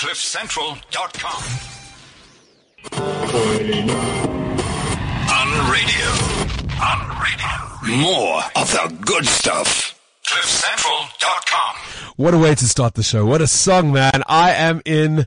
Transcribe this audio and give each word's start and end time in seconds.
CliffCentral.com. 0.00 1.42
On 5.28 5.70
radio. 5.70 6.08
On 6.80 7.00
radio. 7.20 7.52
More 8.00 8.40
of 8.56 8.70
the 8.72 8.96
good 9.04 9.26
stuff. 9.26 10.00
CliffCentral.com. 10.26 11.76
What 12.16 12.32
a 12.32 12.38
way 12.38 12.54
to 12.54 12.64
start 12.66 12.94
the 12.94 13.02
show. 13.02 13.26
What 13.26 13.42
a 13.42 13.46
song, 13.46 13.92
man. 13.92 14.22
I 14.26 14.52
am 14.52 14.80
in 14.86 15.26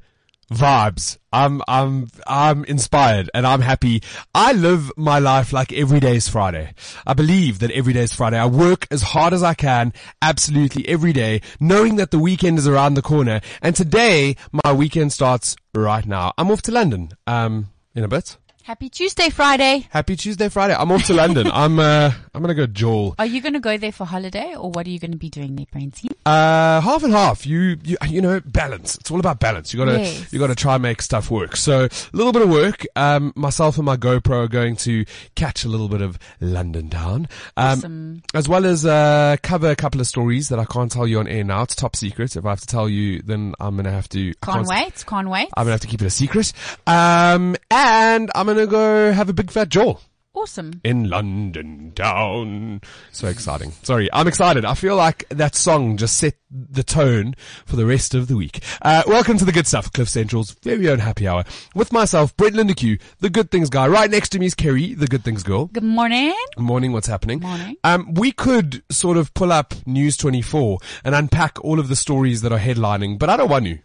vibes. 0.53 1.17
I'm, 1.31 1.61
I'm, 1.67 2.07
I'm 2.27 2.63
inspired 2.65 3.29
and 3.33 3.45
I'm 3.45 3.61
happy. 3.61 4.03
I 4.33 4.53
live 4.53 4.91
my 4.97 5.19
life 5.19 5.51
like 5.51 5.73
every 5.73 5.99
day 5.99 6.15
is 6.15 6.29
Friday. 6.29 6.73
I 7.05 7.13
believe 7.13 7.59
that 7.59 7.71
every 7.71 7.93
day 7.93 8.03
is 8.03 8.13
Friday. 8.13 8.37
I 8.37 8.45
work 8.45 8.87
as 8.91 9.01
hard 9.01 9.33
as 9.33 9.43
I 9.43 9.53
can, 9.53 9.93
absolutely 10.21 10.87
every 10.87 11.13
day, 11.13 11.41
knowing 11.59 11.95
that 11.97 12.11
the 12.11 12.19
weekend 12.19 12.57
is 12.59 12.67
around 12.67 12.93
the 12.93 13.01
corner. 13.01 13.41
And 13.61 13.75
today, 13.75 14.35
my 14.63 14.73
weekend 14.73 15.11
starts 15.11 15.55
right 15.73 16.05
now. 16.05 16.33
I'm 16.37 16.51
off 16.51 16.61
to 16.63 16.71
London, 16.71 17.09
um, 17.27 17.69
in 17.95 18.03
a 18.03 18.07
bit. 18.07 18.37
Happy 18.65 18.87
Tuesday, 18.89 19.29
Friday. 19.29 19.87
Happy 19.89 20.15
Tuesday, 20.15 20.47
Friday. 20.47 20.73
I'm 20.73 20.89
off 20.89 21.03
to 21.07 21.13
London. 21.13 21.47
I'm, 21.53 21.79
uh, 21.79 22.11
I'm 22.33 22.41
gonna 22.41 22.53
go 22.53 22.65
Joel. 22.65 23.13
Are 23.19 23.25
you 23.25 23.41
to 23.41 23.59
go 23.59 23.75
there 23.75 23.91
for 23.91 24.05
holiday 24.05 24.55
or 24.55 24.71
what 24.71 24.87
are 24.87 24.89
you 24.89 24.99
to 25.11 25.17
be 25.17 25.29
doing 25.29 25.57
there, 25.57 25.65
Brainty? 25.69 26.07
Uh, 26.25 26.79
half 26.79 27.03
and 27.03 27.11
half. 27.11 27.45
You, 27.45 27.77
you, 27.83 27.97
you 28.07 28.21
know, 28.21 28.39
balance. 28.45 28.95
It's 28.95 29.11
all 29.11 29.19
about 29.19 29.41
balance. 29.41 29.73
You 29.73 29.79
gotta, 29.79 29.99
Yes. 29.99 30.31
you 30.31 30.39
gotta 30.39 30.55
try 30.55 30.75
and 30.75 30.81
make 30.83 31.01
stuff 31.01 31.29
work. 31.29 31.57
So, 31.57 31.83
a 31.87 31.89
little 32.15 32.31
bit 32.31 32.41
of 32.41 32.49
work. 32.49 32.85
Um, 32.95 33.33
myself 33.35 33.75
and 33.75 33.85
my 33.85 33.97
GoPro 33.97 34.45
are 34.45 34.47
going 34.47 34.77
to 34.77 35.03
catch 35.35 35.65
a 35.65 35.67
little 35.67 35.89
bit 35.89 35.99
of 35.99 36.17
London 36.39 36.89
town. 36.89 37.27
Um, 37.57 37.79
Awesome. 37.79 38.23
as 38.33 38.47
well 38.47 38.65
as, 38.65 38.85
uh, 38.85 39.35
cover 39.43 39.71
a 39.71 39.75
couple 39.75 39.99
of 39.99 40.07
stories 40.07 40.47
that 40.47 40.59
I 40.59 40.63
can't 40.63 40.89
tell 40.89 41.05
you 41.05 41.19
on 41.19 41.27
air 41.27 41.43
now. 41.43 41.63
It's 41.63 41.75
top 41.75 41.97
secret. 41.97 42.37
If 42.37 42.45
I 42.45 42.51
have 42.51 42.61
to 42.61 42.67
tell 42.67 42.87
you, 42.87 43.21
then 43.23 43.55
I'm 43.59 43.75
gonna 43.75 43.91
have 43.91 44.07
to. 44.09 44.33
I 44.41 44.45
Can't 44.45 44.67
wait. 44.67 45.03
Can't 45.05 45.29
wait. 45.29 45.49
I'm 45.57 45.63
gonna 45.65 45.71
have 45.71 45.81
to 45.81 45.87
keep 45.87 46.01
it 46.01 46.05
a 46.05 46.09
secret. 46.09 46.53
Um, 46.87 47.57
and 47.69 48.31
I'm 48.33 48.45
gonna 48.45 48.52
go 48.67 49.11
have 49.11 49.29
a 49.29 49.33
big 49.33 49.51
fat 49.51 49.69
jaw 49.69 49.95
Awesome. 50.35 50.81
in 50.83 51.09
London 51.09 51.91
town. 51.95 52.81
So 53.11 53.27
exciting. 53.27 53.71
Sorry, 53.83 54.09
I'm 54.11 54.27
excited. 54.27 54.65
I 54.65 54.73
feel 54.73 54.95
like 54.95 55.25
that 55.29 55.53
song 55.53 55.95
just 55.95 56.17
set 56.17 56.33
the 56.49 56.83
tone 56.83 57.35
for 57.67 57.75
the 57.75 57.85
rest 57.85 58.15
of 58.15 58.27
the 58.27 58.35
week. 58.35 58.63
Uh, 58.81 59.03
welcome 59.05 59.37
to 59.37 59.45
the 59.45 59.51
good 59.51 59.67
stuff, 59.67 59.93
Cliff 59.93 60.09
Central's 60.09 60.51
very 60.63 60.89
own 60.89 60.97
happy 60.99 61.27
hour. 61.27 61.43
With 61.75 61.93
myself, 61.93 62.35
Brent 62.35 62.55
Lindeque, 62.55 62.99
the 63.19 63.29
good 63.29 63.51
things 63.51 63.69
guy. 63.69 63.87
Right 63.87 64.09
next 64.09 64.29
to 64.29 64.39
me 64.39 64.47
is 64.47 64.55
Kerri, 64.55 64.97
the 64.97 65.07
good 65.07 65.23
things 65.23 65.43
girl. 65.43 65.65
Good 65.67 65.83
morning. 65.83 66.33
Morning, 66.57 66.93
what's 66.93 67.07
happening? 67.07 67.39
Morning. 67.39 67.75
Um, 67.83 68.13
we 68.15 68.31
could 68.31 68.81
sort 68.91 69.17
of 69.17 69.33
pull 69.35 69.51
up 69.51 69.75
News 69.85 70.17
24 70.17 70.79
and 71.03 71.13
unpack 71.13 71.63
all 71.63 71.79
of 71.79 71.89
the 71.89 71.95
stories 71.95 72.41
that 72.41 72.51
are 72.51 72.59
headlining, 72.59 73.19
but 73.19 73.29
I 73.29 73.37
don't 73.37 73.49
want 73.49 73.65
to. 73.65 73.77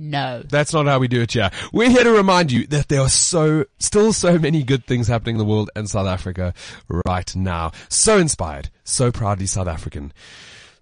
No. 0.00 0.42
That's 0.48 0.72
not 0.72 0.86
how 0.86 0.98
we 0.98 1.08
do 1.08 1.20
it 1.20 1.32
here. 1.32 1.50
We're 1.74 1.90
here 1.90 2.04
to 2.04 2.10
remind 2.10 2.50
you 2.50 2.66
that 2.68 2.88
there 2.88 3.02
are 3.02 3.08
so, 3.10 3.66
still 3.78 4.14
so 4.14 4.38
many 4.38 4.62
good 4.62 4.86
things 4.86 5.08
happening 5.08 5.34
in 5.34 5.38
the 5.38 5.44
world 5.44 5.68
and 5.76 5.90
South 5.90 6.06
Africa 6.06 6.54
right 7.06 7.36
now. 7.36 7.72
So 7.90 8.16
inspired, 8.16 8.70
so 8.82 9.12
proudly 9.12 9.44
South 9.44 9.68
African. 9.68 10.14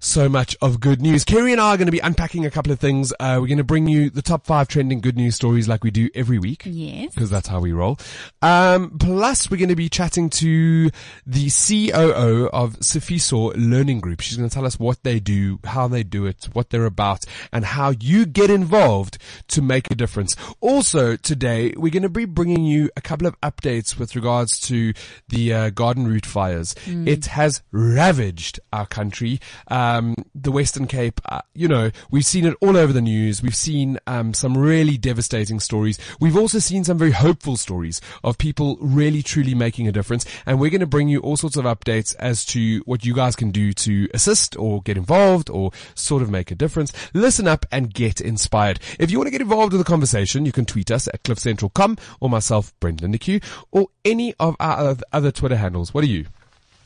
So 0.00 0.28
much 0.28 0.56
of 0.62 0.78
good 0.78 1.02
news. 1.02 1.24
Kerri 1.24 1.50
and 1.50 1.60
I 1.60 1.74
are 1.74 1.76
going 1.76 1.86
to 1.86 1.92
be 1.92 1.98
unpacking 1.98 2.46
a 2.46 2.52
couple 2.52 2.70
of 2.70 2.78
things. 2.78 3.12
Uh, 3.18 3.38
we're 3.40 3.48
going 3.48 3.58
to 3.58 3.64
bring 3.64 3.88
you 3.88 4.10
the 4.10 4.22
top 4.22 4.46
five 4.46 4.68
trending 4.68 5.00
good 5.00 5.16
news 5.16 5.34
stories 5.34 5.66
like 5.66 5.82
we 5.82 5.90
do 5.90 6.08
every 6.14 6.38
week 6.38 6.62
Yes. 6.64 7.12
because 7.14 7.30
that's 7.30 7.48
how 7.48 7.58
we 7.58 7.72
roll. 7.72 7.98
Um, 8.40 8.96
plus, 9.00 9.50
we're 9.50 9.56
going 9.56 9.70
to 9.70 9.76
be 9.76 9.88
chatting 9.88 10.30
to 10.30 10.90
the 11.26 11.50
COO 11.50 12.48
of 12.52 12.78
Sifiso 12.78 13.52
Learning 13.56 13.98
Group. 13.98 14.20
She's 14.20 14.36
going 14.36 14.48
to 14.48 14.54
tell 14.54 14.64
us 14.66 14.78
what 14.78 15.02
they 15.02 15.18
do, 15.18 15.58
how 15.64 15.88
they 15.88 16.04
do 16.04 16.26
it, 16.26 16.48
what 16.52 16.70
they're 16.70 16.86
about, 16.86 17.24
and 17.52 17.64
how 17.64 17.90
you 17.98 18.24
get 18.24 18.50
involved 18.50 19.18
to 19.48 19.60
make 19.60 19.90
a 19.90 19.96
difference. 19.96 20.36
Also, 20.60 21.16
today 21.16 21.74
we're 21.76 21.90
going 21.92 22.04
to 22.04 22.08
be 22.08 22.24
bringing 22.24 22.62
you 22.62 22.88
a 22.96 23.00
couple 23.00 23.26
of 23.26 23.38
updates 23.40 23.98
with 23.98 24.14
regards 24.14 24.60
to 24.60 24.92
the 25.28 25.52
uh, 25.52 25.70
garden 25.70 26.06
route 26.06 26.24
fires. 26.26 26.76
It 26.86 27.26
has 27.26 27.62
ravaged 27.72 28.60
our 28.72 28.86
country. 28.86 29.40
Um, 29.88 30.14
the 30.34 30.52
Western 30.52 30.86
Cape, 30.86 31.20
uh, 31.24 31.40
you 31.54 31.66
know, 31.66 31.90
we've 32.10 32.26
seen 32.26 32.44
it 32.44 32.54
all 32.60 32.76
over 32.76 32.92
the 32.92 33.00
news. 33.00 33.42
We've 33.42 33.54
seen 33.54 33.98
um, 34.06 34.34
some 34.34 34.56
really 34.56 34.98
devastating 34.98 35.60
stories. 35.60 35.98
We've 36.20 36.36
also 36.36 36.58
seen 36.58 36.84
some 36.84 36.98
very 36.98 37.12
hopeful 37.12 37.56
stories 37.56 38.00
of 38.22 38.36
people 38.36 38.76
really 38.80 39.22
truly 39.22 39.54
making 39.54 39.88
a 39.88 39.92
difference. 39.92 40.26
And 40.44 40.60
we're 40.60 40.70
going 40.70 40.80
to 40.80 40.86
bring 40.86 41.08
you 41.08 41.20
all 41.20 41.36
sorts 41.36 41.56
of 41.56 41.64
updates 41.64 42.14
as 42.18 42.44
to 42.46 42.80
what 42.84 43.04
you 43.04 43.14
guys 43.14 43.34
can 43.34 43.50
do 43.50 43.72
to 43.72 44.08
assist 44.12 44.56
or 44.56 44.82
get 44.82 44.98
involved 44.98 45.48
or 45.48 45.70
sort 45.94 46.22
of 46.22 46.30
make 46.30 46.50
a 46.50 46.54
difference. 46.54 46.92
Listen 47.14 47.48
up 47.48 47.64
and 47.72 47.92
get 47.92 48.20
inspired. 48.20 48.80
If 48.98 49.10
you 49.10 49.18
want 49.18 49.28
to 49.28 49.32
get 49.32 49.40
involved 49.40 49.72
with 49.72 49.80
the 49.80 49.90
conversation, 49.90 50.44
you 50.44 50.52
can 50.52 50.66
tweet 50.66 50.90
us 50.90 51.08
at 51.08 51.22
cliffcentral.com 51.22 51.96
or 52.20 52.28
myself, 52.28 52.78
Brent 52.80 53.00
Lindeque, 53.00 53.42
or 53.70 53.88
any 54.04 54.34
of 54.38 54.54
our 54.60 54.96
other 55.12 55.30
Twitter 55.30 55.56
handles. 55.56 55.94
What 55.94 56.04
are 56.04 56.08
you? 56.08 56.26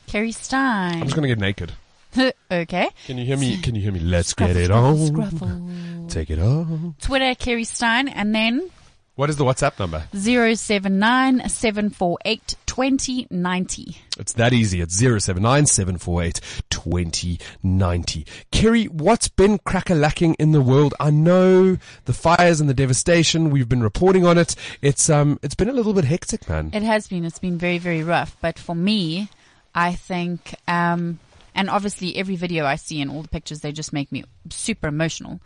Kerri 0.07 0.33
Stein. 0.33 0.95
I'm 0.95 1.03
just 1.03 1.17
going 1.17 1.29
to 1.29 1.35
get 1.35 1.39
naked. 1.39 1.73
okay. 2.51 2.89
Can 3.07 3.19
you 3.19 3.25
hear 3.25 3.37
me? 3.37 3.59
Can 3.61 3.75
you 3.75 3.83
hear 3.83 3.93
me? 3.93 4.01
Let's 4.01 4.35
get 4.35 4.57
it 4.57 4.71
on. 4.71 4.97
Scruffle. 4.97 6.11
Take 6.11 6.31
it 6.31 6.39
on. 6.39 6.95
Twitter, 7.01 7.35
Kerri 7.35 7.67
Stein, 7.67 8.09
and 8.09 8.35
then 8.35 8.71
What 9.15 9.31
is 9.31 9.37
the 9.37 9.45
WhatsApp 9.45 9.79
number? 9.79 10.05
079 10.15 11.49
748 11.49 12.57
2090. 12.67 13.97
It's 14.19 14.33
that 14.35 14.53
easy. 14.53 14.81
It's 14.81 14.97
079 14.97 15.67
748 15.67 16.41
2090. 16.71 18.27
Kerri, 18.51 18.89
what's 18.89 19.29
been 19.29 19.59
crack-a-lacking 19.59 20.35
in 20.35 20.53
the 20.53 20.61
world? 20.61 20.95
I 20.99 21.11
know 21.11 21.77
the 22.07 22.13
fires 22.13 22.61
and 22.61 22.69
the 22.69 22.75
devastation. 22.75 23.51
We've 23.51 23.69
been 23.69 23.83
reporting 23.83 24.27
on 24.27 24.39
it. 24.39 24.55
It's, 24.81 25.09
um, 25.11 25.39
it's 25.43 25.55
been 25.55 25.69
a 25.69 25.73
little 25.73 25.93
bit 25.93 26.05
hectic, 26.05 26.49
man. 26.49 26.71
It 26.73 26.83
has 26.83 27.09
been. 27.09 27.25
It's 27.25 27.39
been 27.39 27.59
very, 27.59 27.79
very 27.79 28.03
rough. 28.03 28.37
But 28.41 28.59
for 28.59 28.75
me, 28.75 29.29
I 29.75 29.93
think, 29.93 30.55
um, 30.67 31.19
and 31.55 31.69
obviously 31.71 32.17
every 32.17 32.37
video 32.37 32.65
I 32.65 32.77
see 32.77 33.01
and 33.01 33.11
all 33.11 33.23
the 33.23 33.29
pictures, 33.29 33.61
they 33.61 33.73
just 33.73 33.93
make 33.93 34.11
me 34.13 34.25
super 34.51 34.89
emotional. 34.89 35.41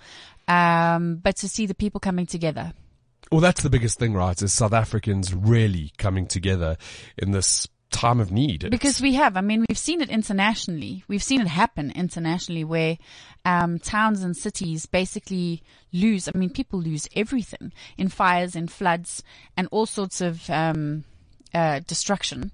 Um, 0.49 1.17
but 1.17 1.37
to 1.37 1.49
see 1.49 1.67
the 1.67 1.75
people 1.75 2.01
coming 2.01 2.27
together, 2.27 2.73
Well, 3.33 3.41
that's 3.41 3.63
the 3.63 3.71
biggest 3.71 3.99
thing, 3.99 4.15
right? 4.15 4.41
Is 4.41 4.53
South 4.53 4.73
Africans 4.73 5.35
really 5.35 5.93
coming 5.99 6.27
together 6.27 6.77
in 7.19 7.33
this 7.33 7.67
time 7.91 8.21
of 8.21 8.31
need. 8.31 8.63
It's- 8.65 8.71
Because 8.71 9.01
we 9.01 9.15
have, 9.15 9.37
I 9.37 9.41
mean, 9.41 9.65
we've 9.69 9.79
seen 9.79 10.01
it 10.01 10.11
internationally. 10.11 11.03
We've 11.09 11.23
seen 11.23 11.41
it 11.41 11.49
happen 11.49 11.91
internationally 11.93 12.63
where 12.65 12.99
um, 13.45 13.79
towns 13.79 14.23
and 14.23 14.37
cities 14.37 14.87
basically 14.87 15.63
lose. 15.93 16.29
I 16.29 16.37
mean, 16.39 16.51
people 16.51 16.81
lose 16.81 17.09
everything 17.17 17.73
in 17.97 18.09
fires, 18.09 18.55
in 18.55 18.69
floods, 18.69 19.23
and 19.57 19.67
all 19.71 19.87
sorts 19.87 20.21
of 20.21 20.49
um, 20.51 21.05
uh, 21.55 21.81
destruction. 21.87 22.53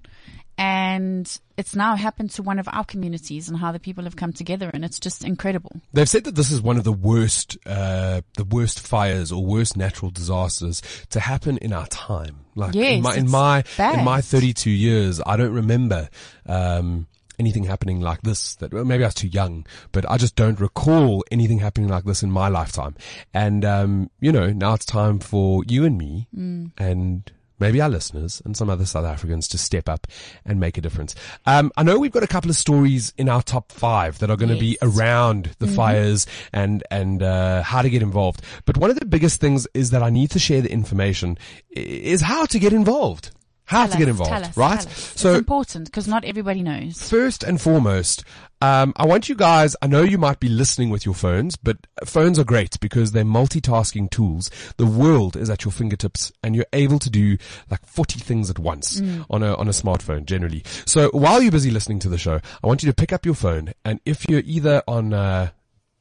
And 0.57 1.39
it's 1.57 1.75
now 1.75 1.95
happened 1.95 2.29
to 2.31 2.43
one 2.43 2.59
of 2.59 2.67
our 2.71 2.83
communities 2.83 3.49
and 3.49 3.57
how 3.57 3.71
the 3.71 3.79
people 3.79 4.03
have 4.03 4.15
come 4.15 4.33
together, 4.33 4.69
and 4.73 4.85
it's 4.85 4.99
just 4.99 5.23
incredible. 5.23 5.71
They've 5.93 6.07
said 6.09 6.23
that 6.25 6.35
this 6.35 6.51
is 6.51 6.61
one 6.61 6.77
of 6.77 6.83
the 6.83 6.93
worst, 6.93 7.57
uh, 7.65 8.21
the 8.37 8.43
worst 8.43 8.79
fires 8.79 9.31
or 9.31 9.43
worst 9.43 9.75
natural 9.75 10.11
disasters 10.11 10.81
to 11.09 11.19
happen 11.19 11.57
in 11.57 11.73
our 11.73 11.87
time. 11.87 12.45
Like 12.55 12.75
in 12.75 13.01
my, 13.01 13.15
in 13.15 13.29
my, 13.31 13.63
in 13.79 14.03
my 14.05 14.21
32 14.21 14.69
years, 14.69 15.19
I 15.25 15.37
don't 15.37 15.53
remember, 15.53 16.09
um, 16.45 17.07
anything 17.39 17.63
happening 17.63 17.99
like 17.99 18.21
this 18.21 18.53
that 18.57 18.71
well, 18.71 18.85
maybe 18.85 19.03
I 19.03 19.07
was 19.07 19.15
too 19.15 19.27
young, 19.27 19.65
but 19.91 20.09
I 20.09 20.17
just 20.17 20.35
don't 20.35 20.59
recall 20.59 21.23
anything 21.31 21.57
happening 21.59 21.89
like 21.89 22.03
this 22.03 22.21
in 22.21 22.29
my 22.29 22.47
lifetime. 22.47 22.95
And, 23.33 23.65
um, 23.65 24.11
you 24.19 24.31
know, 24.31 24.51
now 24.53 24.75
it's 24.75 24.85
time 24.85 25.17
for 25.17 25.63
you 25.67 25.83
and 25.83 25.97
me 25.97 26.27
Mm. 26.37 26.71
and 26.77 27.31
maybe 27.63 27.81
our 27.81 27.89
listeners 27.89 28.41
and 28.43 28.55
some 28.57 28.69
other 28.69 28.85
South 28.85 29.05
Africans 29.05 29.47
to 29.47 29.57
step 29.57 29.87
up 29.87 30.05
and 30.45 30.59
make 30.59 30.77
a 30.77 30.81
difference. 30.81 31.15
Um, 31.45 31.71
I 31.77 31.83
know 31.83 31.97
we've 31.97 32.11
got 32.11 32.23
a 32.23 32.27
couple 32.27 32.49
of 32.49 32.57
stories 32.57 33.13
in 33.17 33.29
our 33.29 33.41
top 33.41 33.71
five 33.71 34.19
that 34.19 34.29
are 34.29 34.35
going 34.35 34.53
to 34.53 34.59
be 34.59 34.77
around 34.81 35.55
the 35.59 35.67
fires 35.67 36.27
and 36.51 36.83
and 36.91 37.23
uh, 37.23 37.63
how 37.63 37.81
to 37.81 37.89
get 37.89 38.01
involved. 38.01 38.41
But 38.65 38.77
one 38.77 38.89
of 38.89 38.99
the 38.99 39.05
biggest 39.05 39.39
things 39.39 39.65
is 39.73 39.91
that 39.91 40.03
I 40.03 40.09
need 40.09 40.29
to 40.31 40.39
share 40.39 40.61
the 40.61 40.71
information 40.71 41.37
is 41.71 42.21
how 42.21 42.45
to 42.47 42.59
get 42.59 42.73
involved. 42.73 43.31
How 43.65 43.85
Tell 43.85 43.93
to 43.93 43.97
get 43.97 44.07
involved, 44.09 44.31
us, 44.31 44.57
right? 44.57 44.81
So 44.81 45.29
it's 45.29 45.39
important 45.39 45.85
because 45.85 46.07
not 46.07 46.25
everybody 46.25 46.61
knows. 46.61 47.09
First 47.09 47.43
and 47.43 47.61
foremost, 47.61 48.25
um, 48.61 48.93
I 48.95 49.05
want 49.05 49.29
you 49.29 49.35
guys, 49.35 49.75
I 49.81 49.87
know 49.87 50.03
you 50.03 50.17
might 50.17 50.39
be 50.39 50.47
listening 50.47 50.89
with 50.89 51.05
your 51.05 51.15
phones, 51.15 51.55
but 51.55 51.77
phones 52.05 52.39
are 52.39 52.43
great 52.43 52.79
because 52.79 53.11
they're 53.11 53.23
multitasking 53.23 54.09
tools. 54.09 54.49
The 54.77 54.85
world 54.85 55.35
is 55.35 55.49
at 55.49 55.65
your 55.65 55.71
fingertips 55.71 56.31
and 56.43 56.55
you're 56.55 56.65
able 56.73 56.99
to 56.99 57.09
do 57.09 57.37
like 57.69 57.85
40 57.85 58.19
things 58.19 58.49
at 58.49 58.59
once 58.59 59.01
on 59.29 59.43
a, 59.43 59.55
on 59.55 59.67
a 59.67 59.71
smartphone 59.71 60.25
generally. 60.25 60.63
So 60.85 61.09
while 61.11 61.41
you're 61.41 61.51
busy 61.51 61.71
listening 61.71 61.99
to 61.99 62.09
the 62.09 62.17
show, 62.17 62.39
I 62.63 62.67
want 62.67 62.83
you 62.83 62.89
to 62.89 62.95
pick 62.95 63.11
up 63.11 63.25
your 63.25 63.35
phone 63.35 63.73
and 63.83 63.99
if 64.05 64.29
you're 64.29 64.43
either 64.45 64.81
on, 64.87 65.13
uh, 65.13 65.49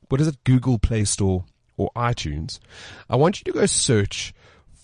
what 0.09 0.21
is 0.21 0.29
it, 0.29 0.45
Google 0.45 0.79
Play 0.79 1.05
Store 1.05 1.45
or 1.77 1.91
iTunes, 1.97 2.59
I 3.09 3.17
want 3.17 3.41
you 3.41 3.53
to 3.53 3.59
go 3.59 3.67
search 3.67 4.35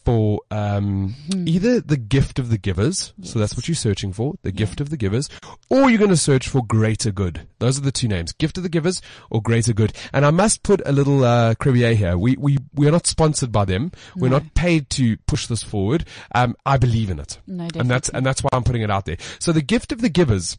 for 0.08 0.40
um, 0.50 1.14
either 1.44 1.82
the 1.82 1.98
gift 1.98 2.38
of 2.38 2.48
the 2.48 2.56
givers, 2.56 3.12
so 3.22 3.38
that's 3.38 3.54
what 3.54 3.68
you're 3.68 3.74
searching 3.74 4.10
for, 4.10 4.36
the 4.40 4.50
gift 4.50 4.80
of 4.80 4.88
the 4.88 4.96
givers, 4.96 5.28
or 5.68 5.90
you're 5.90 5.98
going 5.98 6.08
to 6.08 6.16
search 6.16 6.48
for 6.48 6.64
greater 6.64 7.10
good. 7.10 7.46
Those 7.58 7.76
are 7.76 7.82
the 7.82 7.92
two 7.92 8.08
names, 8.08 8.32
gift 8.32 8.56
of 8.56 8.62
the 8.62 8.70
givers 8.70 9.02
or 9.28 9.42
greater 9.42 9.74
good. 9.74 9.92
And 10.14 10.24
I 10.24 10.30
must 10.30 10.62
put 10.62 10.80
a 10.86 10.92
little 10.92 11.24
uh, 11.24 11.56
crevier 11.56 11.94
here. 11.94 12.16
We 12.16 12.36
we 12.38 12.56
we 12.74 12.88
are 12.88 12.90
not 12.90 13.06
sponsored 13.06 13.52
by 13.52 13.66
them. 13.66 13.92
We're 14.16 14.30
not 14.30 14.54
paid 14.54 14.88
to 14.90 15.18
push 15.26 15.46
this 15.46 15.62
forward. 15.62 16.06
Um, 16.34 16.56
I 16.64 16.78
believe 16.78 17.10
in 17.10 17.18
it, 17.18 17.38
No, 17.46 17.68
and 17.74 17.90
that's 17.90 18.08
and 18.08 18.24
that's 18.24 18.42
why 18.42 18.48
I'm 18.54 18.64
putting 18.64 18.80
it 18.80 18.90
out 18.90 19.04
there. 19.04 19.18
So 19.38 19.52
the 19.52 19.60
gift 19.60 19.92
of 19.92 20.00
the 20.00 20.08
givers 20.08 20.56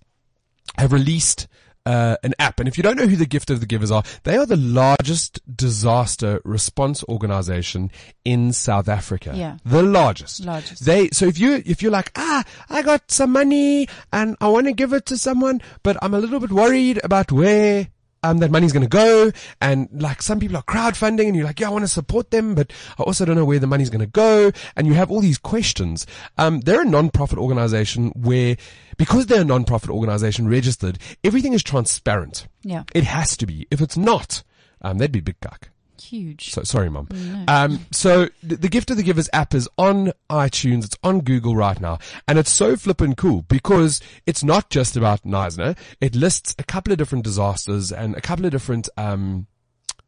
have 0.77 0.93
released 0.93 1.47
uh, 1.85 2.17
an 2.23 2.33
app. 2.39 2.59
And 2.59 2.67
if 2.67 2.77
you 2.77 2.83
don't 2.83 2.97
know 2.97 3.07
who 3.07 3.15
the 3.15 3.25
Gift 3.25 3.49
of 3.49 3.59
the 3.59 3.65
Givers 3.65 3.91
are, 3.91 4.03
they 4.23 4.37
are 4.37 4.45
the 4.45 4.57
largest 4.57 5.39
disaster 5.55 6.41
response 6.43 7.03
organization 7.05 7.91
in 8.25 8.53
South 8.53 8.87
Africa. 8.87 9.33
Yeah. 9.35 9.57
The 9.65 9.83
largest. 9.83 10.45
Largest. 10.45 10.85
They, 10.85 11.09
so 11.09 11.25
if 11.25 11.39
you, 11.39 11.61
if 11.65 11.81
you're 11.81 11.91
like, 11.91 12.11
ah, 12.15 12.43
I 12.69 12.81
got 12.81 13.11
some 13.11 13.31
money 13.31 13.87
and 14.11 14.35
I 14.41 14.47
want 14.49 14.67
to 14.67 14.73
give 14.73 14.93
it 14.93 15.05
to 15.07 15.17
someone, 15.17 15.61
but 15.83 15.97
I'm 16.01 16.13
a 16.13 16.19
little 16.19 16.39
bit 16.39 16.51
worried 16.51 16.99
about 17.03 17.31
where 17.31 17.87
um, 18.23 18.39
that 18.39 18.51
money's 18.51 18.71
going 18.71 18.83
to 18.83 18.89
go. 18.89 19.31
And 19.61 19.89
like 19.91 20.21
some 20.21 20.39
people 20.39 20.57
are 20.57 20.63
crowdfunding 20.63 21.27
and 21.27 21.35
you're 21.35 21.45
like, 21.45 21.59
yeah, 21.59 21.67
I 21.67 21.71
want 21.71 21.83
to 21.83 21.89
support 21.89 22.31
them, 22.31 22.55
but 22.55 22.71
I 22.97 23.03
also 23.03 23.25
don't 23.25 23.35
know 23.35 23.45
where 23.45 23.59
the 23.59 23.67
money's 23.67 23.89
going 23.89 23.99
to 24.01 24.07
go. 24.07 24.51
And 24.75 24.87
you 24.87 24.93
have 24.93 25.11
all 25.11 25.21
these 25.21 25.37
questions. 25.37 26.05
Um, 26.37 26.61
they're 26.61 26.81
a 26.81 26.85
non-profit 26.85 27.37
organization 27.37 28.09
where, 28.15 28.57
because 28.97 29.27
they're 29.27 29.41
a 29.41 29.45
non-profit 29.45 29.89
organization 29.89 30.47
registered, 30.47 30.99
everything 31.23 31.53
is 31.53 31.63
transparent. 31.63 32.47
Yeah. 32.63 32.83
It 32.93 33.03
has 33.03 33.37
to 33.37 33.45
be. 33.45 33.67
If 33.71 33.81
it's 33.81 33.97
not, 33.97 34.43
um, 34.81 34.97
that'd 34.97 35.11
be 35.11 35.21
big 35.21 35.39
cock. 35.39 35.69
Huge. 36.01 36.51
So 36.51 36.63
sorry, 36.63 36.89
mom. 36.89 37.07
Um, 37.47 37.85
so 37.91 38.29
the, 38.43 38.55
the 38.55 38.69
Gift 38.69 38.91
of 38.91 38.97
the 38.97 39.03
Givers 39.03 39.29
app 39.33 39.53
is 39.53 39.67
on 39.77 40.13
iTunes. 40.29 40.85
It's 40.85 40.97
on 41.03 41.21
Google 41.21 41.55
right 41.55 41.79
now, 41.79 41.99
and 42.27 42.39
it's 42.39 42.51
so 42.51 42.75
flippin' 42.75 43.15
cool 43.15 43.43
because 43.43 44.01
it's 44.25 44.43
not 44.43 44.69
just 44.69 44.95
about 44.95 45.23
Knysna. 45.23 45.77
It 46.01 46.15
lists 46.15 46.55
a 46.59 46.63
couple 46.63 46.91
of 46.91 46.97
different 46.97 47.23
disasters 47.23 47.91
and 47.91 48.15
a 48.15 48.21
couple 48.21 48.45
of 48.45 48.51
different 48.51 48.89
um, 48.97 49.47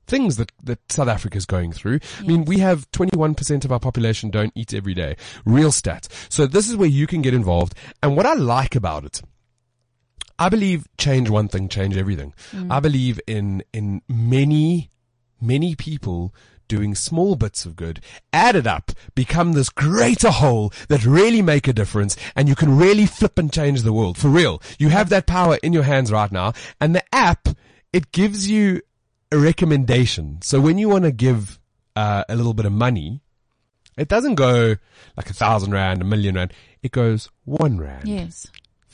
things 0.08 0.36
that 0.38 0.52
that 0.64 0.80
South 0.92 1.08
Africa 1.08 1.38
is 1.38 1.46
going 1.46 1.72
through. 1.72 2.00
I 2.20 2.24
mean, 2.24 2.46
we 2.46 2.60
have 2.60 2.90
21% 2.92 3.66
of 3.66 3.72
our 3.72 3.80
population 3.80 4.30
don't 4.30 4.52
eat 4.56 4.74
every 4.74 4.94
day. 4.94 5.16
Real 5.46 5.72
stat. 5.72 6.08
So 6.30 6.46
this 6.46 6.70
is 6.70 6.76
where 6.76 6.90
you 6.90 7.08
can 7.08 7.22
get 7.22 7.34
involved. 7.34 7.74
And 8.04 8.16
what 8.16 8.26
I 8.26 8.34
like 8.34 8.76
about 8.76 9.06
it. 9.06 9.22
I 10.38 10.50
believe 10.50 10.88
change 10.98 11.30
one 11.30 11.48
thing, 11.48 11.70
change 11.70 11.96
everything. 11.96 12.34
I 12.72 12.80
believe 12.80 13.20
in, 13.28 13.64
in 13.74 14.02
many 14.10 14.91
many 15.42 15.76
people 15.76 16.34
doing 16.68 16.96
small 16.96 17.36
bits 17.36 17.66
of 17.66 17.76
good, 17.76 18.00
added 18.32 18.66
up, 18.66 18.92
become 19.14 19.52
this 19.52 19.68
greater 19.70 20.30
whole 20.32 20.72
that 20.88 21.04
really 21.06 21.42
make 21.42 21.68
a 21.68 21.74
difference 21.74 22.16
and 22.34 22.48
you 22.48 22.56
can 22.56 22.78
really 22.78 23.06
flip 23.06 23.38
and 23.38 23.52
change 23.52 23.82
the 23.82 23.92
world. 23.92 24.18
For 24.18 24.30
real. 24.30 24.62
You 24.80 24.88
have 24.88 25.10
that 25.10 25.28
power 25.28 25.58
in 25.62 25.74
your 25.74 25.84
hands 25.84 26.12
right 26.12 26.32
now 26.32 26.54
and 26.80 26.96
the 26.96 27.04
app, 27.14 27.50
it 27.92 28.14
gives 28.14 28.50
you 28.50 28.82
a 29.34 29.38
recommendation. 29.38 30.40
So 30.44 30.62
when 30.62 30.78
you 30.78 30.88
want 30.88 31.04
to 31.04 31.12
give 31.12 31.60
uh, 31.98 32.24
a 32.30 32.36
little 32.38 32.54
bit 32.54 32.66
of 32.66 32.72
money, 32.72 33.20
it 33.98 34.08
doesn't 34.08 34.36
go 34.36 34.78
like 35.18 35.30
a 35.30 35.34
thousand 35.34 35.72
rand, 35.74 36.02
a 36.02 36.06
million 36.06 36.36
rand. 36.36 36.54
It 36.82 36.92
goes 36.92 37.30
one 37.44 37.78
rand, 37.78 38.08
Yes. 38.08 38.48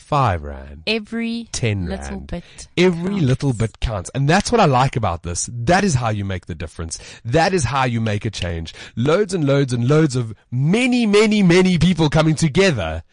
Five 0.07 0.42
rand, 0.42 0.83
Every 0.88 1.50
10 1.51 1.88
little 1.88 2.21
bit. 2.21 2.69
Every 2.77 3.09
counts. 3.09 3.25
little 3.25 3.51
bit 3.54 3.80
counts. 3.81 4.09
And 4.15 4.30
that's 4.30 4.54
what 4.54 4.62
I 4.62 4.65
like 4.65 4.95
about 4.95 5.24
this. 5.24 5.50
That 5.51 5.83
is 5.83 5.95
how 5.95 6.07
you 6.09 6.24
make 6.24 6.45
the 6.45 6.56
difference. 6.56 6.98
That 7.25 7.54
is 7.54 7.65
how 7.65 7.83
you 7.83 8.00
make 8.00 8.24
a 8.24 8.30
change. 8.30 8.74
Loads 8.95 9.33
and 9.33 9.44
loads 9.45 9.74
and 9.74 9.86
loads 9.86 10.15
of 10.15 10.33
many, 10.50 11.06
many, 11.06 11.44
many 11.44 11.77
people 11.77 12.09
coming 12.09 12.36
together, 12.36 13.04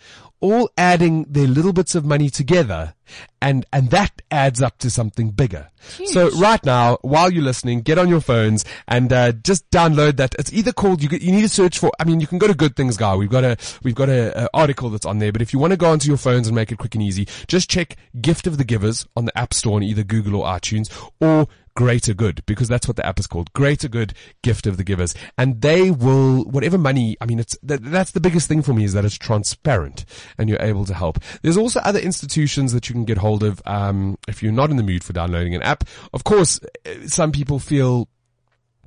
all 0.45 0.69
adding 0.77 1.25
their 1.25 1.47
little 1.47 1.73
bits 1.73 1.95
of 1.95 2.05
money 2.05 2.29
together. 2.29 2.93
And, 3.41 3.65
and 3.73 3.91
that 3.91 4.21
adds 4.31 4.61
up 4.61 4.77
to 4.79 4.91
something 4.91 5.31
bigger. 5.31 5.71
So 6.07 6.31
right 6.39 6.63
now, 6.65 6.99
while 7.01 7.33
you're 7.33 7.43
listening, 7.43 7.81
get 7.81 7.99
on 7.99 8.09
your 8.09 8.21
phones 8.21 8.65
and, 8.87 9.11
uh, 9.11 9.33
just 9.33 9.71
download 9.71 10.17
that. 10.17 10.35
It's 10.39 10.53
either 10.53 10.73
called, 10.73 11.03
you, 11.03 11.09
you 11.11 11.33
need 11.33 11.43
to 11.43 11.49
search 11.49 11.79
for, 11.79 11.91
I 11.99 12.05
mean, 12.05 12.21
you 12.21 12.27
can 12.27 12.39
go 12.39 12.47
to 12.47 12.53
Good 12.55 12.77
Things 12.77 12.99
Guy. 12.99 13.15
We've 13.15 13.31
got 13.31 13.45
a, 13.45 13.57
we've 13.83 13.95
got 13.95 14.11
a, 14.11 14.45
a 14.45 14.49
article 14.53 14.91
that's 14.91 15.07
on 15.07 15.19
there, 15.19 15.33
but 15.33 15.41
if 15.41 15.55
you 15.55 15.59
want 15.59 15.73
to 15.73 15.79
go 15.79 15.91
onto 15.91 16.09
your 16.09 16.19
phones 16.19 16.47
and 16.47 16.55
make 16.55 16.71
it 16.71 16.77
quick 16.77 16.95
and 16.95 17.03
easy, 17.03 17.27
just 17.47 17.71
check 17.71 17.97
Gift 18.21 18.47
of 18.47 18.59
the 18.59 18.65
Givers 18.65 19.07
on 19.17 19.25
the 19.25 19.39
App 19.39 19.55
Store 19.55 19.77
on 19.77 19.83
either 19.83 20.03
Google 20.03 20.43
or 20.43 20.47
iTunes 20.47 20.91
or 21.21 21.49
Greater 21.77 22.15
Good 22.15 22.45
because 22.47 22.69
that's 22.69 22.87
what 22.87 22.97
the 22.97 23.07
app 23.07 23.19
is 23.19 23.27
called. 23.27 23.53
Greater 23.53 23.89
Good 23.89 24.15
Gift 24.43 24.67
of 24.67 24.77
the 24.77 24.85
Givers. 24.85 25.15
And 25.37 25.61
they 25.61 25.91
will, 25.91 26.45
whatever 26.45 26.79
money, 26.79 27.17
I 27.21 27.27
mean, 27.27 27.39
it's, 27.39 27.57
that, 27.63 27.83
that's 27.83 28.13
the 28.13 28.21
biggest 28.21 28.49
thing 28.49 28.63
for 28.63 28.73
me 28.73 28.85
is 28.85 28.93
that 28.93 29.05
it's 29.05 29.19
transparent 29.19 30.05
and 30.39 30.49
you're 30.49 30.63
able 30.63 30.85
to 30.85 30.95
help. 30.95 31.19
There's 31.43 31.57
also 31.57 31.81
other 31.81 31.99
institutions 31.99 32.73
that 32.73 32.89
you 32.89 32.93
can 32.93 33.05
get 33.05 33.19
hold 33.19 33.43
of, 33.43 33.61
um, 33.67 34.19
if 34.29 34.43
you're 34.43 34.53
not 34.53 34.71
in 34.71 34.77
the 34.77 34.83
mood 34.83 35.05
for 35.05 35.13
downloading 35.13 35.55
an 35.55 35.63
app. 35.63 35.85
Of 36.13 36.25
course, 36.25 36.61
eh, 36.85 37.07
some 37.07 37.33
people 37.33 37.59
feel 37.59 38.09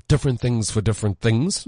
different 0.08 0.40
things 0.40 0.72
for 0.72 0.82
different 0.82 1.20
things. 1.20 1.64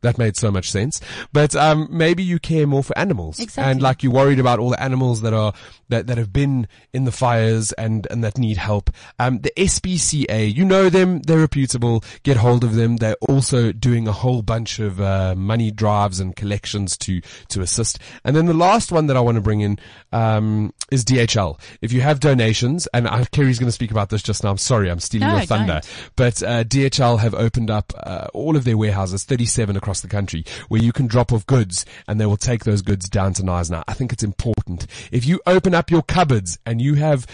That 0.00 0.18
made 0.18 0.36
so 0.36 0.50
much 0.50 0.70
sense. 0.70 1.00
But 1.32 1.54
um, 1.54 1.88
maybe 1.90 2.22
you 2.22 2.38
care 2.38 2.66
more 2.66 2.82
for 2.82 2.96
animals, 2.98 3.38
Exactly. 3.40 3.70
and 3.70 3.82
like 3.82 4.02
you're 4.02 4.12
worried 4.12 4.38
about 4.38 4.58
all 4.58 4.70
the 4.70 4.82
animals 4.82 5.20
that 5.22 5.32
are 5.34 5.52
that, 5.88 6.06
that 6.06 6.16
have 6.18 6.32
been 6.32 6.66
in 6.92 7.04
the 7.04 7.12
fires 7.12 7.72
and 7.72 8.06
and 8.10 8.22
that 8.24 8.38
need 8.38 8.56
help. 8.56 8.90
Um, 9.18 9.40
the 9.40 9.52
SPCA, 9.56 10.52
you 10.54 10.64
know 10.64 10.88
them, 10.88 11.20
they're 11.22 11.38
reputable. 11.38 12.02
Get 12.22 12.36
hold 12.36 12.64
of 12.64 12.74
them. 12.74 12.96
They're 12.98 13.16
also 13.28 13.72
doing 13.72 14.06
a 14.08 14.12
whole 14.12 14.42
bunch 14.42 14.78
of 14.78 15.00
uh, 15.00 15.34
money 15.36 15.70
drives 15.70 16.20
and 16.20 16.34
collections 16.36 16.96
to 16.98 17.20
to 17.48 17.60
assist. 17.62 17.98
And 18.24 18.34
then 18.36 18.46
the 18.46 18.54
last 18.54 18.92
one 18.92 19.06
that 19.06 19.16
I 19.16 19.20
want 19.20 19.36
to 19.36 19.40
bring 19.42 19.60
in 19.60 19.78
um, 20.12 20.72
is 20.90 21.04
DHL. 21.04 21.58
If 21.80 21.92
you 21.92 22.00
have 22.02 22.20
donations, 22.20 22.86
and 22.94 23.06
uh, 23.06 23.24
Kerri's 23.32 23.58
going 23.58 23.68
to 23.68 23.72
speak 23.72 23.90
about 23.90 24.08
this 24.10 24.22
just 24.22 24.44
now. 24.44 24.50
I'm 24.50 24.58
sorry, 24.58 24.90
I'm 24.90 25.00
stealing 25.00 25.28
No, 25.28 25.36
your 25.38 25.46
thunder. 25.46 25.80
don't. 25.80 26.10
But 26.16 26.42
uh, 26.42 26.64
DHL 26.64 27.18
have 27.18 27.34
opened 27.34 27.70
up 27.70 27.81
uh, 27.96 28.28
all 28.32 28.56
of 28.56 28.64
their 28.64 28.76
warehouses, 28.76 29.24
37 29.24 29.76
across 29.76 30.00
the 30.00 30.08
country, 30.08 30.44
where 30.68 30.82
you 30.82 30.92
can 30.92 31.06
drop 31.06 31.32
off 31.32 31.46
goods 31.46 31.84
and 32.06 32.20
they 32.20 32.26
will 32.26 32.36
take 32.36 32.64
those 32.64 32.82
goods 32.82 33.08
down 33.08 33.32
to 33.34 33.42
Knysna. 33.42 33.84
I 33.88 33.94
think 33.94 34.12
it's 34.12 34.22
important. 34.22 34.86
If 35.10 35.24
you 35.26 35.40
open 35.46 35.74
up 35.74 35.90
your 35.90 36.02
cupboards 36.02 36.58
and 36.66 36.80
you 36.80 36.94
have 36.94 37.26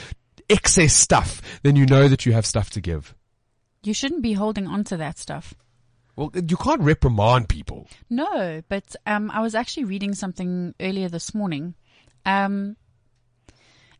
excess 0.49 0.95
stuff, 0.95 1.43
then 1.63 1.77
you 1.77 1.87
know 1.87 2.09
that 2.09 2.27
you 2.27 2.33
have 2.33 2.47
stuff 2.47 2.71
to 2.71 2.81
give. 2.81 3.15
You 3.83 3.95
shouldn't 3.95 4.23
be 4.23 4.33
holding 4.33 4.67
on 4.67 4.85
to 4.85 4.97
that 4.97 5.19
stuff. 5.19 5.55
Well, 6.17 6.33
you 6.35 6.57
can't 6.57 6.81
reprimand 6.81 7.49
people. 7.49 7.87
No, 8.11 8.61
but 8.69 8.97
um, 9.07 9.31
I 9.31 9.41
was 9.41 9.55
actually 9.55 9.85
reading 9.85 10.15
something 10.15 10.75
earlier 10.81 11.09
this 11.09 11.33
morning, 11.33 11.75
um, 12.27 12.77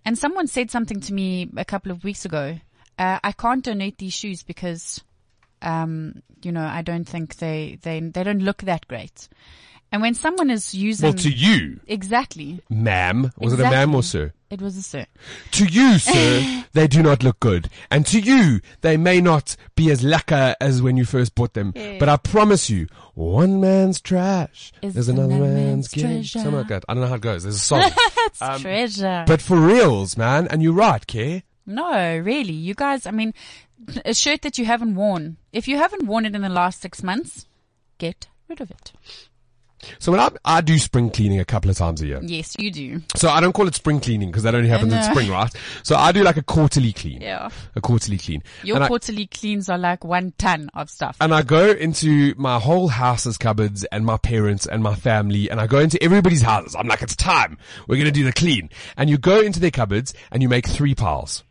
and 0.05 0.19
someone 0.19 0.49
said 0.49 0.71
something 0.71 0.99
to 1.03 1.15
me 1.15 1.49
a 1.57 1.65
couple 1.65 1.93
of 1.93 2.03
weeks 2.03 2.25
ago. 2.25 2.59
Uh, 2.99 3.21
I 3.23 3.31
can't 3.31 3.63
donate 3.63 3.99
these 3.99 4.15
shoes 4.15 4.43
because, 4.43 5.01
um, 5.63 6.23
you 6.43 6.53
know, 6.53 6.65
I 6.65 6.83
don't 6.83 7.05
think 7.09 7.37
they 7.37 7.79
they 7.83 8.01
they 8.01 8.23
don't 8.25 8.43
look 8.43 8.63
that 8.63 8.87
great. 8.89 9.29
And 9.91 10.03
when 10.03 10.13
someone 10.13 10.51
is 10.51 10.75
using 10.75 11.07
Well, 11.07 11.13
to 11.15 11.31
you, 11.31 11.81
exactly, 11.87 12.61
ma'am, 12.69 13.33
was 13.39 13.55
it 13.55 13.61
a 13.61 13.63
ma'am 13.63 13.95
or 13.95 14.03
sir? 14.03 14.33
it 14.51 14.61
was 14.61 14.77
a 14.77 14.83
sir. 14.83 15.07
To 15.53 15.65
you, 15.65 15.99
sir, 15.99 16.65
they 16.75 16.87
do 16.89 17.03
not 17.03 17.23
look 17.23 17.41
good. 17.41 17.71
And 17.91 18.05
to 18.09 18.21
you, 18.21 18.61
they 18.83 18.99
may 18.99 19.23
not 19.23 19.57
be 19.77 19.91
as 19.91 20.05
lacquer 20.05 20.55
as 20.61 20.83
when 20.83 20.99
you 20.99 21.07
first 21.07 21.35
bought 21.35 21.55
them. 21.55 21.73
But 21.99 22.11
I 22.11 22.19
promise 22.19 22.69
you, 22.69 22.87
one 23.15 23.61
man's 23.63 23.99
trash 24.03 24.73
Is 24.83 25.09
another 25.09 25.35
another 25.35 25.53
man's 25.55 25.67
man's 25.67 25.89
gift. 25.89 26.33
Something 26.33 26.53
like 26.55 26.69
that. 26.69 26.85
I 26.87 26.93
don't 26.93 27.03
know 27.03 27.09
how 27.09 27.15
it 27.15 27.23
goes. 27.23 27.45
There's 27.45 27.57
a 27.57 27.59
song. 27.59 27.91
It's 28.41 28.61
treasure. 28.61 29.25
but 29.27 29.41
for 29.41 29.57
reals, 29.57 30.19
man, 30.19 30.49
and 30.49 30.63
you're 30.63 30.75
right, 30.75 31.05
Care. 31.07 31.45
No, 31.65 32.19
really. 32.19 32.53
You 32.53 32.75
guys, 32.75 33.07
I 33.07 33.11
mean, 33.11 33.33
a 34.05 34.15
shirt 34.15 34.43
that 34.43 34.59
you 34.59 34.65
haven't 34.65 34.95
worn. 34.95 35.37
If 35.53 35.69
you 35.69 35.77
haven't 35.77 36.07
worn 36.07 36.27
it 36.27 36.35
in 36.35 36.43
the 36.43 36.49
last 36.49 36.81
six 36.81 37.03
months, 37.03 37.47
get 37.99 38.29
rid 38.49 38.61
of 38.61 38.71
it. 38.71 38.93
So 40.01 40.11
when 40.11 40.21
I, 40.21 40.31
I 40.45 40.61
do 40.61 40.77
spring 40.77 41.09
cleaning 41.09 41.39
a 41.39 41.45
couple 41.45 41.71
of 41.71 41.77
times 41.77 42.03
a 42.03 42.07
year. 42.07 42.19
Yes, 42.21 42.57
you 42.59 42.71
do. 42.73 43.01
So 43.15 43.29
I 43.29 43.41
don't 43.41 43.53
call 43.53 43.69
it 43.69 43.77
spring 43.77 44.01
cleaning 44.01 44.29
because 44.29 44.43
that 44.43 44.55
only 44.57 44.69
happens 44.69 44.93
in 44.93 45.01
spring, 45.05 45.31
right? 45.31 45.53
So 45.85 45.95
I 45.95 46.11
do 46.11 46.25
like 46.25 46.37
a 46.37 46.43
quarterly 46.43 46.93
clean. 46.93 47.21
Yeah. 47.21 47.49
A 47.77 47.81
quarterly 47.81 48.19
clean. 48.19 48.43
Your 48.65 48.75
and 48.77 48.85
I- 48.85 48.89
quarterly 48.89 49.29
cleans 49.29 49.69
are 49.69 49.79
like 49.79 50.03
one 50.03 50.33
ton 50.37 50.69
of 50.75 50.91
stuff. 50.91 51.17
and 51.21 51.33
I 51.33 51.43
go 51.43 51.71
into 51.71 52.35
my 52.37 52.59
whole 52.59 52.89
house's 52.89 53.39
cupboards 53.39 53.85
and 53.85 54.05
my 54.05 54.17
parents 54.17 54.67
and 54.67 54.83
my 54.83 54.97
family 54.97 55.49
and 55.49 55.61
I 55.61 55.69
go 55.69 55.79
into 55.79 56.03
everybody's 56.03 56.43
houses. 56.43 56.75
I'm 56.75 56.89
like, 56.89 57.03
it's 57.03 57.15
time. 57.15 57.57
We're 57.87 57.97
going 57.97 58.07
to 58.07 58.11
do 58.11 58.25
the 58.25 58.33
clean. 58.33 58.71
And 58.97 59.09
you 59.09 59.17
go 59.17 59.41
into 59.41 59.61
their 59.61 59.71
cupboards 59.71 60.13
and 60.33 60.43
you 60.43 60.49
make 60.49 60.67
three 60.67 60.97
piles. 60.97 61.45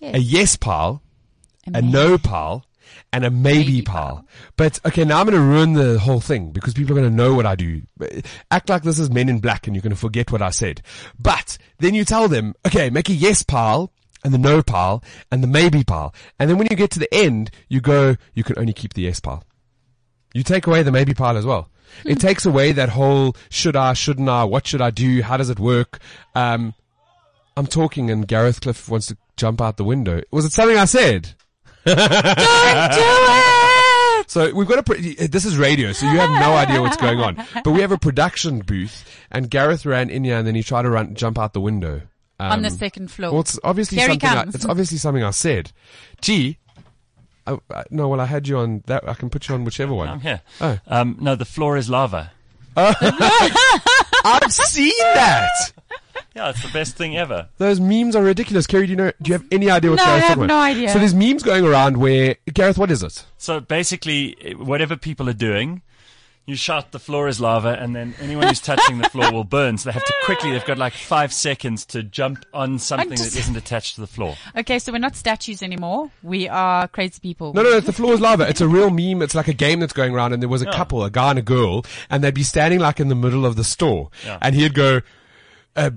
Yes. 0.00 0.14
A 0.14 0.18
yes 0.18 0.56
pile, 0.56 1.02
a 1.72 1.80
no 1.82 2.18
pile, 2.18 2.66
and 3.12 3.24
a 3.24 3.30
maybe, 3.30 3.58
Maybe 3.58 3.82
pile. 3.82 4.16
pile. 4.16 4.26
But 4.56 4.80
okay, 4.86 5.04
now 5.04 5.20
I'm 5.20 5.26
going 5.26 5.36
to 5.38 5.40
ruin 5.40 5.72
the 5.74 5.98
whole 5.98 6.20
thing 6.20 6.50
because 6.50 6.74
people 6.74 6.92
are 6.92 7.00
going 7.00 7.10
to 7.10 7.16
know 7.16 7.34
what 7.34 7.46
I 7.46 7.54
do. 7.54 7.82
Act 8.50 8.68
like 8.68 8.82
this 8.82 8.98
is 8.98 9.10
Men 9.10 9.28
in 9.28 9.38
Black 9.40 9.66
and 9.66 9.74
you're 9.74 9.82
going 9.82 9.94
to 9.94 9.96
forget 9.96 10.30
what 10.30 10.42
I 10.42 10.50
said. 10.50 10.82
But 11.18 11.56
then 11.78 11.94
you 11.94 12.04
tell 12.04 12.28
them, 12.28 12.54
okay, 12.66 12.90
make 12.90 13.08
a 13.08 13.14
yes 13.14 13.42
pile 13.42 13.92
and 14.24 14.34
the 14.34 14.38
no 14.38 14.62
pile 14.62 15.02
and 15.30 15.42
the 15.42 15.46
maybe 15.46 15.84
pile. 15.84 16.14
And 16.38 16.50
then 16.50 16.58
when 16.58 16.66
you 16.70 16.76
get 16.76 16.90
to 16.92 16.98
the 16.98 17.12
end, 17.14 17.50
you 17.68 17.80
go, 17.80 18.16
you 18.34 18.42
can 18.44 18.58
only 18.58 18.72
keep 18.72 18.94
the 18.94 19.02
yes 19.02 19.20
pile. 19.20 19.44
You 20.34 20.42
take 20.42 20.66
away 20.66 20.82
the 20.82 20.92
maybe 20.92 21.14
pile 21.14 21.36
as 21.36 21.46
well. 21.46 21.70
It 22.04 22.18
takes 22.18 22.44
away 22.44 22.72
that 22.72 22.88
whole 22.88 23.36
should 23.48 23.76
I, 23.76 23.92
shouldn't 23.92 24.28
I, 24.28 24.42
what 24.44 24.66
should 24.66 24.80
I 24.80 24.90
do, 24.90 25.22
how 25.22 25.36
does 25.36 25.48
it 25.50 25.60
work? 25.60 26.00
Um, 26.34 26.74
I'm 27.56 27.68
talking 27.68 28.10
and 28.10 28.26
Gareth 28.26 28.60
Cliff 28.60 28.88
wants 28.88 29.06
to 29.06 29.16
jump 29.36 29.60
out 29.60 29.76
the 29.76 29.84
window. 29.84 30.20
Was 30.32 30.44
it 30.44 30.52
something 30.52 30.76
I 30.76 30.86
said? 30.86 31.34
Don't 31.84 31.96
do 31.96 33.00
it! 33.00 34.30
So 34.30 34.54
we've 34.54 34.66
got 34.66 34.78
a, 34.78 34.82
pre- 34.82 35.14
this 35.14 35.44
is 35.44 35.58
radio, 35.58 35.92
so 35.92 36.06
you 36.10 36.18
have 36.18 36.30
no 36.30 36.54
idea 36.54 36.80
what's 36.80 36.96
going 36.96 37.20
on. 37.20 37.36
But 37.62 37.70
we 37.72 37.80
have 37.82 37.92
a 37.92 37.98
production 37.98 38.60
booth 38.60 39.04
and 39.30 39.50
Gareth 39.50 39.84
ran 39.84 40.10
in 40.10 40.24
here 40.24 40.38
and 40.38 40.46
then 40.46 40.54
he 40.54 40.62
tried 40.62 40.82
to 40.82 40.90
run, 40.90 41.14
jump 41.14 41.38
out 41.38 41.52
the 41.52 41.60
window. 41.60 42.02
Um, 42.40 42.52
On 42.52 42.62
the 42.62 42.70
second 42.70 43.10
floor. 43.10 43.30
Well, 43.30 43.40
it's 43.42 43.58
obviously 43.62 43.98
Here 43.98 44.08
he 44.08 44.18
something. 44.18 44.28
I, 44.28 44.42
it's 44.42 44.64
obviously 44.64 44.98
something 44.98 45.22
I 45.22 45.30
said. 45.30 45.70
Gee, 46.20 46.58
I, 47.46 47.58
I, 47.70 47.84
no. 47.90 48.08
Well, 48.08 48.20
I 48.20 48.24
had 48.26 48.48
you 48.48 48.58
on 48.58 48.82
that. 48.86 49.08
I 49.08 49.14
can 49.14 49.30
put 49.30 49.48
you 49.48 49.54
on 49.54 49.64
whichever 49.64 49.94
one. 49.94 50.08
I'm 50.08 50.20
here. 50.20 50.40
Oh. 50.60 50.78
Um, 50.88 51.16
no, 51.20 51.36
the 51.36 51.44
floor 51.44 51.76
is 51.76 51.88
lava. 51.88 52.32
I've 52.76 54.52
seen 54.52 54.92
that. 54.98 55.72
Yeah, 56.34 56.50
it's 56.50 56.62
the 56.62 56.68
best 56.72 56.96
thing 56.96 57.16
ever. 57.16 57.48
Those 57.58 57.78
memes 57.78 58.16
are 58.16 58.22
ridiculous. 58.22 58.66
Kerri, 58.66 58.86
do 58.86 58.90
you 58.90 58.96
know? 58.96 59.12
Do 59.22 59.28
you 59.28 59.34
have 59.34 59.44
any 59.52 59.70
idea 59.70 59.90
what 59.90 59.98
No, 59.98 60.04
I 60.04 60.18
have 60.18 60.22
talking 60.28 60.40
no 60.40 60.44
about? 60.46 60.62
idea. 60.62 60.88
So 60.90 60.98
there's 60.98 61.14
memes 61.14 61.42
going 61.44 61.64
around 61.64 61.96
where 61.98 62.36
Gareth. 62.52 62.76
What 62.78 62.90
is 62.90 63.02
it? 63.04 63.24
So 63.38 63.60
basically, 63.60 64.54
whatever 64.58 64.96
people 64.96 65.28
are 65.28 65.32
doing, 65.34 65.82
you 66.44 66.56
shout 66.56 66.90
the 66.90 66.98
floor 66.98 67.28
is 67.28 67.40
lava, 67.40 67.68
and 67.80 67.94
then 67.94 68.14
anyone 68.20 68.48
who's 68.48 68.58
touching 68.60 68.98
the 68.98 69.08
floor 69.08 69.30
will 69.32 69.44
burn. 69.44 69.78
So 69.78 69.88
they 69.88 69.92
have 69.94 70.04
to 70.04 70.12
quickly. 70.24 70.50
They've 70.50 70.64
got 70.64 70.76
like 70.76 70.92
five 70.92 71.32
seconds 71.32 71.86
to 71.86 72.02
jump 72.02 72.44
on 72.52 72.80
something 72.80 73.10
just- 73.10 73.34
that 73.34 73.38
isn't 73.38 73.56
attached 73.56 73.94
to 73.94 74.00
the 74.00 74.08
floor. 74.08 74.36
Okay, 74.56 74.80
so 74.80 74.90
we're 74.90 74.98
not 74.98 75.14
statues 75.14 75.62
anymore. 75.62 76.10
We 76.24 76.48
are 76.48 76.88
crazy 76.88 77.20
people. 77.22 77.54
No, 77.54 77.62
no, 77.62 77.70
it's 77.76 77.86
the 77.86 77.92
floor 77.92 78.12
is 78.14 78.20
lava. 78.20 78.48
It's 78.48 78.60
a 78.60 78.66
real 78.66 78.90
meme. 78.90 79.22
It's 79.22 79.36
like 79.36 79.46
a 79.46 79.54
game 79.54 79.78
that's 79.78 79.92
going 79.92 80.12
around, 80.12 80.32
and 80.32 80.42
there 80.42 80.48
was 80.48 80.62
a 80.62 80.66
couple, 80.72 81.04
a 81.04 81.10
guy 81.10 81.30
and 81.30 81.38
a 81.38 81.42
girl, 81.42 81.84
and 82.10 82.24
they'd 82.24 82.34
be 82.34 82.42
standing 82.42 82.80
like 82.80 82.98
in 82.98 83.06
the 83.06 83.14
middle 83.14 83.46
of 83.46 83.54
the 83.54 83.62
store, 83.64 84.10
Yeah. 84.26 84.38
and 84.42 84.56
he'd 84.56 84.74
go, 84.74 85.00
uh, 85.76 85.90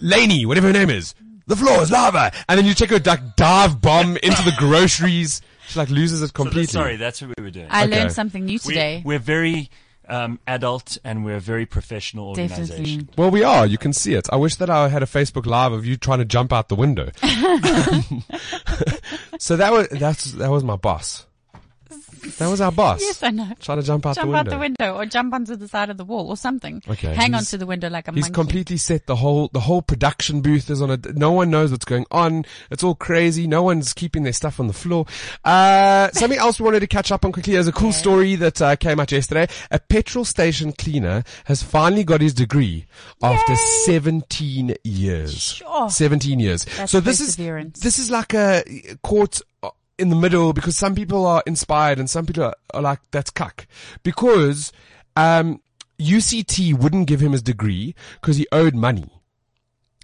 Laney, 0.00 0.46
whatever 0.46 0.68
her 0.68 0.72
name 0.72 0.90
is, 0.90 1.14
the 1.46 1.56
floor 1.56 1.82
is 1.82 1.90
lava, 1.90 2.32
and 2.48 2.58
then 2.58 2.66
you 2.66 2.74
check 2.74 2.90
her 2.90 3.00
like 3.04 3.36
dive 3.36 3.80
bomb 3.80 4.16
into 4.18 4.42
the 4.42 4.52
groceries. 4.58 5.40
She 5.68 5.78
like 5.78 5.90
loses 5.90 6.22
it 6.22 6.32
completely. 6.34 6.62
th- 6.62 6.70
sorry, 6.70 6.96
that's 6.96 7.20
what 7.22 7.32
we 7.36 7.42
were 7.44 7.50
doing. 7.50 7.66
I 7.70 7.84
Okay. 7.84 7.98
learned 8.00 8.12
something 8.12 8.44
new 8.44 8.58
today. 8.58 9.02
We, 9.04 9.14
we're 9.14 9.18
very 9.18 9.70
um, 10.08 10.38
adult 10.46 10.98
and 11.04 11.24
we're 11.24 11.36
a 11.36 11.40
very 11.40 11.64
professional 11.66 12.28
organization. 12.28 12.84
Definitely. 13.00 13.08
Well, 13.16 13.30
we 13.30 13.42
are. 13.42 13.66
You 13.66 13.78
can 13.78 13.92
see 13.94 14.12
it. 14.14 14.28
I 14.30 14.36
wish 14.36 14.56
that 14.56 14.68
I 14.68 14.88
had 14.88 15.02
a 15.02 15.06
Facebook 15.06 15.46
Live 15.46 15.72
of 15.72 15.86
you 15.86 15.96
trying 15.96 16.18
to 16.18 16.26
jump 16.26 16.52
out 16.52 16.68
the 16.68 16.76
window. 16.76 17.10
so 19.38 19.56
that 19.56 19.72
was 19.72 19.88
that's 19.88 20.32
that 20.32 20.50
was 20.50 20.62
my 20.64 20.76
boss. 20.76 21.26
That 22.38 22.48
was 22.48 22.60
our 22.60 22.72
boss. 22.72 23.00
Yes, 23.00 23.22
I 23.22 23.30
know. 23.30 23.48
Trying 23.60 23.80
to 23.80 23.86
jump 23.86 24.06
out 24.06 24.16
Jump 24.16 24.30
the 24.30 24.36
out 24.36 24.44
window. 24.46 24.50
the 24.50 24.58
window 24.58 24.96
or 24.96 25.06
jump 25.06 25.34
onto 25.34 25.56
the 25.56 25.68
side 25.68 25.90
of 25.90 25.96
the 25.96 26.04
wall 26.04 26.28
or 26.28 26.36
something. 26.36 26.82
Okay, 26.88 27.14
Hang 27.14 27.34
onto 27.34 27.56
the 27.56 27.66
window 27.66 27.88
like 27.88 28.08
a 28.08 28.12
He's 28.12 28.22
monkey. 28.24 28.28
He's 28.30 28.34
completely 28.34 28.76
set 28.76 29.06
the 29.06 29.16
whole 29.16 29.48
the 29.52 29.60
whole 29.60 29.82
production 29.82 30.40
booth 30.40 30.70
is 30.70 30.82
on 30.82 30.90
it. 30.90 31.16
No 31.16 31.32
one 31.32 31.50
knows 31.50 31.70
what's 31.70 31.84
going 31.84 32.06
on. 32.10 32.44
It's 32.70 32.82
all 32.82 32.94
crazy. 32.94 33.46
No 33.46 33.62
one's 33.62 33.92
keeping 33.92 34.22
their 34.22 34.32
stuff 34.32 34.60
on 34.60 34.66
the 34.66 34.72
floor. 34.72 35.06
Uh, 35.44 36.10
something 36.12 36.38
else 36.38 36.58
we 36.58 36.64
wanted 36.64 36.80
to 36.80 36.86
catch 36.86 37.12
up 37.12 37.24
on 37.24 37.32
quickly. 37.32 37.54
There's 37.54 37.68
a 37.68 37.72
cool 37.72 37.92
story 37.92 38.34
that 38.36 38.60
uh, 38.60 38.76
came 38.76 39.00
out 39.00 39.12
yesterday. 39.12 39.46
A 39.70 39.78
petrol 39.78 40.24
station 40.24 40.72
cleaner 40.72 41.24
has 41.44 41.62
finally 41.62 42.04
got 42.04 42.20
his 42.20 42.34
degree 42.34 42.86
after 43.22 43.54
17 43.56 44.76
years. 44.84 45.40
Sure. 45.40 45.90
17 45.90 46.40
years. 46.40 46.64
That's 46.64 46.92
so 46.92 47.00
this 47.00 47.20
is 47.20 47.36
this 47.36 47.98
is 47.98 48.10
like 48.10 48.34
a 48.34 48.64
court 49.02 49.40
in 49.98 50.08
the 50.08 50.16
middle 50.16 50.52
because 50.52 50.76
some 50.76 50.94
people 50.94 51.26
are 51.26 51.42
inspired 51.46 51.98
and 51.98 52.10
some 52.10 52.26
people 52.26 52.44
are, 52.44 52.54
are 52.72 52.82
like 52.82 53.00
that's 53.10 53.30
cuck 53.30 53.66
because 54.02 54.72
um, 55.16 55.60
UCT 55.98 56.74
wouldn't 56.74 57.06
give 57.06 57.20
him 57.20 57.32
his 57.32 57.42
degree 57.42 57.94
because 58.20 58.36
he 58.36 58.46
owed 58.52 58.74
money. 58.74 59.08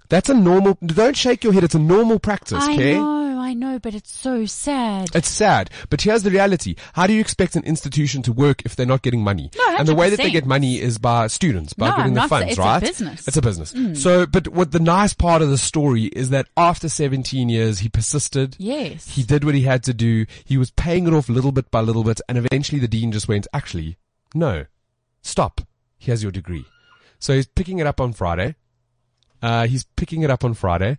That's 0.09 0.29
a 0.29 0.33
normal. 0.33 0.77
Don't 0.85 1.15
shake 1.15 1.43
your 1.43 1.53
head. 1.53 1.63
It's 1.63 1.75
a 1.75 1.79
normal 1.79 2.19
practice. 2.19 2.63
I 2.63 2.73
okay. 2.73 2.93
know, 2.95 3.20
I 3.51 3.53
know, 3.53 3.79
but 3.79 3.93
it's 3.93 4.13
so 4.17 4.45
sad. 4.45 5.09
It's 5.13 5.27
sad, 5.29 5.69
but 5.89 6.01
here's 6.01 6.23
the 6.23 6.31
reality. 6.31 6.75
How 6.93 7.05
do 7.05 7.11
you 7.11 7.19
expect 7.19 7.57
an 7.57 7.65
institution 7.65 8.21
to 8.21 8.31
work 8.31 8.61
if 8.63 8.77
they're 8.77 8.85
not 8.85 9.01
getting 9.01 9.21
money? 9.21 9.51
No, 9.57 9.75
and 9.77 9.85
the 9.85 9.93
way 9.93 10.09
that 10.09 10.15
they 10.19 10.31
get 10.31 10.45
money 10.45 10.79
is 10.79 10.97
by 10.97 11.27
students, 11.27 11.73
by 11.73 11.89
No, 11.89 11.97
getting 11.97 12.13
the 12.13 12.21
not- 12.21 12.29
funds, 12.29 12.51
it's 12.51 12.57
a 12.57 12.61
right? 12.61 12.79
business. 12.79 13.23
Mm. 13.23 13.27
It's 13.27 13.35
a 13.37 13.41
business. 13.41 14.01
So, 14.01 14.25
but 14.25 14.47
what 14.47 14.71
the 14.71 14.79
nice 14.79 15.13
part 15.13 15.41
of 15.41 15.49
the 15.49 15.57
story 15.57 16.03
is 16.05 16.29
that 16.29 16.47
after 16.55 16.87
17 16.87 17.49
years, 17.49 17.79
he 17.79 17.89
persisted. 17.89 18.55
yes. 18.57 19.09
He 19.09 19.23
did 19.23 19.43
what 19.43 19.53
he 19.55 19.63
had 19.63 19.83
to 19.83 19.93
do. 19.93 20.25
He 20.45 20.57
was 20.57 20.71
paying 20.71 21.05
it 21.07 21.13
off 21.13 21.27
little 21.27 21.51
bit 21.51 21.69
by 21.71 21.81
little 21.81 22.05
bit, 22.05 22.21
and 22.29 22.37
eventually 22.37 22.79
the 22.79 22.87
dean 22.87 23.11
just 23.11 23.27
went, 23.27 23.47
actually, 23.53 23.97
no, 24.33 24.63
stop. 25.21 25.59
Here's 25.97 26.23
your 26.23 26.31
degree. 26.31 26.63
So 27.19 27.33
he's 27.35 27.47
picking 27.47 27.79
it 27.79 27.85
up 27.85 27.99
on 27.99 28.13
Friday. 28.13 28.55
Uh, 29.41 29.67
he's 29.67 29.83
picking 29.95 30.21
it 30.21 30.29
up 30.29 30.43
on 30.43 30.53
Friday, 30.53 30.97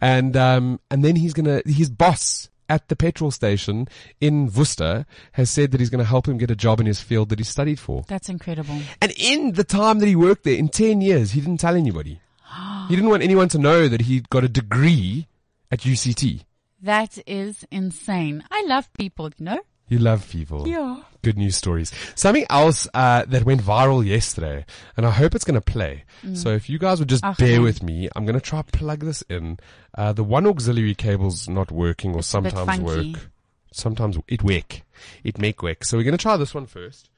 and 0.00 0.36
um, 0.36 0.80
and 0.90 1.04
then 1.04 1.16
he's 1.16 1.32
gonna. 1.32 1.62
His 1.66 1.90
boss 1.90 2.48
at 2.68 2.88
the 2.88 2.96
petrol 2.96 3.30
station 3.30 3.86
in 4.20 4.50
Worcester 4.52 5.04
has 5.32 5.50
said 5.50 5.70
that 5.70 5.80
he's 5.80 5.90
gonna 5.90 6.04
help 6.04 6.26
him 6.26 6.38
get 6.38 6.50
a 6.50 6.56
job 6.56 6.80
in 6.80 6.86
his 6.86 7.00
field 7.00 7.28
that 7.28 7.38
he 7.38 7.44
studied 7.44 7.78
for. 7.78 8.04
That's 8.08 8.28
incredible. 8.28 8.80
And 9.00 9.12
in 9.16 9.52
the 9.52 9.64
time 9.64 9.98
that 10.00 10.06
he 10.06 10.16
worked 10.16 10.44
there, 10.44 10.56
in 10.56 10.68
ten 10.68 11.00
years, 11.00 11.32
he 11.32 11.40
didn't 11.40 11.58
tell 11.58 11.74
anybody. 11.76 12.20
he 12.88 12.96
didn't 12.96 13.10
want 13.10 13.22
anyone 13.22 13.48
to 13.50 13.58
know 13.58 13.88
that 13.88 14.02
he 14.02 14.20
got 14.30 14.44
a 14.44 14.48
degree 14.48 15.28
at 15.70 15.80
UCT. 15.80 16.44
That 16.82 17.18
is 17.26 17.64
insane. 17.70 18.44
I 18.50 18.62
love 18.66 18.92
people, 18.92 19.30
you 19.38 19.44
know? 19.46 19.60
You 19.88 19.98
love 19.98 20.28
people. 20.28 20.68
Yeah. 20.68 21.00
Good 21.24 21.38
news 21.38 21.56
stories. 21.56 21.92
Something 22.14 22.46
else 22.50 22.86
uh, 22.94 23.24
that 23.26 23.44
went 23.44 23.62
viral 23.62 24.04
yesterday, 24.04 24.64
and 24.96 25.06
I 25.06 25.10
hope 25.10 25.34
it's 25.34 25.44
going 25.44 25.60
to 25.60 25.60
play. 25.60 26.04
So 26.34 26.50
if 26.50 26.70
you 26.70 26.78
guys 26.78 27.00
would 27.00 27.08
just 27.08 27.24
Ach, 27.24 27.36
bear 27.36 27.60
with 27.60 27.82
me, 27.82 28.08
I'm 28.14 28.24
going 28.24 28.38
to 28.38 28.40
try 28.40 28.62
plug 28.62 29.00
this 29.00 29.22
in. 29.22 29.58
Uh, 29.96 30.12
the 30.12 30.24
one 30.24 30.46
auxiliary 30.46 30.94
cable's 30.94 31.48
not 31.48 31.70
working, 31.70 32.12
or 32.12 32.18
bit 32.18 32.24
sometimes 32.24 32.80
work. 32.80 33.30
Sometimes 33.72 34.18
it 34.28 34.42
work. 34.42 34.82
It 35.24 35.38
make 35.38 35.62
work. 35.62 35.84
So 35.84 35.96
we're 35.96 36.04
going 36.04 36.16
to 36.16 36.22
try 36.22 36.36
this 36.36 36.54
one 36.54 36.66
first. 36.66 37.10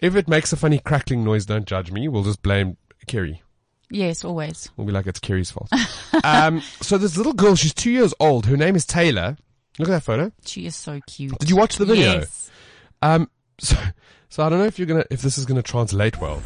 If 0.00 0.16
it 0.16 0.28
makes 0.28 0.52
a 0.52 0.56
funny 0.56 0.78
crackling 0.78 1.24
noise, 1.24 1.46
don't 1.46 1.66
judge 1.66 1.90
me. 1.90 2.08
We'll 2.08 2.24
just 2.24 2.42
blame 2.42 2.76
Kerri. 3.06 3.40
Yes, 3.90 4.24
always. 4.24 4.70
We'll 4.76 4.86
be 4.86 4.92
like, 4.92 5.06
it's 5.06 5.20
Kerri's 5.20 5.50
fault. 5.50 5.70
um, 6.24 6.60
so 6.80 6.98
this 6.98 7.16
little 7.16 7.32
girl, 7.32 7.54
she's 7.54 7.74
two 7.74 7.90
years 7.90 8.14
old. 8.18 8.46
Her 8.46 8.56
name 8.56 8.76
is 8.76 8.86
Taylor. 8.86 9.36
Look 9.78 9.88
at 9.88 9.92
that 9.92 10.02
photo. 10.02 10.32
She 10.44 10.66
is 10.66 10.76
so 10.76 11.00
cute. 11.06 11.38
Did 11.38 11.50
you 11.50 11.56
watch 11.56 11.76
the 11.76 11.84
video? 11.84 12.14
Yes. 12.14 12.50
Um, 13.02 13.28
so, 13.58 13.76
so 14.28 14.44
I 14.44 14.48
don't 14.48 14.58
know 14.58 14.66
if 14.66 14.78
you're 14.78 14.86
gonna, 14.86 15.04
if 15.10 15.22
this 15.22 15.38
is 15.38 15.44
gonna 15.44 15.62
translate 15.62 16.20
well. 16.20 16.42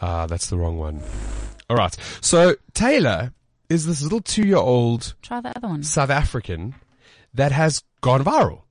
Ah, 0.00 0.26
that's 0.26 0.48
the 0.50 0.56
wrong 0.56 0.78
one. 0.78 1.00
All 1.70 1.76
right. 1.76 1.96
So 2.20 2.56
Taylor 2.74 3.32
is 3.68 3.86
this 3.86 4.02
little 4.02 4.20
two-year-old 4.20 5.14
Try 5.22 5.40
the 5.40 5.56
other 5.56 5.68
one. 5.68 5.82
South 5.82 6.10
African 6.10 6.74
that 7.34 7.52
has 7.52 7.82
gone 8.00 8.22
viral. 8.24 8.62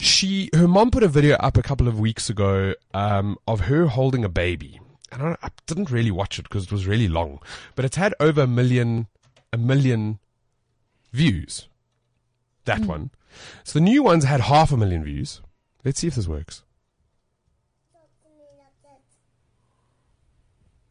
She, 0.00 0.50
her 0.54 0.68
mom 0.68 0.90
put 0.90 1.02
a 1.02 1.08
video 1.08 1.36
up 1.36 1.56
a 1.56 1.62
couple 1.62 1.88
of 1.88 2.00
weeks 2.00 2.28
ago 2.28 2.74
um, 2.92 3.38
of 3.46 3.60
her 3.60 3.86
holding 3.86 4.24
a 4.24 4.28
baby, 4.28 4.80
and 5.12 5.22
I, 5.22 5.36
I 5.42 5.48
didn't 5.66 5.90
really 5.90 6.10
watch 6.10 6.38
it 6.38 6.42
because 6.42 6.64
it 6.64 6.72
was 6.72 6.86
really 6.86 7.08
long, 7.08 7.38
but 7.74 7.84
it's 7.84 7.96
had 7.96 8.14
over 8.18 8.42
a 8.42 8.46
million, 8.46 9.06
a 9.52 9.56
million 9.56 10.18
views. 11.12 11.68
That 12.64 12.80
one. 12.80 13.10
So 13.62 13.78
the 13.78 13.84
new 13.84 14.02
one's 14.02 14.24
had 14.24 14.40
half 14.40 14.72
a 14.72 14.76
million 14.76 15.04
views. 15.04 15.40
Let's 15.84 16.00
see 16.00 16.06
if 16.06 16.14
this 16.14 16.26
works. 16.28 16.62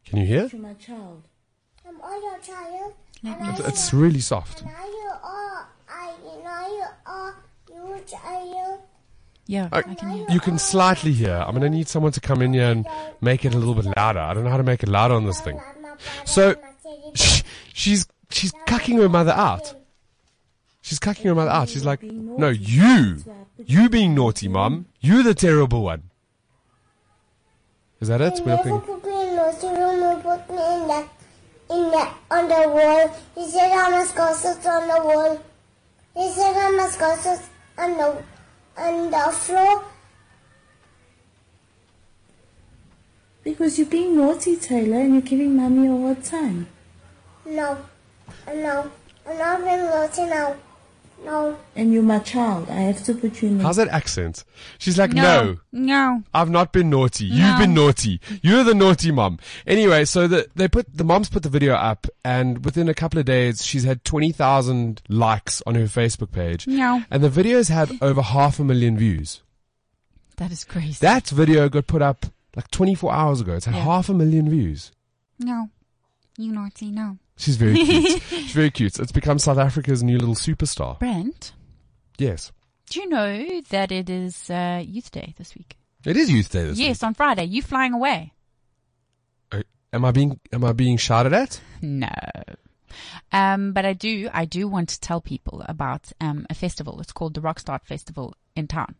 Can 0.06 0.18
you 0.18 0.26
hear? 0.26 0.48
to 0.48 0.56
my 0.58 0.74
child. 0.74 1.22
I'm 1.86 2.00
all 2.00 2.22
your 2.22 2.38
child. 2.38 2.92
It's, 3.24 3.60
it's 3.60 3.94
really 3.94 4.20
soft. 4.20 4.62
You 4.62 4.68
are, 5.22 5.66
I, 5.88 6.12
now 6.44 6.66
you 6.68 6.84
are, 7.06 7.34
you 7.70 8.00
child. 8.06 8.80
Yeah, 9.46 9.68
I- 9.72 9.78
I 9.78 9.82
can 9.94 10.10
hear. 10.10 10.26
You 10.30 10.40
can 10.40 10.58
slightly 10.58 11.12
hear. 11.12 11.34
I'm 11.46 11.54
gonna 11.54 11.70
need 11.70 11.88
someone 11.88 12.12
to 12.12 12.20
come 12.20 12.42
in 12.42 12.52
here 12.52 12.70
and 12.70 12.86
make 13.20 13.44
it 13.44 13.54
a 13.54 13.58
little 13.58 13.74
bit 13.74 13.86
louder. 13.96 14.20
I 14.20 14.34
don't 14.34 14.44
know 14.44 14.50
how 14.50 14.56
to 14.58 14.62
make 14.62 14.82
it 14.82 14.88
louder 14.88 15.14
on 15.14 15.24
this 15.24 15.40
thing. 15.40 15.60
So, 16.26 16.54
sh- 17.14 17.42
she's 17.72 18.06
she's 18.30 18.52
cucking 18.66 18.98
her 18.98 19.08
mother 19.08 19.32
out. 19.32 19.74
She's 20.84 20.98
cucking 20.98 21.24
her 21.24 21.34
mother 21.34 21.50
out. 21.50 21.70
She's 21.70 21.86
like, 21.86 22.02
no, 22.02 22.50
you, 22.50 23.24
you 23.56 23.88
being 23.88 24.14
naughty, 24.14 24.48
mom. 24.48 24.84
You're 25.00 25.22
the 25.22 25.32
terrible 25.32 25.82
one. 25.82 26.10
Is 28.02 28.08
that 28.08 28.20
it? 28.20 28.34
We're 28.44 28.56
never 28.56 28.68
looking. 28.68 29.10
in 29.10 29.34
those 29.34 29.62
room 29.64 30.02
and 30.02 30.22
put 30.22 30.50
me 30.50 30.56
in 30.56 30.88
that, 30.88 31.08
in 31.70 31.90
that, 31.90 32.14
on 32.30 32.48
the 32.50 32.68
wall. 32.68 33.16
He 33.34 33.48
said 33.48 33.72
I 33.72 33.88
must 33.92 34.14
go 34.14 34.30
sit 34.34 34.66
on 34.66 34.86
the 34.86 35.06
wall. 35.08 35.42
He 36.14 36.30
said 36.30 36.54
I 36.54 36.70
must 36.72 36.98
go 36.98 37.16
sit 37.16 37.40
on 37.78 37.96
the, 37.96 38.22
on 38.76 39.10
the 39.10 39.32
floor. 39.32 39.84
Because 43.42 43.78
you're 43.78 43.86
being 43.86 44.18
naughty, 44.18 44.56
Taylor, 44.56 45.00
and 45.00 45.14
you're 45.14 45.22
giving 45.22 45.56
mommy 45.56 45.88
a 45.88 45.96
hard 45.96 46.22
time. 46.22 46.66
No, 47.46 47.78
no, 48.48 48.90
I'm 49.26 49.38
not 49.38 49.64
being 49.64 49.84
naughty 49.86 50.26
now. 50.26 50.56
No. 51.22 51.56
And 51.76 51.92
you're 51.92 52.02
my 52.02 52.18
child. 52.20 52.68
I 52.70 52.80
have 52.82 53.02
to 53.04 53.14
put 53.14 53.40
you 53.42 53.48
in 53.48 53.58
the 53.58 53.64
How's 53.64 53.76
that 53.76 53.88
accent? 53.88 54.44
She's 54.78 54.98
like, 54.98 55.12
no, 55.12 55.56
No. 55.72 56.22
I've 56.32 56.50
not 56.50 56.72
been 56.72 56.90
naughty. 56.90 57.24
You've 57.26 57.58
been 57.58 57.74
naughty. 57.74 58.20
You're 58.42 58.64
the 58.64 58.74
naughty 58.74 59.10
mom. 59.10 59.38
Anyway, 59.66 60.04
so 60.04 60.26
the, 60.26 60.48
they 60.54 60.68
put, 60.68 60.86
the 60.96 61.04
moms 61.04 61.28
put 61.30 61.42
the 61.42 61.48
video 61.48 61.74
up 61.74 62.06
and 62.24 62.64
within 62.64 62.88
a 62.88 62.94
couple 62.94 63.18
of 63.18 63.24
days, 63.24 63.64
she's 63.64 63.84
had 63.84 64.04
20,000 64.04 65.02
likes 65.08 65.62
on 65.66 65.74
her 65.76 65.84
Facebook 65.84 66.30
page. 66.32 66.66
No. 66.66 67.02
And 67.10 67.22
the 67.22 67.30
video's 67.30 67.68
had 67.68 67.90
over 68.02 68.20
half 68.22 68.58
a 68.60 68.64
million 68.64 68.96
views. 68.98 69.42
That 70.36 70.50
is 70.50 70.64
crazy. 70.64 70.98
That 71.00 71.28
video 71.28 71.68
got 71.68 71.86
put 71.86 72.02
up 72.02 72.26
like 72.56 72.70
24 72.70 73.12
hours 73.12 73.40
ago. 73.40 73.54
It's 73.54 73.66
had 73.66 73.74
Yeah. 73.76 73.84
half 73.84 74.08
a 74.08 74.14
million 74.14 74.48
views. 74.50 74.92
no. 75.38 75.70
You 76.36 76.50
naughty, 76.52 76.90
no. 76.90 77.18
She's 77.36 77.56
very 77.56 77.74
cute. 77.84 78.22
She's 78.22 78.52
very 78.52 78.70
cute. 78.70 78.98
It's 78.98 79.12
become 79.12 79.38
South 79.38 79.58
Africa's 79.58 80.02
new 80.02 80.18
little 80.18 80.34
superstar. 80.34 80.98
Brent, 80.98 81.52
Yes. 82.18 82.52
do 82.90 83.00
you 83.00 83.08
know 83.08 83.60
that 83.70 83.90
it 83.90 84.08
is 84.08 84.48
uh, 84.50 84.82
Youth 84.86 85.10
Day 85.10 85.34
this 85.36 85.54
week? 85.54 85.76
It 86.04 86.16
is 86.16 86.30
Youth 86.30 86.50
Day 86.50 86.64
this 86.64 86.78
week. 86.78 86.86
yes, 86.86 87.02
on 87.02 87.14
Friday. 87.14 87.44
You 87.44 87.62
flying 87.62 87.92
away? 87.92 88.32
week. 89.52 89.60
Uh, 89.60 89.96
Am 89.96 90.04
I 90.04 90.10
being, 90.12 90.38
am 90.52 90.64
I 90.64 90.72
being 90.72 90.96
shouted 90.96 91.32
at? 91.32 91.60
No. 91.82 92.08
Um, 93.32 93.72
but 93.72 93.84
I 93.84 93.92
do, 93.94 94.28
I 94.32 94.44
do 94.44 94.68
want 94.68 94.88
to 94.90 95.00
tell 95.00 95.20
people 95.20 95.64
about 95.68 96.12
um, 96.20 96.46
a 96.50 96.54
festival. 96.54 97.00
It's 97.00 97.12
called 97.12 97.34
the 97.34 97.40
Rockstart 97.40 97.84
Festival 97.84 98.34
in 98.54 98.68
town. 98.68 98.94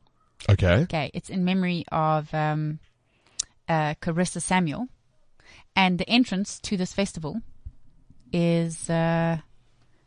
Okay. 0.49 0.83
Okay, 0.83 1.11
it's 1.14 1.31
in 1.31 1.45
memory 1.45 1.85
of 1.93 2.33
um, 2.35 2.81
uh, 3.69 3.95
Carissa 4.03 4.43
Samuel, 4.43 4.88
and 5.76 5.99
the 5.99 6.09
entrance 6.11 6.59
to 6.61 6.76
this 6.76 6.93
festival 6.93 7.41
is 8.35 8.91
uh, 8.91 9.38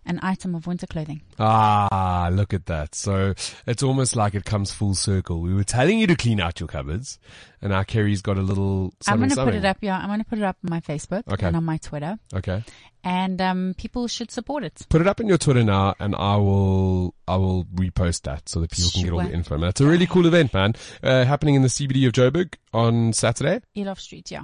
an 0.05 0.19
item 0.22 0.53
of 0.53 0.67
winter 0.67 0.86
clothing. 0.86 1.22
Ah, 1.39 2.29
look 2.31 2.53
at 2.53 2.65
that. 2.65 2.93
So 2.93 3.34
it's 3.65 3.81
almost 3.84 4.15
like 4.15 4.36
it 4.36 4.43
comes 4.46 4.72
full 4.72 4.96
circle. 4.96 5.39
We 5.41 5.53
were 5.53 5.63
telling 5.63 6.00
you 6.00 6.07
to 6.07 6.15
clean 6.15 6.39
out 6.41 6.60
your 6.60 6.67
cupboards, 6.67 7.19
and 7.62 7.72
now 7.72 7.84
Kerri's 7.84 8.22
got 8.22 8.38
a 8.38 8.41
little 8.41 8.93
I'm 9.07 9.17
going 9.19 9.29
to 9.29 9.36
put 9.43 9.55
it 9.55 9.65
up. 9.65 9.77
Yeah, 9.81 9.98
I'm 9.98 10.07
going 10.07 10.19
to 10.19 10.25
put 10.25 10.39
it 10.39 10.43
up 10.43 10.57
on 10.63 10.69
my 10.69 10.81
Facebook 10.81 11.24
Okay. 11.31 11.48
and 11.48 11.55
on 11.55 11.63
my 11.63 11.77
Twitter, 11.77 12.19
Okay, 12.34 12.63
and 13.03 13.41
um, 13.41 13.75
people 13.77 14.07
should 14.07 14.29
support 14.31 14.63
it. 14.65 14.86
put 14.89 15.00
it 15.01 15.07
up 15.07 15.19
in 15.22 15.27
your 15.27 15.38
Twitter 15.38 15.63
now, 15.63 15.96
and 16.00 16.15
I 16.15 16.36
will 16.36 17.15
I 17.27 17.38
will 17.38 17.63
repost 17.65 18.24
that 18.24 18.50
so 18.50 18.60
that 18.62 18.72
people 18.72 18.91
can 18.91 19.03
get 19.03 19.13
all 19.13 19.24
the 19.24 19.31
info. 19.34 19.62
It's 19.63 19.81
a 19.81 19.88
really 19.88 20.07
cool 20.07 20.25
event, 20.25 20.53
man. 20.53 20.74
Uh, 21.01 21.24
happening 21.24 21.55
in 21.55 21.62
the 21.62 21.69
CBD 21.69 22.05
of 22.07 22.13
Joburg 22.13 22.55
on 22.74 23.13
Saturday. 23.13 23.62
Eloff 23.75 24.00
Street, 24.00 24.31
yeah. 24.31 24.43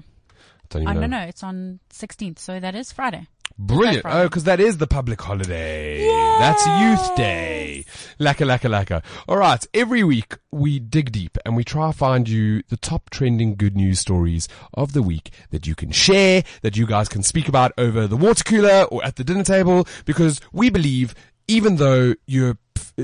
I 0.76 0.80
don't 0.80 1.02
know. 1.02 1.06
know. 1.20 1.20
It's 1.26 1.44
on 1.44 1.80
16th, 1.92 2.40
so 2.40 2.60
that 2.60 2.74
is 2.74 2.92
Friday. 2.92 3.28
Brilliant. 3.58 4.02
Friday. 4.02 4.20
Oh, 4.22 4.24
because 4.28 4.46
that 4.46 4.60
is 4.60 4.78
the 4.78 4.88
public 4.88 5.22
holiday. 5.22 6.06
That's 6.40 6.66
Youth 6.66 7.16
Day. 7.16 7.86
Laka, 8.20 8.46
laka, 8.48 8.70
laka. 8.70 9.04
All 9.28 9.38
right. 9.38 9.64
Every 9.74 10.04
week 10.04 10.38
we 10.52 10.80
dig 10.80 11.12
deep 11.12 11.38
and 11.46 11.56
we 11.56 11.64
try 11.64 11.92
to 11.92 11.98
find 11.98 12.28
you 12.28 12.64
the 12.70 12.78
top 12.78 13.10
trending 13.12 13.56
good 13.56 13.76
news 13.76 14.00
stories 14.00 14.48
of 14.74 14.94
the 14.94 15.04
week 15.04 15.30
that 15.52 15.68
you 15.68 15.76
can 15.76 15.92
share, 15.92 16.44
that 16.64 16.76
you 16.76 16.88
guys 16.88 17.08
can 17.08 17.22
speak 17.22 17.48
about 17.48 17.72
over 17.78 18.08
the 18.08 18.18
water 18.18 18.44
cooler 18.44 18.84
or 18.86 19.06
at 19.06 19.18
the 19.18 19.24
dinner 19.24 19.44
table 19.44 19.88
because 20.06 20.42
we 20.52 20.70
believe 20.72 21.14
even 21.48 21.76
though 21.76 22.16
your 22.26 22.58
uh, 22.98 23.04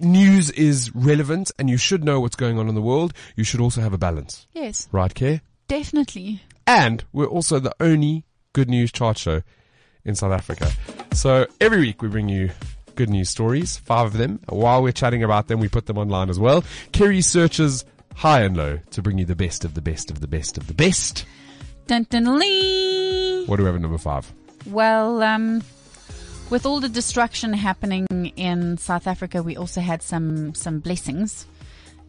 news 0.00 0.50
is 0.50 0.92
relevant 0.94 1.52
and 1.58 1.70
you 1.70 1.76
should 1.76 2.02
know 2.02 2.18
what's 2.20 2.36
going 2.36 2.58
on 2.58 2.68
in 2.68 2.74
the 2.74 2.82
world, 2.82 3.12
you 3.36 3.44
should 3.44 3.60
also 3.60 3.80
have 3.80 3.92
a 3.92 3.98
balance. 3.98 4.46
Yes, 4.52 4.88
Right, 4.90 5.14
Care? 5.14 5.40
definitely. 5.68 6.42
And 6.66 7.04
we're 7.12 7.26
also 7.26 7.58
the 7.60 7.74
only 7.78 8.24
good 8.52 8.68
news 8.68 8.90
chart 8.90 9.18
show 9.18 9.42
in 10.04 10.14
South 10.14 10.32
Africa. 10.32 10.70
So 11.12 11.46
every 11.60 11.78
week 11.80 12.02
we 12.02 12.08
bring 12.08 12.28
you 12.28 12.50
good 12.94 13.10
news 13.10 13.28
stories, 13.30 13.76
five 13.78 14.06
of 14.06 14.12
them. 14.14 14.40
While 14.48 14.82
we're 14.82 14.92
chatting 14.92 15.22
about 15.22 15.48
them, 15.48 15.60
we 15.60 15.68
put 15.68 15.86
them 15.86 15.98
online 15.98 16.30
as 16.30 16.38
well. 16.38 16.62
Kerri 16.92 17.22
searches 17.22 17.84
high 18.14 18.42
and 18.42 18.56
low 18.56 18.78
to 18.90 19.02
bring 19.02 19.18
you 19.18 19.24
the 19.24 19.34
best 19.36 19.64
of 19.64 19.74
the 19.74 19.80
best 19.82 20.10
of 20.10 20.20
the 20.20 20.28
best 20.28 20.56
of 20.58 20.66
the 20.66 20.74
best. 20.74 21.26
Dun, 21.86 22.06
dun, 22.08 22.38
lee. 22.38 23.44
What 23.46 23.56
do 23.56 23.62
we 23.62 23.66
have 23.66 23.74
at 23.76 23.80
number 23.80 23.98
five? 23.98 24.32
Well, 24.66 25.22
um, 25.22 25.62
with 26.50 26.64
all 26.64 26.80
the 26.80 26.88
destruction 26.88 27.52
happening 27.52 28.06
in 28.36 28.78
South 28.78 29.06
Africa, 29.06 29.42
we 29.42 29.56
also 29.56 29.80
had 29.80 30.02
some 30.02 30.54
some 30.54 30.78
blessings. 30.78 31.46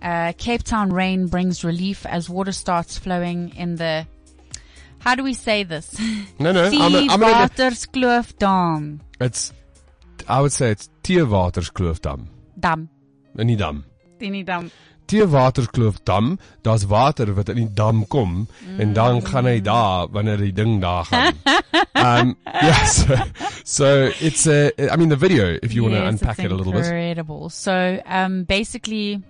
Uh, 0.01 0.33
Cape 0.37 0.63
Town 0.63 0.93
rain 0.93 1.27
brings 1.27 1.63
relief 1.63 2.05
as 2.05 2.29
water 2.29 2.51
starts 2.51 2.97
flowing 2.97 3.55
in 3.55 3.75
the. 3.75 4.07
How 5.05 5.13
do 5.13 5.23
we 5.23 5.33
say 5.33 5.63
this? 5.63 5.95
No, 6.39 6.51
no, 6.51 6.65
I'm, 6.65 6.95
a, 6.95 7.07
I'm 7.13 7.21
Waterskloof 7.21 8.37
Dam. 8.37 8.99
it's, 9.21 9.53
I 10.27 10.41
would 10.41 10.51
say 10.51 10.71
it's 10.71 10.89
Tierwaterskloof 11.03 12.01
Dam. 12.01 12.27
Dam. 12.59 12.89
Nie 13.35 13.55
dam. 13.55 13.85
Tini 14.19 14.43
dam. 14.43 14.71
Tierwaterskloof 15.07 16.03
Dam, 16.03 16.39
daar's 16.63 16.85
water 16.89 17.33
wat 17.35 17.49
in 17.49 17.55
die 17.55 17.69
dam 17.73 18.07
kom 18.07 18.47
en 18.79 18.93
dan 18.93 19.21
gaan 19.21 19.45
hy 19.45 19.61
daar 19.61 20.07
wanneer 20.11 20.41
die 20.41 20.53
ding 20.53 20.81
daar 20.81 21.05
gaan. 21.05 21.37
um, 21.93 22.35
yeah, 22.43 22.85
so, 22.85 23.15
so 23.63 24.09
it's 24.19 24.47
a, 24.47 24.71
I 24.91 24.97
mean 24.97 25.09
the 25.09 25.17
video, 25.17 25.57
if 25.61 25.73
you 25.73 25.83
want 25.83 25.95
to 25.95 26.03
unpack 26.03 26.39
it 26.39 26.51
a 26.51 26.55
little 26.55 26.73
bit. 26.73 26.85
Incredible. 26.85 27.49
So, 27.49 28.01
um, 28.05 28.43
basically, 28.43 29.21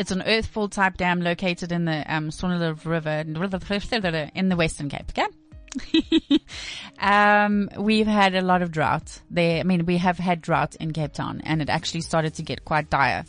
it's 0.00 0.10
an 0.10 0.22
earthfill 0.22 0.70
type 0.70 0.96
dam 0.96 1.20
located 1.20 1.72
in 1.72 1.84
the 1.84 2.02
um, 2.12 2.30
River 2.84 3.10
in 3.20 4.48
the 4.48 4.56
Western 4.56 4.88
Cape. 4.88 5.10
Okay. 5.10 6.40
um, 6.98 7.68
we've 7.78 8.06
had 8.06 8.34
a 8.34 8.40
lot 8.40 8.62
of 8.62 8.72
drought 8.72 9.20
there. 9.30 9.60
I 9.60 9.62
mean, 9.62 9.84
we 9.84 9.98
have 9.98 10.16
had 10.16 10.40
drought 10.40 10.74
in 10.76 10.94
Cape 10.94 11.12
Town, 11.12 11.42
and 11.44 11.60
it 11.60 11.68
actually 11.68 12.00
started 12.00 12.32
to 12.36 12.42
get 12.42 12.64
quite 12.64 12.88
dire. 12.88 13.26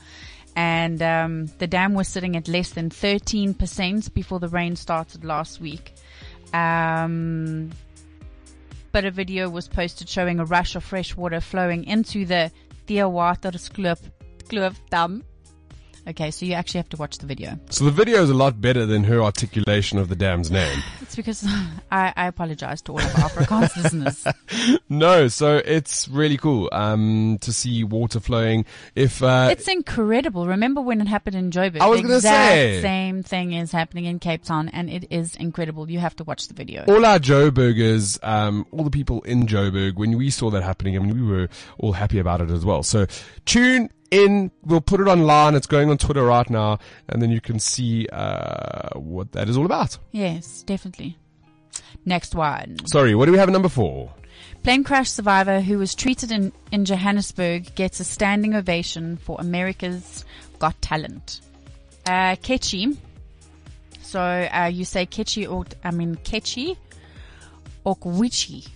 And 0.55 1.01
um, 1.01 1.47
the 1.57 1.67
dam 1.67 1.93
was 1.93 2.07
sitting 2.07 2.37
at 2.37 2.47
less 2.47 2.69
than 2.69 2.89
13% 2.89 4.13
before 4.13 4.39
the 4.39 4.47
rain 4.47 4.77
started 4.77 5.25
last 5.25 5.59
week. 5.59 5.93
Um, 6.53 7.71
but 8.93 9.03
a 9.03 9.11
video 9.11 9.49
was 9.49 9.67
posted 9.67 10.07
showing 10.07 10.39
a 10.39 10.45
rush 10.45 10.75
of 10.77 10.85
fresh 10.85 11.17
water 11.17 11.41
flowing 11.41 11.83
into 11.83 12.25
the 12.25 12.49
Theewaterskloof 12.87 13.99
Kloof 14.47 14.75
Dam. 14.89 15.23
Okay, 16.07 16.31
so 16.31 16.45
you 16.47 16.53
actually 16.53 16.79
have 16.79 16.89
to 16.89 16.97
watch 16.97 17.19
the 17.19 17.27
video. 17.27 17.59
So 17.69 17.85
the 17.85 17.91
video 17.91 18.23
is 18.23 18.29
a 18.31 18.33
lot 18.33 18.59
better 18.59 18.87
than 18.87 19.03
her 19.03 19.21
articulation 19.21 19.99
of 19.99 20.09
the 20.09 20.15
dam's 20.15 20.49
name. 20.49 20.81
It's 21.01 21.15
because 21.17 21.45
I, 21.91 22.13
I 22.15 22.27
apologize 22.27 22.81
to 22.83 22.93
all 22.93 22.99
of 22.99 23.15
our 23.17 23.29
Afrikaans 23.29 23.75
listeners. 23.83 24.25
no, 24.87 25.27
so 25.27 25.57
it's 25.57 26.07
really 26.07 26.37
cool 26.37 26.69
um, 26.71 27.37
to 27.41 27.51
see 27.51 27.83
water 27.83 28.21
flowing. 28.21 28.63
If 28.95 29.21
uh, 29.21 29.49
It's 29.51 29.67
incredible. 29.67 30.47
Remember 30.47 30.79
when 30.81 31.01
it 31.01 31.07
happened 31.07 31.35
in 31.35 31.51
Joburg? 31.51 31.81
I 31.81 31.87
was 31.87 31.99
the 31.99 32.03
gonna 32.03 32.15
exact 32.15 32.53
say. 32.55 32.81
same 32.81 33.23
thing 33.23 33.51
is 33.53 33.73
happening 33.73 34.05
in 34.05 34.19
Cape 34.19 34.43
Town, 34.45 34.69
and 34.69 34.89
it 34.89 35.05
is 35.11 35.35
incredible. 35.35 35.91
You 35.91 35.99
have 35.99 36.15
to 36.15 36.23
watch 36.23 36.47
the 36.47 36.53
video. 36.53 36.85
all 36.87 37.05
our 37.05 37.19
Joburgers, 37.19 38.17
um, 38.23 38.65
all 38.71 38.85
the 38.85 38.89
people 38.89 39.21
in 39.23 39.47
Joburg, 39.47 39.95
when 39.95 40.17
we 40.17 40.29
saw 40.29 40.49
that 40.51 40.63
happening, 40.63 40.95
I 40.95 40.99
mean, 40.99 41.13
we 41.13 41.21
were 41.29 41.49
all 41.77 41.91
happy 41.93 42.19
about 42.19 42.39
it 42.41 42.49
as 42.49 42.63
well. 42.63 42.83
So 42.83 43.05
tune 43.45 43.89
in. 44.11 44.51
We'll 44.63 44.81
put 44.81 44.99
it 44.99 45.07
online. 45.07 45.55
It's 45.55 45.67
going 45.67 45.89
on 45.89 45.97
Twitter 45.97 46.23
right 46.23 46.49
now, 46.49 46.79
and 47.09 47.21
then 47.21 47.31
you 47.31 47.41
can 47.41 47.59
see 47.59 48.07
uh, 48.07 48.99
what 48.99 49.31
that 49.31 49.49
is 49.49 49.57
all 49.57 49.65
about. 49.65 49.97
Yes, 50.11 50.61
definitely. 50.63 51.17
Next 52.05 52.35
one. 52.35 52.77
Sorry, 52.87 53.15
what 53.15 53.25
do 53.25 53.31
we 53.31 53.37
have 53.37 53.49
at 53.49 53.53
number 53.53 53.69
four? 53.69 54.13
Plane 54.63 54.83
crash 54.83 55.09
survivor 55.09 55.59
who 55.59 55.79
was 55.79 55.95
treated 55.95 56.31
in, 56.31 56.51
in 56.71 56.85
Johannesburg 56.85 57.73
gets 57.73 57.99
a 57.99 58.03
standing 58.03 58.53
ovation 58.53 59.17
for 59.17 59.37
America's 59.39 60.23
Got 60.59 60.79
Talent. 60.81 61.41
Uh, 62.05 62.35
Kechi. 62.35 62.97
So, 64.01 64.19
uh, 64.21 64.69
you 64.71 64.85
say 64.85 65.05
Kechi 65.05 65.51
or, 65.51 65.65
I 65.83 65.91
mean, 65.91 66.15
Kechi 66.17 66.77
Okwuchi. 67.85 68.67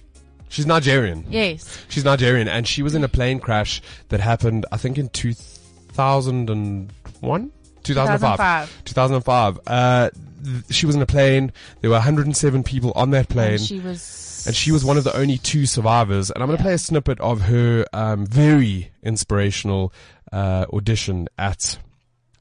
She's 0.55 0.65
Nigerian. 0.65 1.25
Yes. 1.29 1.83
She's 1.89 2.05
Nigerian, 2.05 2.47
and 2.47 2.65
she 2.65 2.81
was 2.81 2.95
in 2.95 3.03
a 3.03 3.09
plane 3.09 3.41
crash 3.41 3.81
that 4.07 4.21
happened, 4.21 4.65
I 4.71 4.77
think, 4.77 4.97
in 4.97 5.09
2001? 5.09 7.51
2005. 7.83 7.83
2005. 7.83 8.83
2005. 8.85 9.59
Uh, 9.67 10.09
th- 10.43 10.63
she 10.71 10.85
was 10.85 10.95
in 10.95 11.01
a 11.01 11.05
plane. 11.05 11.51
There 11.81 11.89
were 11.89 11.95
107 11.97 12.63
people 12.63 12.91
on 12.95 13.11
that 13.11 13.27
plane. 13.29 13.51
And 13.53 13.61
she 13.61 13.79
was. 13.79 14.43
and 14.47 14.55
she 14.55 14.71
was 14.71 14.85
one 14.85 14.97
of 14.97 15.03
the 15.03 15.15
only 15.17 15.37
two 15.39 15.65
survivors. 15.65 16.31
And 16.31 16.41
I'm 16.41 16.47
going 16.47 16.57
to 16.57 16.63
Yeah. 16.63 16.67
play 16.67 16.73
a 16.75 16.79
snippet 16.79 17.19
of 17.19 17.41
her 17.41 17.85
um, 17.93 18.25
very 18.25 18.91
inspirational 19.03 19.91
uh, 20.31 20.65
audition 20.73 21.27
at 21.37 21.77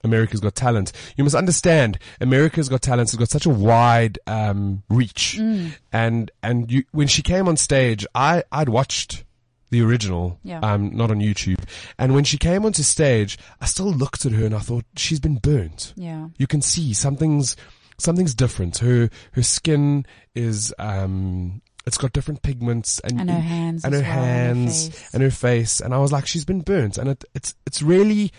America's 0.04 0.40
Got 0.40 0.54
Talent. 0.54 0.92
You 1.16 1.24
must 1.24 1.34
understand, 1.36 1.98
America's 2.20 2.68
Got 2.68 2.82
Talent 2.82 3.10
has 3.10 3.18
got 3.18 3.30
such 3.30 3.46
a 3.46 3.50
wide 3.50 4.18
um, 4.26 4.82
reach, 4.88 5.36
Mm. 5.40 5.74
and 5.92 6.30
and 6.42 6.70
you, 6.70 6.84
when 6.92 7.08
she 7.08 7.22
came 7.22 7.48
on 7.48 7.56
stage, 7.56 8.06
I 8.14 8.44
I'd 8.52 8.68
watched 8.68 9.24
the 9.70 9.80
original, 9.82 10.38
Yeah. 10.44 10.60
um, 10.60 10.94
not 10.94 11.10
on 11.10 11.18
YouTube, 11.18 11.64
and 11.98 12.14
when 12.14 12.22
she 12.24 12.38
came 12.38 12.64
onto 12.64 12.82
stage, 12.84 13.36
I 13.60 13.66
still 13.66 13.90
looked 13.92 14.24
at 14.24 14.32
her 14.32 14.44
and 14.46 14.54
I 14.54 14.60
thought 14.60 14.84
she's 14.96 15.18
been 15.20 15.36
burnt 15.36 15.92
Yeah. 15.96 16.28
you 16.38 16.46
can 16.46 16.62
see 16.62 16.92
something's 16.94 17.56
something's 17.98 18.34
different. 18.34 18.78
Her 18.78 19.08
her 19.32 19.42
skin 19.42 20.06
is 20.34 20.72
um 20.78 21.60
it's 21.86 21.98
got 21.98 22.12
different 22.12 22.42
pigments 22.42 22.98
and 23.00 23.20
And 23.20 23.28
her 23.30 23.40
hands 23.40 23.84
and 23.84 23.92
her 23.94 24.00
well, 24.00 24.10
and 24.10 24.20
her 24.20 24.24
hands 24.26 24.88
face. 24.88 25.10
and 25.12 25.22
her 25.22 25.30
face. 25.30 25.80
And 25.80 25.92
I 25.92 25.98
was 25.98 26.12
like, 26.12 26.26
she's 26.26 26.44
been 26.44 26.60
burnt, 26.62 26.96
and 26.96 27.08
it, 27.10 27.24
it's 27.34 27.54
it's 27.66 27.82
really 27.82 28.32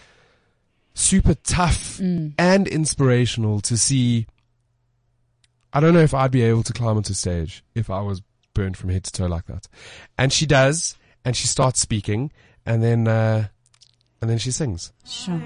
super 0.96 1.36
tough 1.36 2.00
Mm. 2.00 2.34
and 2.40 2.68
inspirational 2.68 3.60
to 3.62 3.78
see. 3.78 4.26
I 5.72 5.80
don't 5.82 5.94
know 5.94 6.00
if 6.00 6.14
I'd 6.14 6.32
be 6.32 6.42
able 6.42 6.64
to 6.64 6.74
climb 6.74 6.96
onto 6.98 7.14
stage 7.14 7.64
if 7.76 7.90
I 7.90 8.00
was 8.02 8.22
burned 8.54 8.78
from 8.78 8.90
head 8.90 9.04
to 9.04 9.12
toe 9.12 9.28
like 9.28 9.46
that. 9.48 9.68
And 10.18 10.32
she 10.34 10.46
does, 10.46 10.96
and 11.26 11.36
she 11.36 11.48
starts 11.48 11.80
speaking, 11.82 12.32
and 12.66 12.82
then 12.82 13.08
uh, 13.08 13.48
and 14.22 14.30
then 14.30 14.38
she 14.40 14.52
sings. 14.52 14.92
Sure. 15.06 15.42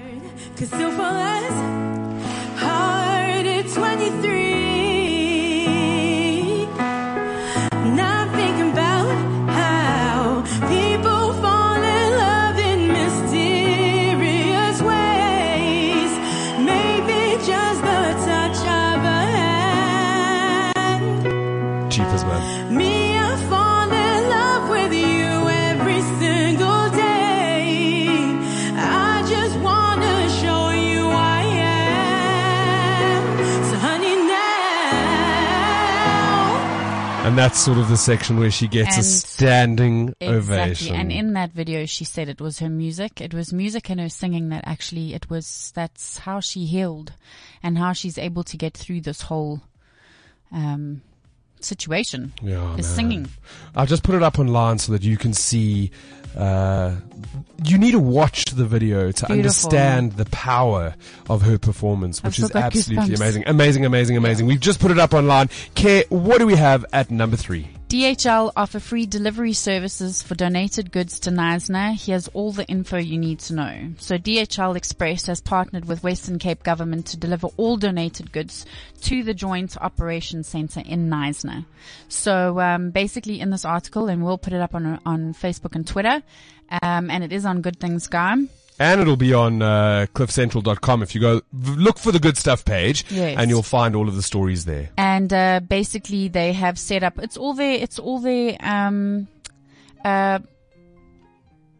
And 37.22 37.36
that's 37.36 37.60
sort 37.60 37.78
of 37.78 37.88
the 37.88 37.96
section 37.98 38.38
where 38.38 38.50
she 38.50 38.66
gets 38.66 38.94
a 38.96 39.00
And- 39.00 39.04
standing 39.04 40.14
Exactly. 40.20 40.28
ovation. 40.36 40.96
And 40.96 41.12
in 41.12 41.34
that 41.34 41.52
video, 41.52 41.84
she 41.86 42.04
said 42.04 42.28
it 42.28 42.40
was 42.40 42.58
her 42.60 42.70
music. 42.70 43.20
It 43.20 43.34
was 43.34 43.52
music 43.52 43.88
and 43.90 44.00
her 44.00 44.08
singing 44.08 44.48
that 44.48 44.64
actually 44.66 45.14
it 45.14 45.28
was, 45.30 45.70
that's 45.74 46.18
how 46.18 46.40
she 46.40 46.64
healed 46.64 47.12
and 47.62 47.76
how 47.78 47.92
she's 47.92 48.16
able 48.18 48.42
to 48.44 48.56
get 48.56 48.74
through 48.76 49.02
this 49.02 49.22
whole, 49.22 49.60
um, 50.50 51.02
situation. 51.64 52.32
Yeah, 52.42 52.70
is 52.76 52.86
man. 52.86 52.96
singing. 52.96 53.28
I've 53.74 53.88
just 53.88 54.02
put 54.02 54.14
it 54.14 54.22
up 54.22 54.38
online 54.38 54.78
so 54.78 54.92
that 54.92 55.02
you 55.02 55.16
can 55.16 55.32
see. 55.32 55.90
Uh, 56.36 56.94
you 57.64 57.76
need 57.76 57.90
to 57.90 57.98
watch 57.98 58.44
the 58.44 58.64
video 58.64 59.10
to 59.10 59.26
Beautiful. 59.26 59.32
understand 59.32 60.12
the 60.12 60.26
power 60.26 60.94
of 61.28 61.42
her 61.42 61.58
performance, 61.58 62.22
which 62.22 62.38
is 62.38 62.54
absolutely 62.54 63.14
goosebumps. 63.14 63.16
amazing. 63.16 63.44
Amazing, 63.46 63.84
amazing, 63.84 64.16
amazing. 64.16 64.46
We've 64.46 64.60
just 64.60 64.78
put 64.80 64.92
it 64.92 64.98
up 64.98 65.12
online. 65.12 65.48
Care, 65.74 66.04
what 66.08 66.38
do 66.38 66.46
we 66.46 66.54
have 66.54 66.84
at 66.92 67.10
number 67.10 67.36
three? 67.36 67.68
DHL 67.90 68.52
offer 68.54 68.78
free 68.78 69.04
delivery 69.04 69.52
services 69.52 70.22
for 70.22 70.36
donated 70.36 70.92
goods 70.92 71.18
to 71.18 71.30
Knysna. 71.30 72.00
Here's 72.00 72.28
all 72.28 72.52
the 72.52 72.64
info 72.68 72.98
you 72.98 73.18
need 73.18 73.40
to 73.40 73.54
know. 73.54 73.94
So 73.98 74.16
DHL 74.16 74.76
Express 74.76 75.26
has 75.26 75.40
partnered 75.40 75.86
with 75.86 76.04
Western 76.04 76.38
Cape 76.38 76.62
government 76.62 77.06
to 77.06 77.16
deliver 77.16 77.48
all 77.56 77.76
donated 77.76 78.30
goods 78.30 78.64
to 79.00 79.24
the 79.24 79.34
Joint 79.34 79.76
Operations 79.76 80.46
Centre 80.46 80.84
in 80.86 81.10
Knysna. 81.10 81.64
So 82.08 82.60
um, 82.60 82.92
basically, 82.92 83.40
in 83.40 83.50
this 83.50 83.64
article, 83.64 84.06
and 84.06 84.24
we'll 84.24 84.38
put 84.38 84.52
it 84.52 84.60
up 84.60 84.76
on 84.76 85.00
on 85.04 85.34
Facebook 85.34 85.74
and 85.74 85.84
Twitter, 85.84 86.22
um, 86.82 87.10
and 87.10 87.24
it 87.24 87.32
is 87.32 87.44
on 87.44 87.60
Good 87.60 87.80
Things 87.80 88.06
Guy. 88.06 88.36
And 88.80 89.00
it'll 89.00 89.16
be 89.16 89.34
on 89.34 89.60
uh, 89.60 90.06
cliffcentral.com 90.14 91.02
if 91.02 91.14
you 91.14 91.20
go 91.20 91.42
look 91.52 91.98
for 91.98 92.10
the 92.12 92.18
good 92.18 92.36
stuff 92.38 92.64
page 92.64 93.04
Yes. 93.10 93.36
and 93.38 93.50
you'll 93.50 93.62
find 93.62 93.94
all 93.94 94.08
of 94.08 94.16
the 94.16 94.22
stories 94.22 94.64
there. 94.64 94.88
and 94.96 95.30
uh, 95.32 95.60
basically 95.60 96.28
they 96.28 96.52
have 96.54 96.78
set 96.78 97.02
up 97.02 97.18
it's 97.18 97.36
all 97.36 97.52
their 97.54 97.74
it's 97.74 97.98
all 97.98 98.18
their 98.20 98.56
um 98.60 99.28
uh 100.04 100.38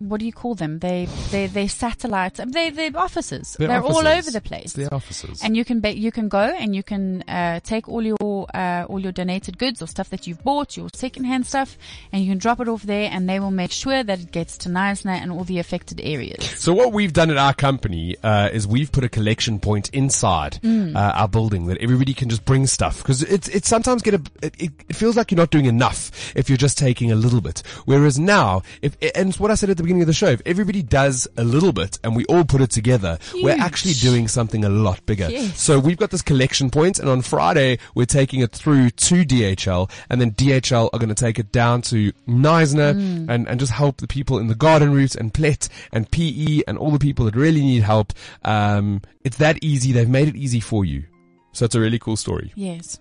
what 0.00 0.18
do 0.20 0.26
you 0.26 0.32
call 0.32 0.54
them 0.54 0.78
they 0.80 1.06
they 1.30 1.46
they 1.46 1.66
satellites 1.68 2.40
they 2.46 2.70
they're 2.70 2.90
offices 2.96 3.54
Their 3.58 3.68
they're 3.68 3.82
all 3.82 4.06
over 4.08 4.30
the 4.30 4.40
place 4.40 4.72
their 4.72 4.92
offices. 4.92 5.42
and 5.44 5.56
you 5.56 5.64
can 5.64 5.80
ba- 5.80 5.96
you 5.96 6.10
can 6.10 6.28
go 6.28 6.40
and 6.40 6.74
you 6.74 6.82
can 6.82 7.22
uh, 7.28 7.60
take 7.60 7.88
all 7.88 8.02
your 8.02 8.46
uh, 8.54 8.84
all 8.88 8.98
your 8.98 9.12
donated 9.12 9.58
goods 9.58 9.82
or 9.82 9.86
stuff 9.86 10.08
that 10.10 10.26
you've 10.26 10.42
bought, 10.42 10.76
your 10.76 10.88
secondhand 10.94 11.46
stuff, 11.46 11.76
and 12.12 12.22
you 12.24 12.30
can 12.30 12.38
drop 12.38 12.60
it 12.60 12.68
off 12.68 12.82
there, 12.82 13.08
and 13.12 13.28
they 13.28 13.38
will 13.38 13.50
make 13.50 13.70
sure 13.70 14.02
that 14.02 14.18
it 14.20 14.32
gets 14.32 14.56
to 14.58 14.68
Knysna 14.70 15.12
and 15.22 15.30
all 15.30 15.44
the 15.44 15.58
affected 15.58 16.00
areas. 16.00 16.44
So 16.58 16.72
what 16.72 16.92
we've 16.92 17.12
done 17.12 17.30
at 17.30 17.36
our 17.36 17.52
company 17.54 18.16
uh, 18.22 18.48
is 18.52 18.66
we've 18.66 18.90
put 18.90 19.04
a 19.04 19.08
collection 19.08 19.60
point 19.60 19.90
inside 19.90 20.58
Mm. 20.62 20.96
uh, 20.96 21.12
our 21.20 21.28
building 21.28 21.66
that 21.66 21.78
everybody 21.78 22.14
can 22.14 22.28
just 22.30 22.44
bring 22.44 22.66
stuff 22.66 22.98
because 22.98 23.22
it's 23.22 23.48
it 23.48 23.64
sometimes 23.66 24.00
get 24.02 24.14
a 24.14 24.22
it, 24.42 24.54
it 24.88 24.96
feels 24.96 25.16
like 25.16 25.30
you're 25.30 25.36
not 25.44 25.50
doing 25.50 25.66
enough 25.66 26.32
if 26.34 26.48
you're 26.48 26.56
just 26.56 26.78
taking 26.78 27.12
a 27.12 27.14
little 27.14 27.40
bit. 27.40 27.62
Whereas 27.84 28.18
now, 28.18 28.62
if 28.82 28.96
and 29.14 29.28
it's 29.28 29.38
what 29.40 29.50
I 29.50 29.54
said 29.56 29.68
at 29.70 29.76
the 29.76 29.82
beginning 29.82 29.89
of 30.00 30.07
the 30.07 30.12
show, 30.12 30.26
if 30.29 30.42
everybody 30.46 30.83
does 30.83 31.26
a 31.37 31.42
little 31.42 31.72
bit 31.72 31.98
and 32.05 32.14
we 32.14 32.24
all 32.26 32.44
put 32.44 32.61
it 32.61 32.70
together, 32.70 33.18
we're 33.35 33.57
actually 33.59 33.94
doing 33.94 34.29
something 34.29 34.64
a 34.64 34.68
lot 34.68 35.05
bigger. 35.07 35.29
Yes. 35.31 35.61
So 35.61 35.79
we've 35.81 35.96
got 35.96 36.11
this 36.11 36.22
collection 36.22 36.70
point, 36.70 36.98
and 36.98 37.09
on 37.09 37.22
Friday 37.22 37.79
we're 37.94 38.07
taking 38.07 38.40
it 38.40 38.53
through 38.53 38.90
to 38.90 39.24
DHL, 39.24 39.90
and 40.09 40.20
then 40.20 40.31
DHL 40.33 40.90
are 40.92 40.98
going 40.98 41.09
to 41.09 41.14
take 41.14 41.38
it 41.38 41.50
down 41.50 41.83
to 41.83 42.12
Knysna 42.29 42.94
Mm. 42.94 43.26
and, 43.29 43.48
and 43.48 43.59
just 43.59 43.72
help 43.72 43.96
the 43.98 44.07
people 44.07 44.38
in 44.38 44.46
the 44.46 44.55
garden 44.55 44.92
route 44.92 45.14
and 45.14 45.33
Plett 45.35 45.68
and 45.92 46.11
PE 46.11 46.61
and 46.68 46.76
all 46.79 46.90
the 46.90 46.98
people 46.98 47.24
that 47.24 47.35
really 47.35 47.61
need 47.62 47.83
help. 47.83 48.12
Um, 48.44 49.00
it's 49.24 49.38
that 49.38 49.59
easy. 49.62 49.92
They've 49.92 50.09
made 50.09 50.29
it 50.29 50.37
easy 50.37 50.61
for 50.61 50.85
you. 50.85 51.05
So 51.53 51.64
it's 51.64 51.74
a 51.74 51.81
really 51.81 51.98
cool 51.98 52.16
story. 52.16 52.53
Yes, 52.55 52.98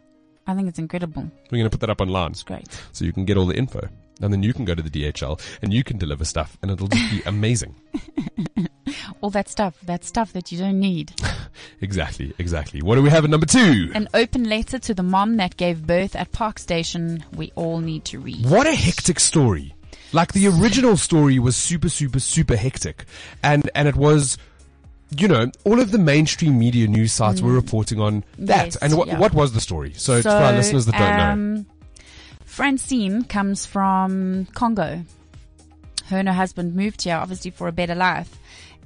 I 0.47 0.55
think 0.55 0.67
it's 0.69 0.79
incredible. 0.79 1.21
We're 1.51 1.57
going 1.59 1.63
to 1.63 1.69
put 1.69 1.81
that 1.81 1.89
up 1.89 2.01
online 2.01 2.31
It's 2.31 2.43
great. 2.43 2.67
so 2.93 3.05
you 3.05 3.13
can 3.13 3.25
get 3.25 3.37
all 3.37 3.45
the 3.45 3.55
info. 3.55 3.87
And 4.21 4.33
then 4.33 4.43
you 4.43 4.53
can 4.53 4.65
go 4.65 4.75
to 4.75 4.81
the 4.81 4.89
DHL 4.89 5.39
and 5.61 5.73
you 5.73 5.83
can 5.83 5.97
deliver 5.97 6.25
stuff 6.25 6.57
and 6.61 6.71
it'll 6.71 6.87
just 6.87 7.11
be 7.11 7.21
amazing. 7.25 7.75
All 9.21 9.29
that 9.29 9.49
stuff, 9.49 9.79
that 9.83 10.03
stuff 10.03 10.33
that 10.33 10.51
you 10.51 10.59
don't 10.59 10.79
need. 10.79 11.13
exactly, 11.81 12.33
exactly. 12.37 12.81
What 12.81 12.95
do 12.95 13.01
we 13.01 13.09
have 13.09 13.23
at 13.23 13.29
number 13.29 13.45
two? 13.45 13.91
An 13.93 14.09
open 14.13 14.43
letter 14.43 14.79
to 14.79 14.93
the 14.93 15.03
mom 15.03 15.37
that 15.37 15.57
gave 15.57 15.85
birth 15.85 16.15
at 16.15 16.31
Park 16.31 16.59
Station. 16.59 17.23
We 17.35 17.51
all 17.55 17.79
need 17.79 18.05
to 18.05 18.19
read. 18.19 18.45
What 18.45 18.67
a 18.67 18.75
hectic 18.75 19.19
story. 19.19 19.75
Like 20.11 20.33
the 20.33 20.47
original 20.47 20.97
story 20.97 21.37
was 21.39 21.55
super, 21.55 21.89
super, 21.89 22.19
super 22.19 22.55
hectic. 22.55 23.05
And, 23.43 23.69
and 23.75 23.87
it 23.87 23.95
was, 23.95 24.37
you 25.15 25.27
know, 25.27 25.51
all 25.65 25.79
of 25.79 25.91
the 25.91 25.99
mainstream 25.99 26.57
media 26.57 26.87
news 26.87 27.13
sites 27.13 27.41
were 27.41 27.51
reporting 27.51 27.99
on 27.99 28.23
that. 28.39 28.59
Mm. 28.59 28.65
Yes, 28.65 28.75
and 28.77 28.97
what, 28.97 29.07
yeah. 29.07 29.19
what 29.19 29.33
was 29.33 29.53
the 29.53 29.61
story? 29.61 29.93
So, 29.93 30.21
for 30.21 30.29
our 30.29 30.53
listeners 30.53 30.85
that 30.87 30.97
don't 30.97 31.55
know. 31.55 31.65
Francine 32.59 33.23
comes 33.23 33.65
from 33.65 34.45
Congo. 34.53 35.01
Her 36.07 36.17
and 36.17 36.27
her 36.27 36.33
husband 36.33 36.75
moved 36.75 37.03
here, 37.03 37.15
obviously 37.15 37.51
for 37.51 37.69
a 37.69 37.71
better 37.71 37.95
life, 37.95 38.37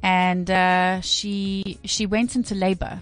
and 0.03 0.47
uh, 0.51 1.01
she 1.01 1.79
she 1.83 2.05
went 2.05 2.35
into 2.35 2.53
labor, 2.53 3.01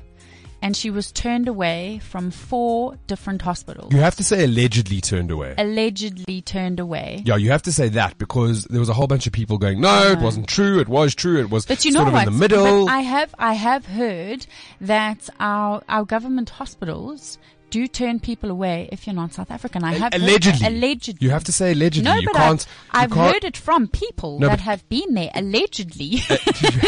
and 0.61 0.77
she 0.77 0.89
was 0.89 1.11
turned 1.11 1.49
away 1.49 1.99
from 2.01 2.31
four 2.31 2.95
different 3.07 3.41
hospitals. 3.41 3.91
You 3.91 3.99
have 3.99 4.15
to 4.15 4.23
say 4.23 4.45
allegedly 4.45 5.01
turned 5.01 5.29
away. 5.29 5.55
Allegedly 5.57 6.41
turned 6.41 6.79
away. 6.79 7.21
Yeah, 7.25 7.35
you 7.35 7.51
have 7.51 7.63
to 7.63 7.73
say 7.73 7.89
that 7.89 8.17
because 8.17 8.63
there 8.63 8.79
was 8.79 8.87
a 8.87 8.93
whole 8.93 9.07
bunch 9.07 9.27
of 9.27 9.33
people 9.33 9.57
going, 9.57 9.81
no, 9.81 10.13
it 10.13 10.19
wasn't 10.19 10.47
true, 10.47 10.79
it 10.79 10.87
was 10.87 11.13
true, 11.13 11.41
it 11.41 11.49
was 11.49 11.65
But 11.65 11.83
you 11.83 11.91
know 11.91 11.97
sort 11.97 12.07
of 12.07 12.13
what? 12.13 12.27
in 12.29 12.33
the 12.33 12.39
middle. 12.39 12.85
But 12.85 12.93
I 12.93 12.99
have 13.01 13.35
I 13.37 13.55
have 13.55 13.85
heard 13.87 14.45
that 14.79 15.29
our 15.37 15.83
our 15.89 16.05
government 16.05 16.49
hospitals 16.51 17.37
do 17.71 17.87
turn 17.87 18.19
people 18.19 18.51
away 18.51 18.87
if 18.91 19.07
you're 19.07 19.15
not 19.15 19.33
South 19.33 19.49
African. 19.49 19.83
I 19.83 19.93
have 19.93 20.13
heard 20.13 20.21
allegedly. 20.21 20.67
allegedly. 20.67 21.25
You 21.25 21.31
have 21.31 21.45
to 21.45 21.51
say 21.51 21.71
allegedly. 21.71 22.11
No, 22.11 22.17
you 22.17 22.27
but 22.27 22.35
can't. 22.35 22.67
I've, 22.91 23.03
I've 23.05 23.11
can't, 23.11 23.33
heard 23.33 23.43
it 23.45 23.57
from 23.57 23.87
people 23.87 24.37
No, 24.39 24.49
that 24.49 24.59
have 24.59 24.87
been 24.89 25.15
there 25.15 25.31
allegedly. 25.33 26.05
you 26.05 26.19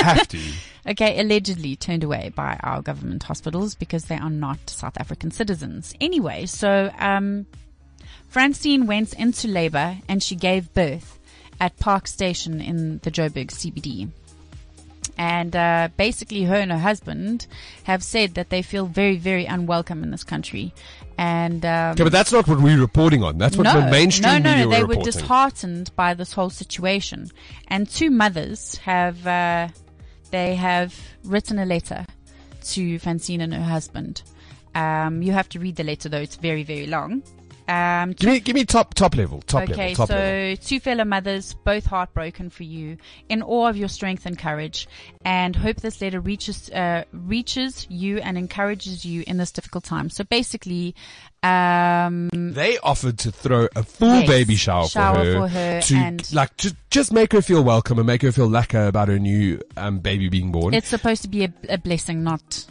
have 0.01 0.27
to. 0.27 0.39
okay, 0.89 1.19
allegedly 1.19 1.75
turned 1.75 2.03
away 2.03 2.31
by 2.35 2.59
our 2.61 2.81
government 2.81 3.23
hospitals 3.23 3.73
because 3.73 4.05
they 4.05 4.17
are 4.17 4.29
not 4.29 4.69
South 4.69 4.97
African 4.97 5.31
citizens. 5.31 5.95
Anyway, 5.99 6.45
so 6.45 6.91
um, 6.99 7.47
Francine 8.27 8.85
went 8.85 9.13
into 9.13 9.47
labour 9.47 9.97
and 10.07 10.21
she 10.21 10.35
gave 10.35 10.73
birth 10.73 11.19
at 11.59 11.79
Park 11.79 12.07
Station 12.07 12.59
in 12.59 12.99
the 13.03 13.11
Joburg 13.11 13.47
CBD. 13.47 14.09
And 15.17 15.55
uh, 15.55 15.89
basically, 15.95 16.43
her 16.43 16.55
and 16.55 16.71
her 16.71 16.79
husband 16.79 17.47
have 17.83 18.03
said 18.03 18.33
that 18.33 18.49
they 18.49 18.61
feel 18.61 18.85
very, 18.87 19.17
very 19.17 19.45
unwelcome 19.45 20.01
in 20.03 20.11
this 20.11 20.23
country. 20.23 20.73
And 21.17 21.63
um, 21.65 21.91
Okay, 21.91 22.03
but 22.03 22.11
that's 22.11 22.31
not 22.31 22.47
what 22.47 22.59
we're 22.59 22.79
reporting 22.79 23.23
on. 23.23 23.37
That's 23.37 23.55
what 23.55 23.65
no, 23.65 23.81
the 23.81 23.91
mainstream 23.91 24.31
no, 24.31 24.37
no, 24.39 24.49
media 24.49 24.65
no. 24.65 24.71
They 24.71 24.81
were 24.81 24.87
reporting. 24.89 25.11
disheartened 25.11 25.95
by 25.95 26.15
this 26.15 26.33
whole 26.33 26.49
situation, 26.49 27.29
and 27.67 27.87
two 27.87 28.09
mothers 28.09 28.75
have 28.77 29.25
uh, 29.27 29.67
they 30.31 30.55
have 30.55 30.99
written 31.23 31.59
a 31.59 31.65
letter 31.65 32.05
to 32.63 32.97
Francine 32.97 33.41
and 33.41 33.53
her 33.53 33.61
husband. 33.61 34.23
Um, 34.73 35.21
you 35.21 35.33
have 35.33 35.47
to 35.49 35.59
read 35.59 35.75
the 35.75 35.83
letter 35.83 36.09
though; 36.09 36.21
it's 36.21 36.37
very, 36.37 36.63
very 36.63 36.87
long. 36.87 37.21
Um, 37.67 38.11
Give 38.11 38.29
me, 38.29 38.39
give 38.41 38.55
me 38.55 38.65
top, 38.65 38.93
top 38.93 39.15
level, 39.15 39.41
top 39.41 39.63
okay, 39.63 39.75
level, 39.91 39.95
top 39.95 40.07
so 40.09 40.15
level. 40.15 40.57
two 40.57 40.79
fellow 40.81 41.05
mothers, 41.05 41.53
both 41.53 41.85
heartbroken 41.85 42.49
for 42.49 42.63
you, 42.63 42.97
in 43.29 43.41
awe 43.41 43.67
of 43.69 43.77
your 43.77 43.87
strength 43.87 44.25
and 44.25 44.37
courage, 44.37 44.87
and 45.23 45.55
hope 45.55 45.77
this 45.77 46.01
letter 46.01 46.19
reaches 46.19 46.69
uh, 46.71 47.05
reaches 47.13 47.87
you 47.89 48.17
and 48.17 48.37
encourages 48.37 49.05
you 49.05 49.23
in 49.27 49.37
this 49.37 49.51
difficult 49.51 49.85
time. 49.85 50.09
So 50.09 50.23
basically, 50.25 50.93
um, 51.41 52.29
They 52.33 52.77
offered 52.79 53.17
to 53.19 53.31
throw 53.31 53.67
a 53.75 53.83
full 53.83 54.07
Yes, 54.19 54.27
baby 54.27 54.55
shower, 54.55 54.87
shower 54.87 55.15
for 55.15 55.23
her, 55.23 55.33
for 55.33 55.47
her 55.47 55.81
to 55.81 55.95
and- 55.95 56.33
like 56.33 56.55
just 56.57 56.75
just 56.89 57.11
make 57.13 57.31
her 57.31 57.41
feel 57.41 57.63
welcome 57.63 57.97
and 57.97 58.05
make 58.07 58.21
her 58.23 58.31
feel 58.31 58.49
lacquer 58.49 58.87
about 58.87 59.07
her 59.07 59.19
new 59.19 59.59
um, 59.77 59.99
baby 59.99 60.29
being 60.29 60.51
born. 60.51 60.73
it's 60.73 60.87
supposed 60.89 61.21
to 61.23 61.27
be 61.27 61.43
a, 61.45 61.53
a 61.69 61.77
blessing, 61.77 62.23
not 62.23 62.65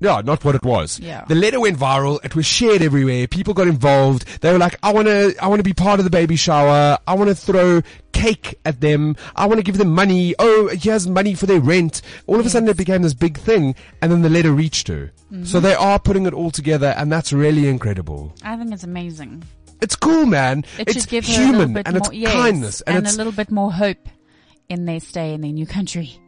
Yeah, 0.00 0.20
not 0.24 0.44
what 0.44 0.54
it 0.54 0.62
was. 0.62 1.00
Yeah. 1.00 1.24
The 1.26 1.34
letter 1.34 1.58
went 1.58 1.76
viral. 1.76 2.24
It 2.24 2.36
was 2.36 2.46
shared 2.46 2.82
everywhere. 2.82 3.26
People 3.26 3.52
got 3.52 3.66
involved. 3.66 4.40
They 4.42 4.52
were 4.52 4.58
like, 4.58 4.78
I 4.82 4.92
want 4.92 5.08
to, 5.08 5.34
I 5.40 5.48
want 5.48 5.58
to 5.58 5.64
be 5.64 5.74
part 5.74 5.98
of 5.98 6.04
the 6.04 6.10
baby 6.10 6.36
shower. 6.36 6.98
I 7.06 7.14
want 7.14 7.30
to 7.30 7.34
throw 7.34 7.82
cake 8.12 8.58
at 8.64 8.80
them. 8.80 9.16
I 9.34 9.46
want 9.46 9.58
to 9.58 9.64
give 9.64 9.76
them 9.78 9.92
money. 9.92 10.34
Oh, 10.38 10.68
here's 10.68 11.08
money 11.08 11.34
for 11.34 11.46
their 11.46 11.60
rent. 11.60 12.02
All 12.28 12.38
of 12.38 12.46
a 12.46 12.50
sudden 12.50 12.68
it 12.68 12.76
became 12.76 13.02
this 13.02 13.14
big 13.14 13.38
thing 13.38 13.74
and 14.00 14.12
then 14.12 14.22
the 14.22 14.30
letter 14.30 14.52
reached 14.52 14.86
her. 14.88 15.12
Mm-hmm. 15.32 15.44
So 15.44 15.58
they 15.58 15.74
are 15.74 15.98
putting 15.98 16.26
it 16.26 16.32
all 16.34 16.50
together 16.52 16.94
and 16.96 17.10
that's 17.10 17.32
really 17.32 17.66
incredible. 17.68 18.34
I 18.44 18.56
think 18.56 18.72
it's 18.72 18.84
amazing. 18.84 19.42
It's 19.80 19.96
cool, 19.96 20.26
man. 20.26 20.64
It 20.78 20.88
it's 20.88 20.92
should 20.92 21.08
give 21.08 21.26
her 21.26 21.32
a 21.32 21.36
little 21.36 21.52
human 21.52 21.72
bit 21.74 21.86
and 21.86 21.94
more, 21.96 22.06
it's 22.06 22.14
yes, 22.16 22.32
kindness 22.32 22.80
and, 22.82 22.98
and 22.98 23.06
it's 23.06 23.14
a 23.14 23.18
little 23.18 23.32
bit 23.32 23.50
more 23.50 23.72
hope 23.72 24.08
in 24.68 24.84
their 24.84 25.00
stay 25.00 25.34
in 25.34 25.40
their 25.40 25.52
new 25.52 25.66
country. 25.66 26.18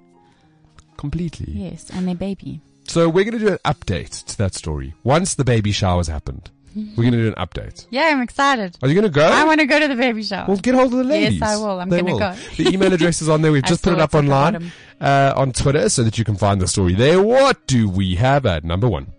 completely. 0.97 1.53
Yes, 1.53 1.91
and 1.91 2.07
their 2.07 2.15
baby. 2.15 2.61
So 2.91 3.09
we're 3.09 3.23
going 3.23 3.39
to 3.39 3.47
do 3.47 3.53
an 3.53 3.59
update 3.65 4.25
to 4.25 4.39
that 4.39 4.53
story. 4.53 4.95
Once 5.05 5.35
the 5.35 5.45
baby 5.45 5.71
shower's 5.71 6.09
happened, 6.09 6.51
we're 6.75 7.05
going 7.05 7.13
to 7.13 7.19
do 7.19 7.29
an 7.29 7.35
update. 7.35 7.87
Yeah, 7.89 8.07
I'm 8.07 8.21
excited. 8.21 8.77
Are 8.83 8.89
you 8.89 8.95
going 8.95 9.05
to 9.05 9.11
go? 9.11 9.29
I 9.29 9.45
want 9.45 9.61
to 9.61 9.67
go 9.67 9.79
to 9.79 9.87
the 9.87 9.95
baby 9.95 10.25
shower. 10.25 10.47
Well, 10.49 10.57
get 10.57 10.75
hold 10.75 10.93
of 10.93 10.99
the 10.99 11.05
ladies. 11.05 11.39
Yes, 11.39 11.51
I 11.51 11.57
will. 11.57 11.79
I'm 11.79 11.89
gonna 11.89 12.19
go. 12.19 12.35
The 12.57 12.69
email 12.69 12.93
address 12.93 13.23
is 13.23 13.29
on 13.29 13.43
there. 13.43 13.53
We've 13.53 13.63
just 13.75 13.85
put 13.85 13.93
it 13.93 14.01
up 14.01 14.09
it's 14.09 14.17
at 14.17 14.27
the 14.27 14.33
online 14.33 14.73
uh, 15.01 15.35
on 15.37 15.53
Twitter 15.53 15.89
so 15.89 16.03
that 16.03 16.19
you 16.19 16.25
can 16.25 16.35
find 16.35 16.61
the 16.61 16.67
story 16.67 16.97
there. 16.97 17.23
What 17.23 17.65
do 17.69 17.89
we 17.89 18.17
have 18.17 18.45
at 18.45 18.65
number 18.65 18.89
one? 18.89 19.13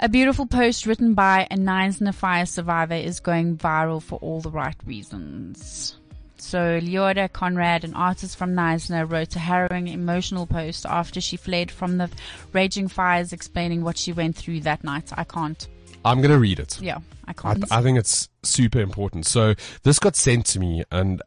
A 0.00 0.08
beautiful 0.08 0.46
post 0.46 0.84
written 0.84 1.14
by 1.14 1.46
a 1.48 1.56
Knysna 1.56 2.12
fire 2.12 2.44
survivor 2.44 2.94
is 2.94 3.20
going 3.20 3.56
viral 3.56 4.02
for 4.02 4.18
all 4.18 4.40
the 4.40 4.50
right 4.50 4.74
reasons. 4.84 5.99
So 6.40 6.80
Leoda 6.80 7.32
Conrad, 7.32 7.84
an 7.84 7.94
artist 7.94 8.36
from 8.36 8.54
Knysna, 8.54 9.10
wrote 9.10 9.36
a 9.36 9.38
harrowing 9.38 9.88
emotional 9.88 10.46
post 10.46 10.86
after 10.86 11.20
she 11.20 11.36
fled 11.36 11.70
from 11.70 11.98
the 11.98 12.10
raging 12.52 12.88
fires 12.88 13.32
explaining 13.32 13.82
what 13.82 13.98
she 13.98 14.12
went 14.12 14.36
through 14.36 14.60
that 14.60 14.84
night. 14.84 15.10
I 15.16 15.24
can't. 15.24 15.66
I'm 16.04 16.18
going 16.18 16.30
to 16.30 16.38
read 16.38 16.58
it. 16.58 16.80
Yeah, 16.80 16.98
I 17.26 17.30
I, 17.30 17.32
can't. 17.32 17.72
I 17.72 17.82
think 17.82 17.98
it's 17.98 18.28
super 18.42 18.80
important. 18.80 19.26
So 19.26 19.54
this 19.82 19.98
got 19.98 20.16
sent 20.16 20.46
to 20.46 20.60
me 20.60 20.84
and, 20.90 21.22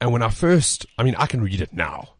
and 0.00 0.12
when 0.12 0.22
I 0.22 0.30
first, 0.30 0.86
I 0.98 1.02
mean, 1.02 1.14
I 1.16 1.26
can 1.26 1.42
read 1.42 1.60
it 1.60 1.72
now, 1.72 2.10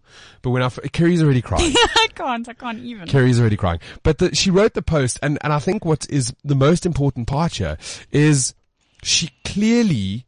but 0.42 0.50
when 0.50 0.62
I, 0.62 0.68
Kerri's 0.68 1.22
already 1.22 1.42
crying. 1.42 1.72
I 1.76 2.08
can't. 2.14 2.48
I 2.48 2.52
can't 2.52 2.78
even. 2.80 3.08
Kerri's 3.08 3.40
already 3.40 3.56
crying. 3.56 3.80
But 4.02 4.18
the, 4.18 4.34
she 4.34 4.50
wrote 4.50 4.74
the 4.74 4.82
post, 4.82 5.18
and, 5.22 5.38
and 5.42 5.52
I 5.52 5.58
think 5.58 5.84
what 5.84 6.08
is 6.08 6.34
the 6.44 6.54
most 6.54 6.86
important 6.86 7.26
part 7.26 7.56
here 7.56 7.76
is 8.12 8.54
she 9.02 9.30
clearly 9.44 10.25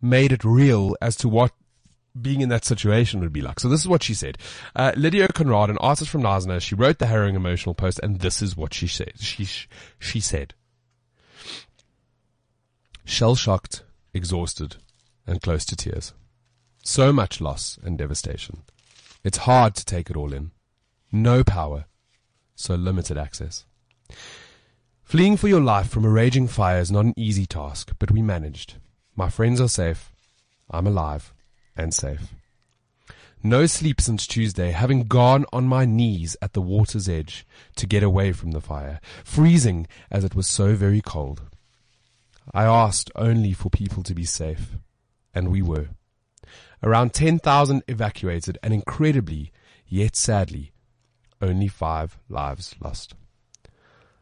made 0.00 0.32
it 0.32 0.44
real 0.44 0.96
as 1.00 1.16
to 1.16 1.28
what 1.28 1.52
being 2.20 2.40
in 2.40 2.48
that 2.48 2.64
situation 2.64 3.20
would 3.20 3.32
be 3.32 3.40
like. 3.40 3.60
So 3.60 3.68
this 3.68 3.80
is 3.80 3.88
what 3.88 4.02
she 4.02 4.14
said. 4.14 4.38
Uh, 4.74 4.92
Lydia 4.96 5.28
Conrad, 5.28 5.70
an 5.70 5.78
artist 5.78 6.10
from 6.10 6.22
Knysna, 6.22 6.60
she 6.60 6.74
wrote 6.74 6.98
the 6.98 7.06
harrowing 7.06 7.34
emotional 7.34 7.74
post, 7.74 8.00
and 8.02 8.20
this 8.20 8.42
is 8.42 8.56
what 8.56 8.74
she 8.74 8.86
said. 8.86 9.12
She, 9.18 9.46
she 9.98 10.20
said, 10.20 10.54
shell 13.04 13.34
shocked, 13.34 13.84
exhausted, 14.12 14.76
and 15.26 15.42
close 15.42 15.64
to 15.66 15.76
tears. 15.76 16.12
So 16.84 17.12
much 17.12 17.40
loss 17.40 17.78
and 17.82 17.98
devastation. 17.98 18.62
It's 19.24 19.38
hard 19.38 19.74
to 19.76 19.84
take 19.84 20.10
it 20.10 20.16
all 20.16 20.32
in. 20.32 20.52
No 21.10 21.42
power, 21.44 21.86
so 22.54 22.74
limited 22.74 23.18
access. 23.18 23.64
Fleeing 25.02 25.36
for 25.36 25.48
your 25.48 25.60
life 25.60 25.88
from 25.88 26.04
a 26.04 26.10
raging 26.10 26.48
fire 26.48 26.80
is 26.80 26.90
not 26.90 27.04
an 27.04 27.14
easy 27.16 27.46
task, 27.46 27.92
but 27.98 28.10
we 28.10 28.22
managed. 28.22 28.74
My 29.18 29.30
friends 29.30 29.60
are 29.60 29.68
safe. 29.68 30.12
I'm 30.70 30.86
alive 30.86 31.34
and 31.76 31.92
safe. 31.92 32.34
No 33.42 33.66
sleep 33.66 34.00
since 34.00 34.28
Tuesday, 34.28 34.70
having 34.70 35.08
gone 35.08 35.44
on 35.52 35.66
my 35.66 35.84
knees 35.84 36.36
at 36.40 36.52
the 36.52 36.62
water's 36.62 37.08
edge 37.08 37.44
to 37.74 37.88
get 37.88 38.04
away 38.04 38.30
from 38.30 38.52
the 38.52 38.60
fire, 38.60 39.00
freezing 39.24 39.88
as 40.08 40.22
it 40.22 40.36
was 40.36 40.46
so 40.46 40.76
very 40.76 41.00
cold. 41.00 41.42
I 42.54 42.62
asked 42.62 43.10
only 43.16 43.52
for 43.52 43.70
people 43.70 44.04
to 44.04 44.14
be 44.14 44.24
safe, 44.24 44.76
and 45.34 45.48
we 45.48 45.62
were. 45.62 45.88
Around 46.80 47.12
10,000 47.12 47.82
evacuated, 47.88 48.56
and 48.62 48.72
incredibly, 48.72 49.50
yet 49.88 50.14
sadly, 50.14 50.70
only 51.42 51.66
five 51.66 52.20
lives 52.28 52.76
lost. 52.80 53.14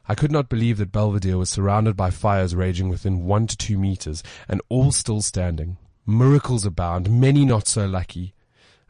I 0.09 0.15
could 0.15 0.31
not 0.31 0.49
believe 0.49 0.79
that 0.79 0.93
Belvidere 0.93 1.37
was 1.39 1.51
surrounded 1.51 1.97
by 1.97 2.11
fires 2.11 2.55
raging 2.55 2.89
within 2.89 3.25
one 3.25 3.47
to 3.49 3.57
two 3.57 3.79
meters, 3.79 4.23
and 4.49 4.63
all 4.69 4.93
still 4.93 5.21
standing. 5.21 5.79
Miracles 6.07 6.65
abound, 6.65 7.11
many 7.11 7.45
not 7.45 7.67
so 7.67 7.87
lucky, 7.87 8.35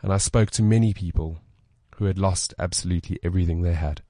and 0.03 0.13
I 0.13 0.19
spoke 0.19 0.51
to 0.53 0.63
many 0.63 0.93
people 0.93 1.41
who 1.97 2.05
had 2.05 2.19
lost 2.19 2.53
absolutely 2.59 3.19
everything 3.23 3.63
they 3.63 3.73
had. 3.75 4.03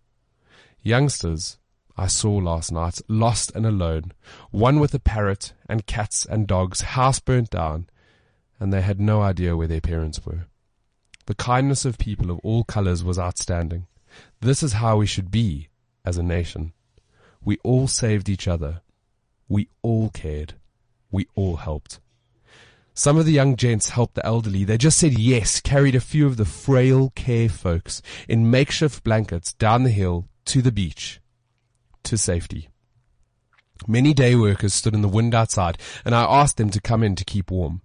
Youngsters 0.83 1.59
I 1.99 2.09
saw 2.09 2.37
last 2.37 2.73
night, 2.73 3.01
lost 3.09 3.53
and 3.55 3.65
alone, 3.65 4.13
one 4.51 4.81
with 4.81 4.93
a 4.93 4.99
parrot 4.99 5.55
and 5.67 5.87
cats 5.87 6.27
and 6.27 6.47
dogs, 6.47 6.83
house 6.83 7.21
burnt 7.21 7.51
down, 7.51 7.89
and 8.61 8.71
they 8.71 8.83
had 8.83 9.01
no 9.01 9.23
idea 9.23 9.57
where 9.57 9.67
their 9.67 9.81
parents 9.81 10.25
were. 10.27 10.47
The 11.25 11.35
kindness 11.35 11.85
of 11.85 11.99
people 11.99 12.31
of 12.31 12.39
all 12.41 12.65
colors 12.65 13.03
was 13.03 13.19
outstanding. 13.19 13.87
This 14.41 14.63
is 14.63 14.75
how 14.75 14.99
we 14.99 15.07
should 15.07 15.31
be 15.31 15.69
as 16.05 16.19
a 16.19 16.23
nation. 16.23 16.73
We 17.47 17.59
all 17.63 17.87
saved 17.87 18.29
each 18.29 18.49
other. 18.49 18.83
We 19.49 19.69
all 19.81 20.11
cared. 20.11 20.55
We 21.13 21.29
all 21.37 21.57
helped. 21.57 22.01
Some 22.93 23.17
of 23.19 23.25
the 23.25 23.33
young 23.33 23.55
gents 23.55 23.91
helped 23.91 24.17
the 24.17 24.27
elderly. 24.27 24.65
They 24.65 24.77
just 24.77 24.99
said 24.99 25.17
yes, 25.17 25.61
carried 25.61 25.95
a 25.95 26.01
few 26.01 26.27
of 26.27 26.39
the 26.39 26.45
frail 26.45 27.13
care 27.15 27.49
folks 27.49 28.03
in 28.29 28.51
makeshift 28.51 29.05
blankets 29.05 29.53
down 29.53 29.85
the 29.85 29.91
hill 29.91 30.29
to 30.47 30.61
the 30.61 30.73
beach 30.73 31.21
to 32.03 32.19
safety. 32.19 32.69
Many 33.87 34.13
day 34.13 34.35
workers 34.35 34.75
stood 34.75 34.95
in 34.95 35.03
the 35.03 35.09
wind 35.09 35.33
outside 35.33 35.79
and 36.05 36.17
I 36.17 36.25
asked 36.25 36.57
them 36.57 36.71
to 36.71 36.81
come 36.81 37.05
in 37.05 37.15
to 37.15 37.25
keep 37.25 37.53
warm. 37.53 37.81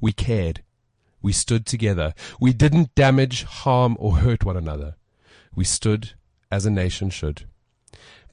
We 0.00 0.12
cared. 0.12 0.62
We 1.20 1.32
stood 1.32 1.66
together. 1.66 2.14
We 2.40 2.52
didn't 2.52 2.94
damage, 2.94 3.42
harm, 3.42 3.96
or 3.98 4.18
hurt 4.18 4.44
one 4.44 4.56
another. 4.56 4.94
We 5.56 5.64
stood 5.64 6.12
as 6.52 6.66
a 6.66 6.70
nation 6.70 7.10
should. 7.10 7.46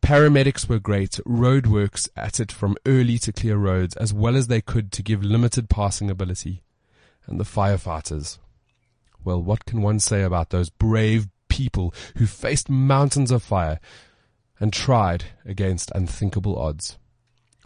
Paramedics 0.03 0.67
were 0.67 0.79
great, 0.79 1.11
roadworks 1.25 2.09
at 2.17 2.41
it 2.41 2.51
from 2.51 2.75
early 2.85 3.17
to 3.19 3.31
clear 3.31 3.55
roads 3.55 3.95
as 3.95 4.13
well 4.13 4.35
as 4.35 4.47
they 4.47 4.59
could 4.59 4.91
to 4.91 5.01
give 5.01 5.23
limited 5.23 5.69
passing 5.69 6.09
ability. 6.09 6.61
And 7.25 7.39
the 7.39 7.45
firefighters. 7.45 8.37
Well, 9.23 9.41
what 9.41 9.63
can 9.63 9.81
one 9.81 10.01
say 10.01 10.23
about 10.23 10.49
those 10.49 10.69
brave 10.69 11.29
people 11.47 11.93
who 12.17 12.25
faced 12.25 12.67
mountains 12.67 13.31
of 13.31 13.43
fire 13.43 13.79
and 14.59 14.73
tried 14.73 15.23
against 15.45 15.89
unthinkable 15.95 16.59
odds? 16.59 16.97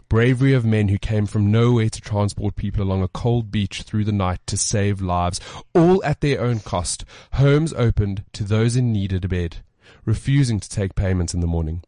Bravery 0.08 0.54
of 0.54 0.64
men 0.64 0.86
who 0.88 0.98
came 0.98 1.26
from 1.26 1.50
nowhere 1.50 1.90
to 1.90 2.00
transport 2.00 2.54
people 2.54 2.84
along 2.84 3.02
a 3.02 3.08
cold 3.08 3.50
beach 3.50 3.82
through 3.82 4.04
the 4.04 4.12
night 4.12 4.38
to 4.46 4.56
save 4.56 5.00
lives, 5.00 5.40
all 5.74 6.02
at 6.04 6.20
their 6.20 6.40
own 6.40 6.60
cost. 6.60 7.04
Homes 7.32 7.72
opened 7.72 8.24
to 8.34 8.44
those 8.44 8.76
in 8.76 8.92
need 8.92 9.12
at 9.12 9.24
a 9.24 9.28
bed, 9.28 9.56
refusing 10.04 10.60
to 10.60 10.70
take 10.70 10.94
payments 10.94 11.34
in 11.34 11.40
the 11.40 11.48
morning. 11.48 11.82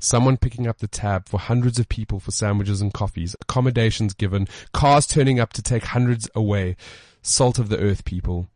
Someone 0.00 0.36
picking 0.36 0.66
up 0.66 0.78
the 0.78 0.88
tab 0.88 1.28
for 1.28 1.38
hundreds 1.38 1.78
of 1.78 1.88
people 1.88 2.20
for 2.20 2.30
sandwiches 2.30 2.80
and 2.80 2.92
coffees, 2.92 3.36
accommodations 3.40 4.14
given, 4.14 4.48
cars 4.72 5.06
turning 5.06 5.38
up 5.38 5.52
to 5.54 5.62
take 5.62 5.84
hundreds 5.84 6.28
away, 6.34 6.76
salt 7.22 7.58
of 7.58 7.68
the 7.68 7.78
earth 7.78 8.04
people, 8.04 8.48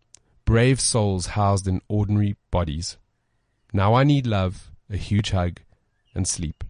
brave 0.44 0.80
souls 0.80 1.26
housed 1.28 1.68
in 1.68 1.80
ordinary 1.88 2.36
bodies. 2.50 2.96
Now 3.72 3.94
I 3.94 4.04
need 4.04 4.26
love, 4.26 4.70
a 4.90 4.96
huge 4.96 5.30
hug, 5.30 5.60
and 6.14 6.26
sleep 6.26 6.64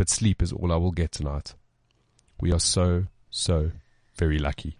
but 0.00 0.08
sleep 0.08 0.40
is 0.40 0.50
all 0.50 0.72
I 0.72 0.76
will 0.76 0.92
get 0.92 1.12
tonight. 1.12 1.52
We 2.40 2.54
are 2.54 2.58
so, 2.58 3.08
so 3.28 3.72
very 4.16 4.38
lucky. 4.38 4.78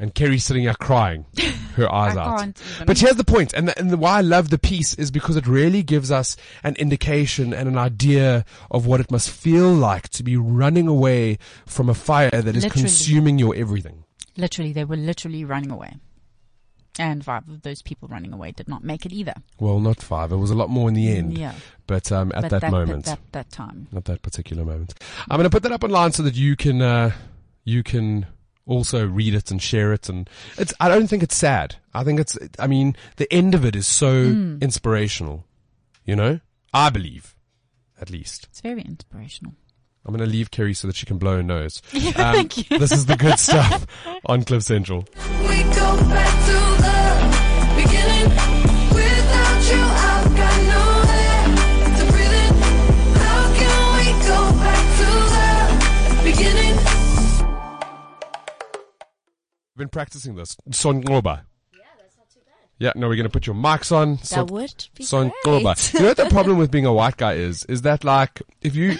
And 0.00 0.14
Kerri's 0.14 0.44
sitting 0.44 0.62
here 0.62 0.72
crying, 0.72 1.26
her 1.76 1.92
eyes 1.92 2.16
out. 2.16 2.58
But 2.86 2.98
here's 2.98 3.16
the 3.16 3.24
point, 3.24 3.52
and 3.52 3.68
the, 3.68 3.78
and 3.78 3.90
the, 3.90 3.98
why 3.98 4.16
I 4.16 4.20
love 4.22 4.48
the 4.48 4.58
piece 4.58 4.94
is 4.94 5.10
because 5.10 5.36
it 5.36 5.46
really 5.46 5.82
gives 5.82 6.10
us 6.10 6.38
an 6.64 6.74
indication 6.76 7.52
and 7.52 7.68
an 7.68 7.76
idea 7.76 8.46
of 8.70 8.86
what 8.86 9.00
it 9.00 9.10
must 9.10 9.28
feel 9.28 9.70
like 9.70 10.08
to 10.08 10.22
be 10.22 10.38
running 10.38 10.88
away 10.88 11.36
from 11.66 11.90
a 11.90 11.94
fire 11.94 12.30
that 12.30 12.56
is 12.56 12.64
Literally. 12.64 12.70
consuming 12.70 13.38
your 13.38 13.54
everything. 13.54 14.04
Literally, 14.38 14.72
they 14.72 14.86
were 14.86 14.96
literally 14.96 15.44
running 15.44 15.70
away. 15.70 15.96
And 16.98 17.22
five 17.22 17.46
of 17.46 17.60
those 17.60 17.82
people 17.82 18.08
running 18.08 18.32
away 18.32 18.52
did 18.52 18.68
not 18.68 18.82
make 18.82 19.04
it 19.04 19.12
either. 19.12 19.34
Well, 19.58 19.80
not 19.80 20.00
five. 20.00 20.32
It 20.32 20.36
was 20.36 20.50
a 20.50 20.54
lot 20.54 20.70
more 20.70 20.88
in 20.88 20.94
the 20.94 21.14
end. 21.14 21.36
Yeah. 21.36 21.54
But 21.86 22.10
um, 22.10 22.32
at 22.34 22.48
but 22.48 22.60
that, 22.62 22.70
moment, 22.70 23.04
that, 23.04 23.20
that 23.32 23.50
time. 23.50 23.86
not 23.92 24.06
that 24.06 24.22
particular 24.22 24.64
moment. 24.64 24.94
I'm 25.28 25.36
going 25.36 25.44
to 25.44 25.50
put 25.50 25.62
that 25.64 25.72
up 25.72 25.84
online 25.84 26.12
so 26.12 26.22
that 26.22 26.34
you 26.34 26.56
can 26.56 26.80
uh, 26.80 27.12
you 27.64 27.82
can 27.82 28.26
also 28.70 29.06
read 29.06 29.34
it 29.34 29.50
and 29.50 29.60
share 29.60 29.92
it. 29.92 30.08
And 30.08 30.30
it's 30.56 30.72
I 30.80 30.88
don't 30.88 31.08
think 31.08 31.22
it's 31.22 31.36
sad. 31.36 31.76
I 31.92 32.04
think 32.04 32.20
it's 32.20 32.38
I 32.58 32.66
mean 32.66 32.96
the 33.16 33.30
end 33.32 33.54
of 33.54 33.64
it 33.64 33.74
is 33.76 33.86
so 33.86 34.28
Hmm. 34.30 34.58
inspirational. 34.62 35.44
You 36.06 36.16
know, 36.16 36.40
I 36.72 36.88
believe, 36.90 37.34
at 38.00 38.10
least. 38.10 38.46
It's 38.50 38.60
very 38.62 38.82
inspirational. 38.82 39.54
I'm 40.06 40.16
going 40.16 40.26
to 40.26 40.32
leave 40.34 40.50
Kerri 40.50 40.74
so 40.74 40.86
that 40.88 40.96
she 40.96 41.04
can 41.04 41.18
blow 41.18 41.36
her 41.36 41.42
nose. 41.42 41.82
Yeah, 41.92 42.08
Um, 42.08 42.34
thank 42.36 42.70
you. 42.70 42.78
This 42.78 42.90
is 42.90 43.04
the 43.06 43.16
good 43.16 43.38
stuff 43.38 43.86
on 44.24 44.44
Cliff 44.44 44.62
Central. 44.62 45.04
Been 59.80 59.88
practicing 59.88 60.36
this. 60.36 60.56
Songoba. 60.70 61.42
Yeah, 61.72 61.80
that's 61.98 62.16
not 62.16 62.30
too 62.30 62.40
bad. 62.46 62.54
Yeah, 62.78 62.92
no, 62.94 63.08
we're 63.08 63.16
going 63.16 63.24
to 63.24 63.30
put 63.30 63.46
your 63.46 63.56
mics 63.56 63.90
on. 63.90 64.16
That 64.30 64.50
would 64.50 64.86
be 64.94 65.04
Songoba. 65.04 65.62
great. 65.74 65.94
You 65.94 66.00
know 66.00 66.06
what 66.08 66.16
the 66.18 66.26
problem 66.26 66.58
with 66.58 66.70
being 66.70 66.86
a 66.86 66.92
white 66.92 67.16
guy 67.16 67.32
is? 67.34 67.64
Is 67.64 67.82
that 67.82 68.04
like, 68.04 68.42
if 68.60 68.76
you, 68.76 68.98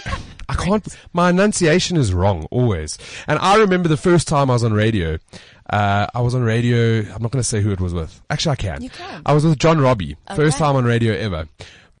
I 0.49 0.55
can't, 0.55 0.85
my 1.13 1.29
enunciation 1.29 1.95
is 1.97 2.13
wrong 2.13 2.47
always. 2.51 2.97
And 3.27 3.39
I 3.39 3.57
remember 3.57 3.87
the 3.87 3.95
first 3.95 4.27
time 4.27 4.49
I 4.49 4.53
was 4.53 4.63
on 4.63 4.73
radio, 4.73 5.19
uh, 5.69 6.07
I 6.13 6.21
was 6.21 6.35
on 6.35 6.41
radio, 6.43 6.99
I'm 7.13 7.21
not 7.21 7.31
going 7.31 7.41
to 7.41 7.43
say 7.43 7.61
who 7.61 7.71
it 7.71 7.79
was 7.79 7.93
with. 7.93 8.21
Actually, 8.29 8.53
I 8.53 8.55
can. 8.55 8.81
You 8.81 8.89
can. 8.89 9.21
I 9.25 9.33
was 9.33 9.45
with 9.45 9.59
John 9.59 9.79
Robbie. 9.79 10.17
First 10.35 10.57
time 10.57 10.75
on 10.75 10.83
radio 10.83 11.13
ever. 11.13 11.47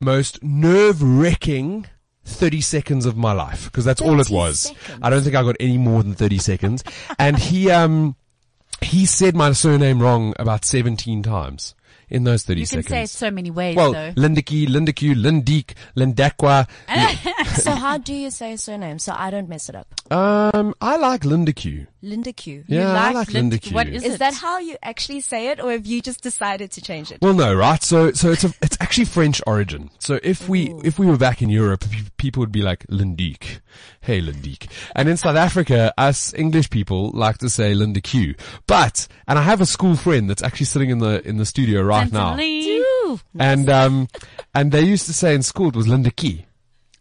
Most 0.01 0.43
nerve 0.43 1.01
wracking 1.01 1.85
30 2.25 2.61
seconds 2.61 3.05
of 3.05 3.15
my 3.15 3.31
life. 3.31 3.65
Because 3.65 3.85
that's 3.85 4.01
all 4.01 4.19
it 4.19 4.29
was. 4.29 4.61
seconds. 4.61 4.99
I 5.03 5.09
don't 5.09 5.21
think 5.21 5.35
I 5.35 5.43
got 5.43 5.55
any 5.59 5.77
more 5.77 6.01
than 6.03 6.15
30 6.15 6.37
seconds. 6.39 6.83
And 7.19 7.37
he, 7.37 7.69
um, 7.69 8.15
he 8.81 9.05
said 9.05 9.35
my 9.35 9.51
surname 9.51 10.01
wrong 10.01 10.33
about 10.37 10.65
17 10.65 11.23
times 11.23 11.75
in 12.11 12.23
those 12.23 12.43
30 12.43 12.65
seconds. 12.65 12.71
You 12.71 12.77
can 12.77 12.83
seconds. 12.83 13.11
say 13.11 13.15
it 13.15 13.17
so 13.17 13.31
many 13.31 13.51
ways, 13.51 13.75
well, 13.75 13.93
though. 13.93 14.11
Lindiki, 14.13 14.67
Lindiku, 14.67 15.15
Lindik, 15.15 15.73
Lindakwa. 15.95 16.67
so 17.61 17.71
how 17.71 17.97
do 17.97 18.13
you 18.13 18.29
say 18.29 18.55
surname 18.55 18.99
so 18.99 19.13
I 19.15 19.31
don't 19.31 19.49
mess 19.49 19.69
it 19.69 19.75
up? 19.75 19.87
Um, 20.11 20.73
I 20.81 20.97
like 20.97 21.21
Lindiku. 21.21 21.87
Linda 22.03 22.33
Q. 22.33 22.63
Yeah, 22.67 22.91
I 22.91 23.11
like 23.11 23.27
like 23.27 23.33
Lind- 23.33 23.53
Lindiku. 23.53 23.73
what 23.73 23.87
is 23.87 24.03
Is 24.03 24.15
it? 24.15 24.19
that 24.19 24.33
how 24.33 24.57
you 24.57 24.75
actually 24.81 25.21
say 25.21 25.49
it, 25.49 25.59
or 25.59 25.71
have 25.71 25.85
you 25.85 26.01
just 26.01 26.21
decided 26.21 26.71
to 26.71 26.81
change 26.81 27.11
it? 27.11 27.19
Well, 27.21 27.33
no, 27.35 27.53
right? 27.53 27.81
So, 27.83 28.11
so 28.13 28.31
it's 28.31 28.43
a, 28.43 28.51
it's 28.61 28.75
actually 28.81 29.05
French 29.05 29.39
origin. 29.45 29.91
So 29.99 30.19
if 30.23 30.49
we, 30.49 30.73
if 30.83 30.97
we 30.97 31.05
were 31.05 31.17
back 31.17 31.41
in 31.43 31.49
Europe, 31.49 31.85
people 32.17 32.41
would 32.41 32.51
be 32.51 32.63
like 32.63 32.87
Lindique. 32.87 33.61
Hey, 34.01 34.19
Lindique. 34.19 34.67
And 34.95 35.07
in 35.09 35.17
South 35.17 35.35
Africa, 35.35 35.93
us 35.97 36.33
English 36.33 36.71
people 36.71 37.11
like 37.11 37.37
to 37.37 37.49
say 37.49 37.75
Linda 37.75 38.01
Q. 38.01 38.33
But, 38.65 39.07
and 39.27 39.37
I 39.37 39.43
have 39.43 39.61
a 39.61 39.65
school 39.67 39.95
friend 39.95 40.27
that's 40.27 40.41
actually 40.41 40.65
sitting 40.65 40.89
in 40.89 40.97
the, 40.99 41.25
in 41.27 41.37
the 41.37 41.45
studio 41.45 41.83
right 41.83 42.00
now. 42.11 42.35
Sensitively. 42.37 42.81
And, 43.39 43.69
um, 43.69 44.07
and 44.55 44.71
they 44.71 44.81
used 44.81 45.05
to 45.07 45.13
say 45.13 45.35
in 45.35 45.43
school 45.43 45.69
it 45.69 45.75
was 45.75 45.87
Linda 45.87 46.11
Key. 46.11 46.45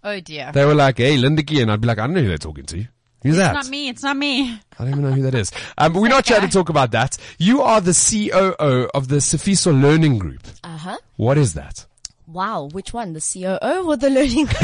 Oh 0.02 0.18
dear. 0.20 0.50
They 0.52 0.64
were 0.64 0.74
like, 0.74 0.98
hey, 0.98 1.16
Linda 1.16 1.42
Key. 1.42 1.60
And 1.62 1.70
I'd 1.70 1.80
be 1.80 1.86
like, 1.86 1.98
I 1.98 2.06
don't 2.06 2.14
know 2.14 2.22
who 2.22 2.28
they're 2.28 2.38
talking 2.38 2.64
to. 2.66 2.84
Who's 3.22 3.36
that? 3.36 3.54
It's 3.54 3.66
not 3.66 3.70
me. 3.70 3.88
It's 3.88 4.02
not 4.02 4.16
me. 4.16 4.50
I 4.52 4.58
don't 4.78 4.88
even 4.88 5.02
know 5.02 5.12
who 5.12 5.22
that 5.22 5.34
is. 5.34 5.52
Um, 5.78 5.92
but 5.92 6.00
we're 6.02 6.08
not 6.08 6.26
here 6.26 6.40
to 6.40 6.48
talk 6.48 6.68
about 6.68 6.90
that. 6.92 7.16
You 7.38 7.62
are 7.62 7.80
the 7.80 7.92
COO 7.92 8.88
of 8.94 9.08
the 9.08 9.16
Sifiso 9.16 9.78
Learning 9.78 10.18
Group. 10.18 10.42
Uh 10.64 10.76
huh. 10.76 10.96
What 11.16 11.38
is 11.38 11.54
that? 11.54 11.86
Wow, 12.32 12.68
which 12.72 12.92
one, 12.92 13.12
the 13.12 13.20
COO 13.20 13.88
or 13.88 13.96
the 13.96 14.10
learning? 14.10 14.48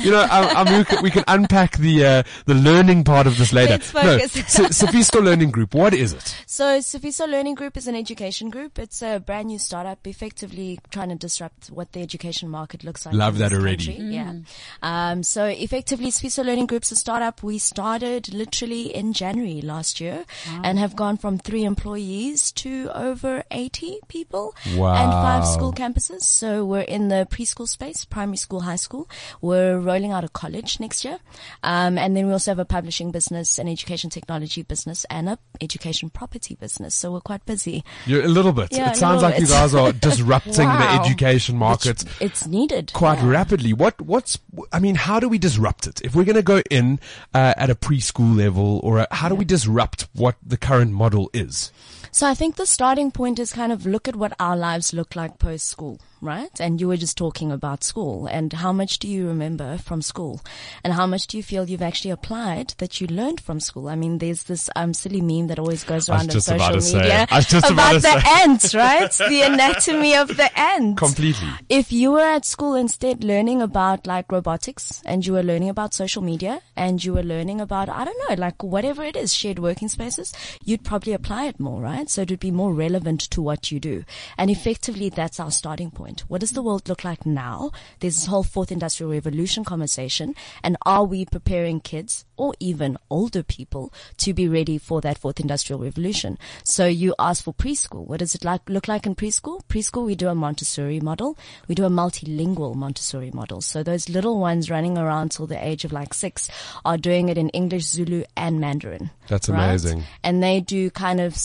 You 0.00 0.10
know, 0.10 0.22
um, 0.30 0.56
um, 0.56 0.78
we, 0.78 0.84
can, 0.84 1.02
we 1.02 1.10
can 1.10 1.24
unpack 1.28 1.78
the 1.78 2.04
uh, 2.04 2.22
the 2.46 2.54
learning 2.54 3.04
part 3.04 3.26
of 3.26 3.36
this 3.38 3.52
later. 3.52 3.72
Let's 3.72 3.94
no, 3.94 4.02
focus. 4.02 4.32
so, 4.52 4.64
Sifiso 4.64 5.22
Learning 5.22 5.50
Group. 5.50 5.74
What 5.74 5.94
is 5.94 6.12
it? 6.12 6.36
So 6.46 6.78
Sifiso 6.78 7.28
Learning 7.28 7.54
Group 7.54 7.76
is 7.76 7.86
an 7.88 7.94
education 7.94 8.50
group. 8.50 8.78
It's 8.78 9.02
a 9.02 9.18
brand 9.18 9.48
new 9.48 9.58
startup, 9.58 10.06
effectively 10.06 10.78
trying 10.90 11.08
to 11.08 11.14
disrupt 11.14 11.68
what 11.68 11.92
the 11.92 12.00
education 12.00 12.48
market 12.48 12.84
looks 12.84 13.06
like. 13.06 13.14
Love 13.14 13.34
in 13.34 13.40
that 13.40 13.50
this 13.50 13.58
already. 13.58 13.86
country. 13.86 14.04
Yeah. 14.04 14.34
Um, 14.82 15.22
so 15.22 15.46
effectively, 15.46 16.10
Sifiso 16.10 16.44
Learning 16.44 16.66
Group's 16.66 16.92
is 16.92 16.98
a 16.98 17.00
startup. 17.00 17.42
We 17.42 17.58
started 17.58 18.32
literally 18.32 18.94
in 18.94 19.12
January 19.12 19.62
last 19.62 20.00
year 20.00 20.24
and 20.62 20.78
have 20.78 20.94
gone 20.96 21.16
from 21.16 21.38
three 21.38 21.64
employees 21.64 22.52
to 22.52 22.90
over 22.94 23.44
80 23.50 24.00
people 24.08 24.54
wow. 24.76 24.94
and 24.94 25.10
five 25.10 25.46
school 25.46 25.72
campuses. 25.72 25.93
So 26.04 26.64
we're 26.64 26.80
in 26.80 27.08
the 27.08 27.26
preschool 27.30 27.68
space, 27.68 28.04
primary 28.04 28.36
school, 28.36 28.60
high 28.60 28.76
school. 28.76 29.08
We're 29.40 29.78
rolling 29.78 30.10
out 30.12 30.24
a 30.24 30.28
college 30.28 30.80
next 30.80 31.04
year. 31.04 31.18
Um, 31.62 31.96
and 31.98 32.16
then 32.16 32.26
we 32.26 32.32
also 32.32 32.50
have 32.50 32.58
a 32.58 32.64
publishing 32.64 33.10
business, 33.10 33.58
an 33.58 33.68
education 33.68 34.10
technology 34.10 34.62
business, 34.62 35.04
and 35.10 35.28
a 35.28 35.38
education 35.60 36.10
property 36.10 36.56
business. 36.56 36.94
So 36.94 37.12
we're 37.12 37.20
quite 37.20 37.44
busy. 37.46 37.84
You're 38.06 38.24
a 38.24 38.28
little 38.28 38.52
bit. 38.52 38.68
Yeah, 38.72 38.90
it 38.90 38.96
sounds 38.96 39.22
like 39.22 39.38
you 39.38 39.46
guys 39.46 39.74
are 39.74 39.92
disrupting 40.08 40.66
Wow. 40.66 40.78
the 40.96 41.00
education 41.04 41.56
market 41.56 42.02
Which 42.04 42.12
it's 42.20 42.46
needed. 42.46 42.92
quite 42.92 43.18
Yeah. 43.20 43.28
rapidly. 43.30 43.72
What 43.72 44.00
what's 44.00 44.38
I 44.72 44.80
mean, 44.80 44.96
how 44.96 45.20
do 45.20 45.28
we 45.28 45.38
disrupt 45.38 45.86
it? 45.86 46.00
If 46.02 46.14
we're 46.14 46.24
going 46.24 46.36
to 46.36 46.42
go 46.42 46.60
in 46.70 46.98
uh, 47.32 47.54
at 47.56 47.70
a 47.70 47.74
preschool 47.74 48.36
level, 48.36 48.80
or 48.82 48.98
a, 48.98 49.06
how 49.12 49.28
do 49.28 49.34
we 49.34 49.44
disrupt 49.44 50.08
what 50.14 50.36
the 50.44 50.56
current 50.56 50.92
model 50.92 51.30
is? 51.32 51.70
So 52.14 52.28
I 52.28 52.34
think 52.34 52.54
the 52.54 52.64
starting 52.64 53.10
point 53.10 53.40
is 53.40 53.52
kind 53.52 53.72
of 53.72 53.86
look 53.86 54.06
at 54.06 54.14
what 54.14 54.34
our 54.38 54.56
lives 54.56 54.94
look 54.94 55.16
like 55.16 55.40
post 55.40 55.66
school, 55.66 55.98
right? 56.20 56.60
And 56.60 56.80
you 56.80 56.86
were 56.86 56.96
just 56.96 57.18
talking 57.18 57.50
about 57.50 57.82
school 57.82 58.28
and 58.28 58.52
how 58.52 58.72
much 58.72 59.00
do 59.00 59.08
you 59.08 59.26
remember 59.26 59.78
from 59.78 60.00
school 60.00 60.40
and 60.84 60.92
how 60.92 61.08
much 61.08 61.26
do 61.26 61.36
you 61.36 61.42
feel 61.42 61.68
you've 61.68 61.82
actually 61.82 62.12
applied 62.12 62.74
that 62.78 63.00
you 63.00 63.08
learned 63.08 63.40
from 63.40 63.58
school? 63.58 63.88
I 63.88 63.96
mean, 63.96 64.18
there's 64.18 64.44
this 64.44 64.70
um, 64.76 64.94
silly 64.94 65.20
meme 65.20 65.48
that 65.48 65.58
always 65.58 65.82
goes 65.82 66.08
around 66.08 66.32
on 66.32 66.40
social 66.40 66.80
say 66.80 66.98
media. 66.98 67.26
Just 67.32 67.68
about 67.68 67.96
about 67.96 68.02
the 68.02 68.20
say- 68.20 68.42
ants, 68.42 68.74
right? 68.76 69.10
the 69.10 69.42
anatomy 69.42 70.14
of 70.14 70.28
the 70.36 70.56
ant. 70.56 70.96
Completely. 70.96 71.48
If 71.68 71.90
you 71.90 72.12
were 72.12 72.20
at 72.20 72.44
school 72.44 72.76
instead 72.76 73.24
learning 73.24 73.60
about 73.60 74.06
like 74.06 74.30
robotics 74.30 75.02
and 75.04 75.26
you 75.26 75.32
were 75.32 75.42
learning 75.42 75.68
about 75.68 75.92
social 75.92 76.22
media 76.22 76.62
and 76.76 77.02
you 77.02 77.12
were 77.12 77.24
learning 77.24 77.60
about, 77.60 77.88
I 77.88 78.04
don't 78.04 78.28
know, 78.28 78.36
like 78.36 78.62
whatever 78.62 79.02
it 79.02 79.16
is, 79.16 79.34
shared 79.34 79.58
working 79.58 79.88
spaces, 79.88 80.32
you'd 80.64 80.84
probably 80.84 81.12
apply 81.12 81.46
it 81.46 81.58
more, 81.58 81.82
right? 81.82 82.03
So 82.10 82.22
it 82.22 82.30
would 82.30 82.40
be 82.40 82.50
more 82.50 82.72
relevant 82.72 83.20
to 83.30 83.42
what 83.42 83.70
you 83.70 83.80
do. 83.80 84.04
And 84.38 84.50
effectively 84.50 85.08
that's 85.08 85.40
our 85.40 85.50
starting 85.50 85.90
point. 85.90 86.24
What 86.28 86.40
does 86.40 86.52
the 86.52 86.62
world 86.62 86.88
look 86.88 87.04
like 87.04 87.26
now? 87.26 87.70
There's 88.00 88.16
this 88.16 88.26
whole 88.26 88.42
fourth 88.42 88.72
industrial 88.72 89.12
revolution 89.12 89.64
conversation. 89.64 90.34
And 90.62 90.76
are 90.84 91.04
we 91.04 91.24
preparing 91.24 91.80
kids 91.80 92.24
or 92.36 92.54
even 92.58 92.98
older 93.10 93.42
people 93.42 93.92
to 94.18 94.32
be 94.32 94.48
ready 94.48 94.78
for 94.78 95.00
that 95.00 95.18
fourth 95.18 95.40
industrial 95.40 95.82
revolution? 95.82 96.38
So 96.62 96.86
you 96.86 97.14
ask 97.18 97.44
for 97.44 97.54
preschool. 97.54 98.06
What 98.06 98.20
does 98.20 98.34
it 98.34 98.44
like, 98.44 98.68
look 98.68 98.88
like 98.88 99.06
in 99.06 99.14
preschool? 99.14 99.62
Preschool, 99.68 100.06
we 100.06 100.14
do 100.14 100.28
a 100.28 100.34
Montessori 100.34 101.00
model. 101.00 101.38
We 101.68 101.74
do 101.74 101.84
a 101.84 101.90
multilingual 101.90 102.74
Montessori 102.74 103.30
model. 103.30 103.60
So 103.60 103.82
those 103.82 104.08
little 104.08 104.38
ones 104.38 104.70
running 104.70 104.98
around 104.98 105.30
till 105.30 105.46
the 105.46 105.64
age 105.64 105.84
of 105.84 105.92
like 105.92 106.14
six 106.14 106.50
are 106.84 106.98
doing 106.98 107.28
it 107.28 107.38
in 107.38 107.48
English, 107.50 107.84
Zulu, 107.84 108.24
and 108.36 108.60
Mandarin. 108.60 109.10
That's 109.28 109.48
right? 109.48 109.68
amazing. 109.68 110.04
And 110.22 110.42
they 110.42 110.60
do 110.60 110.90
kind 110.90 111.20
of 111.20 111.36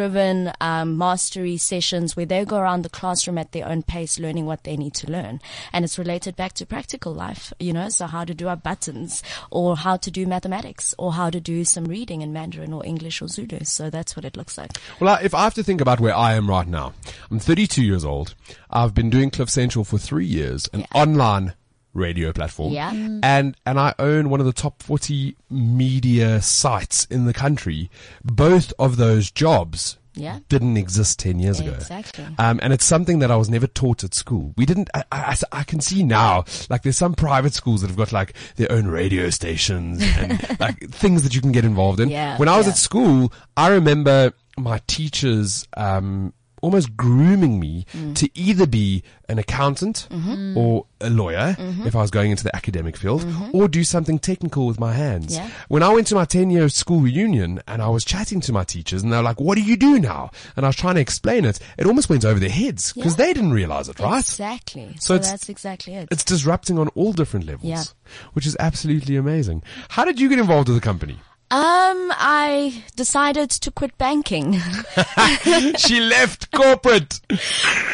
self-driven 0.00 0.50
um, 0.62 0.96
mastery 0.96 1.58
sessions 1.58 2.16
where 2.16 2.24
they 2.24 2.44
go 2.44 2.56
around 2.56 2.82
the 2.82 2.88
classroom 2.88 3.36
at 3.36 3.52
their 3.52 3.68
own 3.68 3.82
pace, 3.82 4.18
learning 4.18 4.46
what 4.46 4.64
they 4.64 4.76
need 4.76 4.94
to 4.94 5.10
learn. 5.10 5.40
And 5.72 5.84
it's 5.84 5.98
related 5.98 6.36
back 6.36 6.54
to 6.54 6.66
practical 6.66 7.12
life, 7.12 7.52
you 7.60 7.72
know, 7.74 7.90
so 7.90 8.06
how 8.06 8.24
to 8.24 8.32
do 8.32 8.48
our 8.48 8.56
buttons 8.56 9.22
or 9.50 9.76
how 9.76 9.98
to 9.98 10.10
do 10.10 10.26
mathematics 10.26 10.94
or 10.98 11.12
how 11.12 11.28
to 11.28 11.38
do 11.38 11.64
some 11.64 11.84
reading 11.84 12.22
in 12.22 12.32
Mandarin 12.32 12.72
or 12.72 12.84
English 12.86 13.20
or 13.20 13.28
Zulu. 13.28 13.64
So 13.64 13.90
that's 13.90 14.16
what 14.16 14.24
it 14.24 14.36
looks 14.36 14.56
like. 14.56 14.70
Well, 15.00 15.18
if 15.22 15.34
I 15.34 15.44
have 15.44 15.54
to 15.54 15.62
think 15.62 15.82
about 15.82 16.00
where 16.00 16.16
I 16.16 16.34
am 16.34 16.48
right 16.48 16.66
now, 16.66 16.94
I'm 17.30 17.38
32 17.38 17.84
years 17.84 18.04
old. 18.04 18.34
I've 18.70 18.94
been 18.94 19.10
doing 19.10 19.30
Cliff 19.30 19.50
Central 19.50 19.84
for 19.84 19.98
three 19.98 20.26
years, 20.26 20.68
an 20.72 20.86
online 20.94 21.52
radio 21.94 22.32
platform. 22.32 22.72
Yeah. 22.72 22.90
Mm. 22.90 23.20
And, 23.22 23.56
and 23.66 23.78
I 23.80 23.94
own 23.98 24.30
one 24.30 24.40
of 24.40 24.46
the 24.46 24.52
top 24.52 24.82
40 24.82 25.36
media 25.50 26.40
sites 26.40 27.04
in 27.06 27.24
the 27.26 27.32
country. 27.32 27.90
Both 28.24 28.72
of 28.78 28.96
those 28.96 29.30
jobs 29.30 29.98
Yeah. 30.14 30.38
didn't 30.48 30.76
exist 30.76 31.18
10 31.20 31.38
years 31.40 31.58
ago. 31.60 31.72
Exactly. 31.72 32.26
Um, 32.38 32.60
and 32.62 32.72
it's 32.72 32.84
something 32.84 33.18
that 33.20 33.30
I 33.30 33.36
was 33.36 33.48
never 33.50 33.66
taught 33.66 34.04
at 34.04 34.14
school. 34.14 34.54
We 34.56 34.66
didn't, 34.66 34.88
I, 34.94 35.04
I, 35.10 35.36
I 35.52 35.62
can 35.64 35.80
see 35.80 36.02
now, 36.02 36.44
like 36.68 36.82
there's 36.82 36.96
some 36.96 37.14
private 37.14 37.54
schools 37.54 37.80
that 37.80 37.88
have 37.88 37.96
got 37.96 38.12
like 38.12 38.34
their 38.56 38.70
own 38.70 38.86
radio 38.86 39.30
stations 39.30 40.02
and 40.18 40.60
like 40.60 40.78
things 40.90 41.22
that 41.24 41.34
you 41.34 41.40
can 41.40 41.52
get 41.52 41.64
involved 41.64 42.00
in. 42.00 42.08
Yeah, 42.08 42.38
when 42.38 42.48
I 42.48 42.56
was 42.56 42.66
yeah. 42.66 42.72
at 42.72 42.78
school, 42.78 43.32
I 43.56 43.68
remember 43.68 44.32
my 44.58 44.80
teachers, 44.86 45.66
um, 45.76 46.34
almost 46.60 46.96
grooming 46.96 47.58
me 47.60 47.86
mm. 47.92 48.14
to 48.16 48.28
either 48.38 48.66
be 48.66 49.02
an 49.28 49.38
accountant 49.38 50.08
Mm-hmm. 50.10 50.56
or 50.56 50.86
a 51.00 51.08
lawyer 51.08 51.56
mm-hmm. 51.58 51.86
if 51.86 51.96
I 51.96 52.02
was 52.02 52.10
going 52.10 52.30
into 52.30 52.44
the 52.44 52.54
academic 52.54 52.96
field 52.96 53.22
mm-hmm. 53.22 53.56
or 53.56 53.68
do 53.68 53.84
something 53.84 54.18
technical 54.18 54.66
with 54.66 54.78
my 54.78 54.92
hands. 54.92 55.34
Yeah. 55.34 55.48
When 55.68 55.82
I 55.82 55.88
went 55.92 56.06
to 56.08 56.14
my 56.14 56.24
10 56.24 56.50
year 56.50 56.68
school 56.68 57.00
reunion 57.00 57.60
and 57.66 57.80
I 57.80 57.88
was 57.88 58.04
chatting 58.04 58.40
to 58.42 58.52
my 58.52 58.64
teachers 58.64 59.02
and 59.02 59.12
they're 59.12 59.22
like, 59.22 59.40
what 59.40 59.56
do 59.56 59.62
you 59.62 59.76
do 59.76 59.98
now? 59.98 60.30
And 60.56 60.66
I 60.66 60.68
was 60.68 60.76
trying 60.76 60.96
to 60.96 61.00
explain 61.00 61.44
it. 61.44 61.58
It 61.78 61.86
almost 61.86 62.08
went 62.10 62.24
over 62.24 62.38
their 62.38 62.50
heads 62.50 62.92
because 62.92 63.18
Yeah. 63.18 63.26
they 63.26 63.32
didn't 63.32 63.52
realize 63.52 63.88
it, 63.88 63.98
right? 63.98 64.20
Exactly. 64.20 64.94
So 64.98 65.16
So, 65.16 65.30
that's 65.30 65.48
exactly 65.48 65.94
it. 65.94 66.08
It's 66.10 66.24
disrupting 66.24 66.78
on 66.78 66.88
all 66.88 67.12
different 67.12 67.46
levels, 67.46 67.64
Yeah. 67.64 67.84
which 68.32 68.46
is 68.46 68.56
absolutely 68.60 69.16
amazing. 69.16 69.62
How 69.90 70.04
did 70.04 70.20
you 70.20 70.28
get 70.28 70.38
involved 70.38 70.68
with 70.68 70.76
the 70.76 70.84
company? 70.84 71.18
Um, 71.52 72.12
I 72.14 72.84
decided 72.94 73.50
to 73.50 73.72
quit 73.72 73.98
banking. 73.98 74.52
she 75.78 76.00
left 76.00 76.52
corporate. 76.52 77.20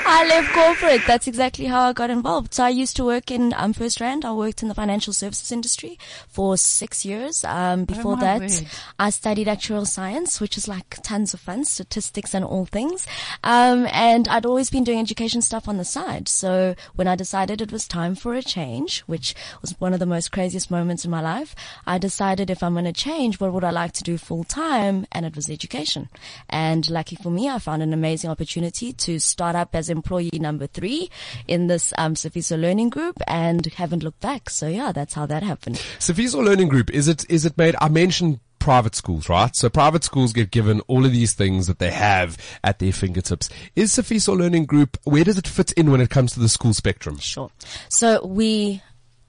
I 0.04 0.26
left 0.28 0.52
corporate. 0.52 1.00
That's 1.06 1.26
exactly 1.26 1.64
how 1.64 1.88
I 1.88 1.94
got 1.94 2.10
involved. 2.10 2.52
So 2.52 2.64
I 2.64 2.68
used 2.68 2.96
to 2.96 3.04
work 3.04 3.30
in 3.30 3.54
um, 3.56 3.72
FirstRand. 3.72 4.26
I 4.26 4.32
worked 4.32 4.60
in 4.60 4.68
the 4.68 4.74
financial 4.74 5.14
services 5.14 5.50
industry 5.50 5.98
for 6.28 6.58
six 6.58 7.06
years. 7.06 7.44
Um, 7.44 7.86
before 7.86 8.16
my 8.16 8.38
that, 8.38 8.40
word. 8.40 8.66
I 8.98 9.08
studied 9.08 9.46
actuarial 9.46 9.86
science, 9.86 10.38
which 10.38 10.58
is 10.58 10.68
like 10.68 10.98
tons 11.02 11.32
of 11.32 11.40
fun, 11.40 11.64
statistics 11.64 12.34
and 12.34 12.44
all 12.44 12.66
things. 12.66 13.06
Um, 13.42 13.86
and 13.90 14.28
I'd 14.28 14.44
always 14.44 14.68
been 14.68 14.84
doing 14.84 15.00
education 15.00 15.40
stuff 15.40 15.66
on 15.66 15.78
the 15.78 15.84
side. 15.84 16.28
So 16.28 16.74
when 16.94 17.08
I 17.08 17.16
decided 17.16 17.62
it 17.62 17.72
was 17.72 17.88
time 17.88 18.16
for 18.16 18.34
a 18.34 18.42
change, 18.42 19.00
which 19.06 19.34
was 19.62 19.80
one 19.80 19.94
of 19.94 19.98
the 19.98 20.04
most 20.04 20.30
craziest 20.30 20.70
moments 20.70 21.06
in 21.06 21.10
my 21.10 21.22
life, 21.22 21.54
I 21.86 21.96
decided 21.96 22.50
if 22.50 22.62
I'm 22.62 22.74
going 22.74 22.84
to 22.84 22.92
change, 22.92 23.38
what 23.46 23.62
would 23.62 23.64
I 23.64 23.70
like 23.70 23.92
to 23.92 24.02
do 24.02 24.18
full 24.18 24.44
time? 24.44 25.06
And 25.12 25.24
it 25.24 25.34
was 25.34 25.48
education. 25.50 26.08
And 26.48 26.88
lucky 26.90 27.16
for 27.16 27.30
me, 27.30 27.48
I 27.48 27.58
found 27.58 27.82
an 27.82 27.92
amazing 27.92 28.30
opportunity 28.30 28.92
to 28.92 29.18
start 29.18 29.56
up 29.56 29.74
as 29.74 29.88
employee 29.88 30.30
number 30.34 30.66
three 30.66 31.10
in 31.46 31.66
this 31.66 31.92
um, 31.98 32.14
Sifiso 32.14 32.60
Learning 32.60 32.90
Group 32.90 33.20
and 33.26 33.64
haven't 33.66 34.02
looked 34.02 34.20
back. 34.20 34.50
So 34.50 34.68
yeah, 34.68 34.92
that's 34.92 35.14
how 35.14 35.26
that 35.26 35.42
happened. 35.42 35.76
Sifiso 35.98 36.44
Learning 36.44 36.68
Group, 36.68 36.90
is 36.90 37.08
it, 37.08 37.24
is 37.30 37.44
it 37.44 37.56
made, 37.56 37.76
I 37.80 37.88
mentioned 37.88 38.40
private 38.58 38.96
schools, 38.96 39.28
right? 39.28 39.54
So 39.54 39.68
private 39.68 40.02
schools 40.02 40.32
get 40.32 40.50
given 40.50 40.80
all 40.88 41.06
of 41.06 41.12
these 41.12 41.34
things 41.34 41.68
that 41.68 41.78
they 41.78 41.92
have 41.92 42.36
at 42.64 42.80
their 42.80 42.92
fingertips. 42.92 43.48
Is 43.76 43.92
Sifiso 43.92 44.36
Learning 44.36 44.66
Group, 44.66 44.98
where 45.04 45.22
does 45.22 45.38
it 45.38 45.46
fit 45.46 45.70
in 45.72 45.92
when 45.92 46.00
it 46.00 46.10
comes 46.10 46.32
to 46.32 46.40
the 46.40 46.48
school 46.48 46.74
spectrum? 46.74 47.18
Sure. 47.18 47.50
So 47.88 48.26
we 48.26 48.82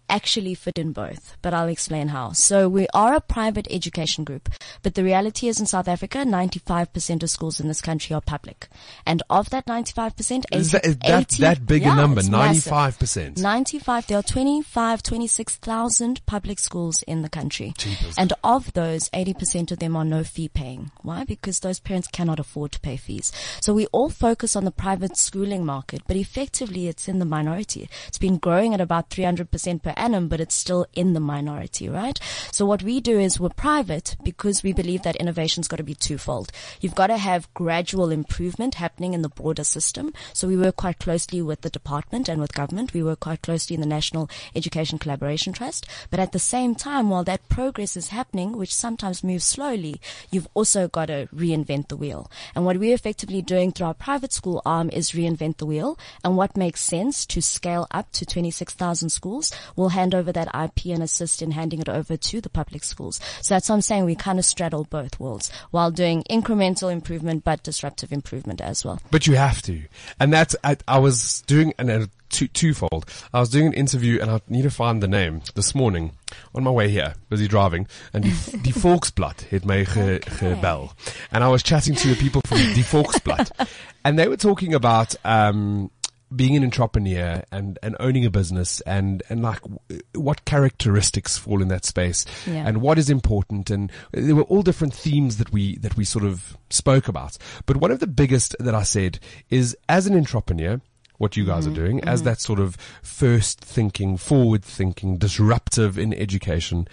actually 0.09 0.53
fit 0.53 0.77
in 0.77 0.91
both, 0.91 1.37
but 1.41 1.53
I'll 1.53 1.67
explain 1.67 2.09
how. 2.09 2.31
So 2.31 2.69
we 2.69 2.87
are 2.93 3.15
a 3.15 3.21
private 3.21 3.67
education 3.69 4.23
group, 4.23 4.49
but 4.83 4.95
the 4.95 5.03
reality 5.03 5.47
is 5.47 5.59
in 5.59 5.65
South 5.65 5.87
Africa, 5.87 6.19
95% 6.19 7.23
of 7.23 7.29
schools 7.29 7.59
in 7.59 7.67
this 7.67 7.81
country 7.81 8.13
are 8.13 8.21
public. 8.21 8.67
And 9.05 9.23
of 9.29 9.49
that 9.49 9.65
95%, 9.65 10.45
80, 10.51 10.57
Is 10.57 10.71
that, 10.71 10.85
is 10.85 10.97
that, 10.99 11.33
80 11.33 11.41
that 11.41 11.65
big 11.65 11.83
a 11.83 11.95
number? 11.95 12.21
95%. 12.21 13.37
95, 13.37 14.07
there 14.07 14.19
are 14.19 14.23
25, 14.23 15.03
26,000 15.03 16.25
public 16.25 16.59
schools 16.59 17.03
in 17.03 17.21
the 17.21 17.29
country. 17.29 17.73
And 18.17 18.33
of 18.43 18.73
those, 18.73 19.09
80% 19.09 19.71
of 19.71 19.79
them 19.79 19.95
are 19.95 20.05
no 20.05 20.23
fee 20.23 20.49
paying. 20.49 20.91
Why? 21.01 21.23
Because 21.23 21.59
those 21.59 21.79
parents 21.79 22.07
cannot 22.07 22.39
afford 22.39 22.71
to 22.73 22.79
pay 22.79 22.97
fees. 22.97 23.31
So 23.61 23.73
we 23.73 23.87
all 23.87 24.09
focus 24.09 24.55
on 24.55 24.65
the 24.65 24.71
private 24.71 25.17
schooling 25.17 25.65
market, 25.65 26.01
but 26.07 26.15
effectively 26.15 26.87
it's 26.87 27.07
in 27.07 27.19
the 27.19 27.25
minority. 27.25 27.89
It's 28.07 28.17
been 28.17 28.37
growing 28.37 28.73
at 28.73 28.81
about 28.81 29.09
300% 29.09 29.83
per 29.83 29.93
annum, 29.97 30.27
but 30.27 30.39
it's 30.39 30.55
still 30.55 30.85
in 30.93 31.13
the 31.13 31.19
minority, 31.19 31.89
right? 31.89 32.19
So 32.51 32.65
what 32.65 32.83
we 32.83 32.99
do 32.99 33.19
is 33.19 33.39
we're 33.39 33.49
private 33.49 34.15
because 34.23 34.63
we 34.63 34.73
believe 34.73 35.03
that 35.03 35.15
innovation's 35.17 35.67
got 35.67 35.77
to 35.77 35.83
be 35.83 35.95
twofold. 35.95 36.51
You've 36.81 36.95
got 36.95 37.07
to 37.07 37.17
have 37.17 37.53
gradual 37.53 38.11
improvement 38.11 38.75
happening 38.75 39.13
in 39.13 39.21
the 39.21 39.29
broader 39.29 39.63
system. 39.63 40.13
So 40.33 40.47
we 40.47 40.57
work 40.57 40.75
quite 40.77 40.99
closely 40.99 41.41
with 41.41 41.61
the 41.61 41.69
department 41.69 42.29
and 42.29 42.39
with 42.39 42.53
government. 42.53 42.93
We 42.93 43.03
work 43.03 43.21
quite 43.21 43.41
closely 43.41 43.75
in 43.75 43.81
the 43.81 43.87
National 43.87 44.29
Education 44.55 44.99
Collaboration 44.99 45.53
Trust. 45.53 45.85
But 46.09 46.19
at 46.19 46.31
the 46.31 46.39
same 46.39 46.75
time, 46.75 47.09
while 47.09 47.23
that 47.25 47.47
progress 47.49 47.97
is 47.97 48.09
happening, 48.09 48.57
which 48.57 48.73
sometimes 48.73 49.23
moves 49.23 49.45
slowly, 49.45 49.99
you've 50.31 50.47
also 50.53 50.87
got 50.87 51.07
to 51.07 51.27
reinvent 51.33 51.87
the 51.87 51.97
wheel. 51.97 52.29
And 52.55 52.65
what 52.65 52.77
we're 52.77 52.93
effectively 52.93 53.41
doing 53.41 53.71
through 53.71 53.87
our 53.87 53.93
private 53.93 54.33
school 54.33 54.61
arm 54.65 54.89
is 54.91 55.11
reinvent 55.11 55.57
the 55.57 55.65
wheel. 55.65 55.97
And 56.23 56.37
what 56.37 56.57
makes 56.57 56.81
sense 56.81 57.25
to 57.27 57.41
scale 57.41 57.87
up 57.91 58.11
to 58.13 58.25
26,000 58.25 59.09
schools, 59.09 59.51
we'll 59.87 59.93
hand 59.93 60.13
over 60.13 60.33
that 60.33 60.49
IP 60.53 60.87
and 60.87 61.01
assist 61.01 61.41
in 61.41 61.51
handing 61.51 61.79
it 61.79 61.87
over 61.87 62.17
to 62.17 62.41
the 62.41 62.49
public 62.49 62.83
schools. 62.83 63.21
So 63.41 63.53
that's 63.53 63.69
what 63.69 63.75
I'm 63.75 63.81
saying. 63.81 64.03
We 64.03 64.15
kind 64.15 64.37
of 64.37 64.43
straddle 64.43 64.83
both 64.83 65.17
worlds 65.17 65.49
while 65.71 65.91
doing 65.91 66.23
incremental 66.29 66.91
improvement, 66.91 67.45
but 67.45 67.63
disruptive 67.63 68.11
improvement 68.11 68.59
as 68.59 68.83
well. 68.83 68.99
But 69.11 69.27
you 69.27 69.35
have 69.35 69.61
to. 69.61 69.81
And 70.19 70.33
that's, 70.33 70.57
I, 70.61 70.75
I 70.89 70.99
was 70.99 71.41
doing 71.47 71.73
an, 71.79 71.89
a 71.89 72.09
two, 72.27 72.49
twofold. 72.49 73.05
I 73.33 73.39
was 73.39 73.49
doing 73.49 73.67
an 73.67 73.73
interview 73.73 74.19
and 74.21 74.29
I 74.29 74.41
need 74.49 74.63
to 74.63 74.69
find 74.69 75.01
the 75.01 75.07
name 75.07 75.41
this 75.55 75.73
morning 75.73 76.11
on 76.53 76.65
my 76.65 76.71
way 76.71 76.89
here, 76.89 77.13
busy 77.29 77.47
driving, 77.47 77.87
and 78.11 78.25
die, 78.25 78.57
die 78.61 78.71
Volksblad 78.81 79.49
het 79.49 79.63
my 79.63 79.85
ge, 79.85 80.19
gebel. 80.19 80.91
And 81.31 81.45
I 81.45 81.47
was 81.47 81.63
chatting 81.63 81.95
to 81.95 82.09
the 82.09 82.15
people 82.15 82.41
from 82.45 82.57
die 82.57 82.83
Volksblad 82.83 83.51
and 84.03 84.19
they 84.19 84.27
were 84.27 84.37
talking 84.37 84.73
about, 84.73 85.15
um, 85.23 85.91
being 86.35 86.55
an 86.57 86.63
entrepreneur 86.63 87.41
and, 87.51 87.79
and 87.81 87.95
owning 87.99 88.25
a 88.25 88.29
business 88.29 88.81
and, 88.81 89.23
and 89.29 89.41
like 89.41 89.61
w- 89.61 89.79
what 90.15 90.43
characteristics 90.45 91.37
fall 91.37 91.61
in 91.61 91.69
that 91.69 91.85
space 91.85 92.25
Yeah. 92.45 92.67
and 92.67 92.81
what 92.81 92.97
is 92.97 93.09
important 93.09 93.69
and 93.69 93.91
there 94.11 94.35
were 94.35 94.43
all 94.43 94.61
different 94.61 94.93
themes 94.93 95.37
that 95.37 95.51
we 95.53 95.77
that 95.77 95.95
we 95.95 96.03
sort 96.03 96.25
of 96.25 96.57
spoke 96.69 97.07
about 97.07 97.37
but 97.65 97.77
one 97.77 97.91
of 97.91 97.99
the 97.99 98.07
biggest 98.07 98.55
that 98.59 98.75
I 98.75 98.83
said 98.83 99.19
is 99.49 99.75
as 99.87 100.05
an 100.07 100.15
entrepreneur 100.15 100.81
what 101.17 101.35
you 101.37 101.45
guys 101.45 101.63
Mm-hmm. 101.65 101.71
are 101.73 101.75
doing 101.85 102.03
as 102.03 102.23
that 102.23 102.39
sort 102.41 102.59
of 102.59 102.75
first 103.01 103.59
thinking 103.61 104.17
forward 104.17 104.63
thinking 104.63 105.17
disruptive 105.17 105.97
in 105.97 106.13
education 106.13 106.87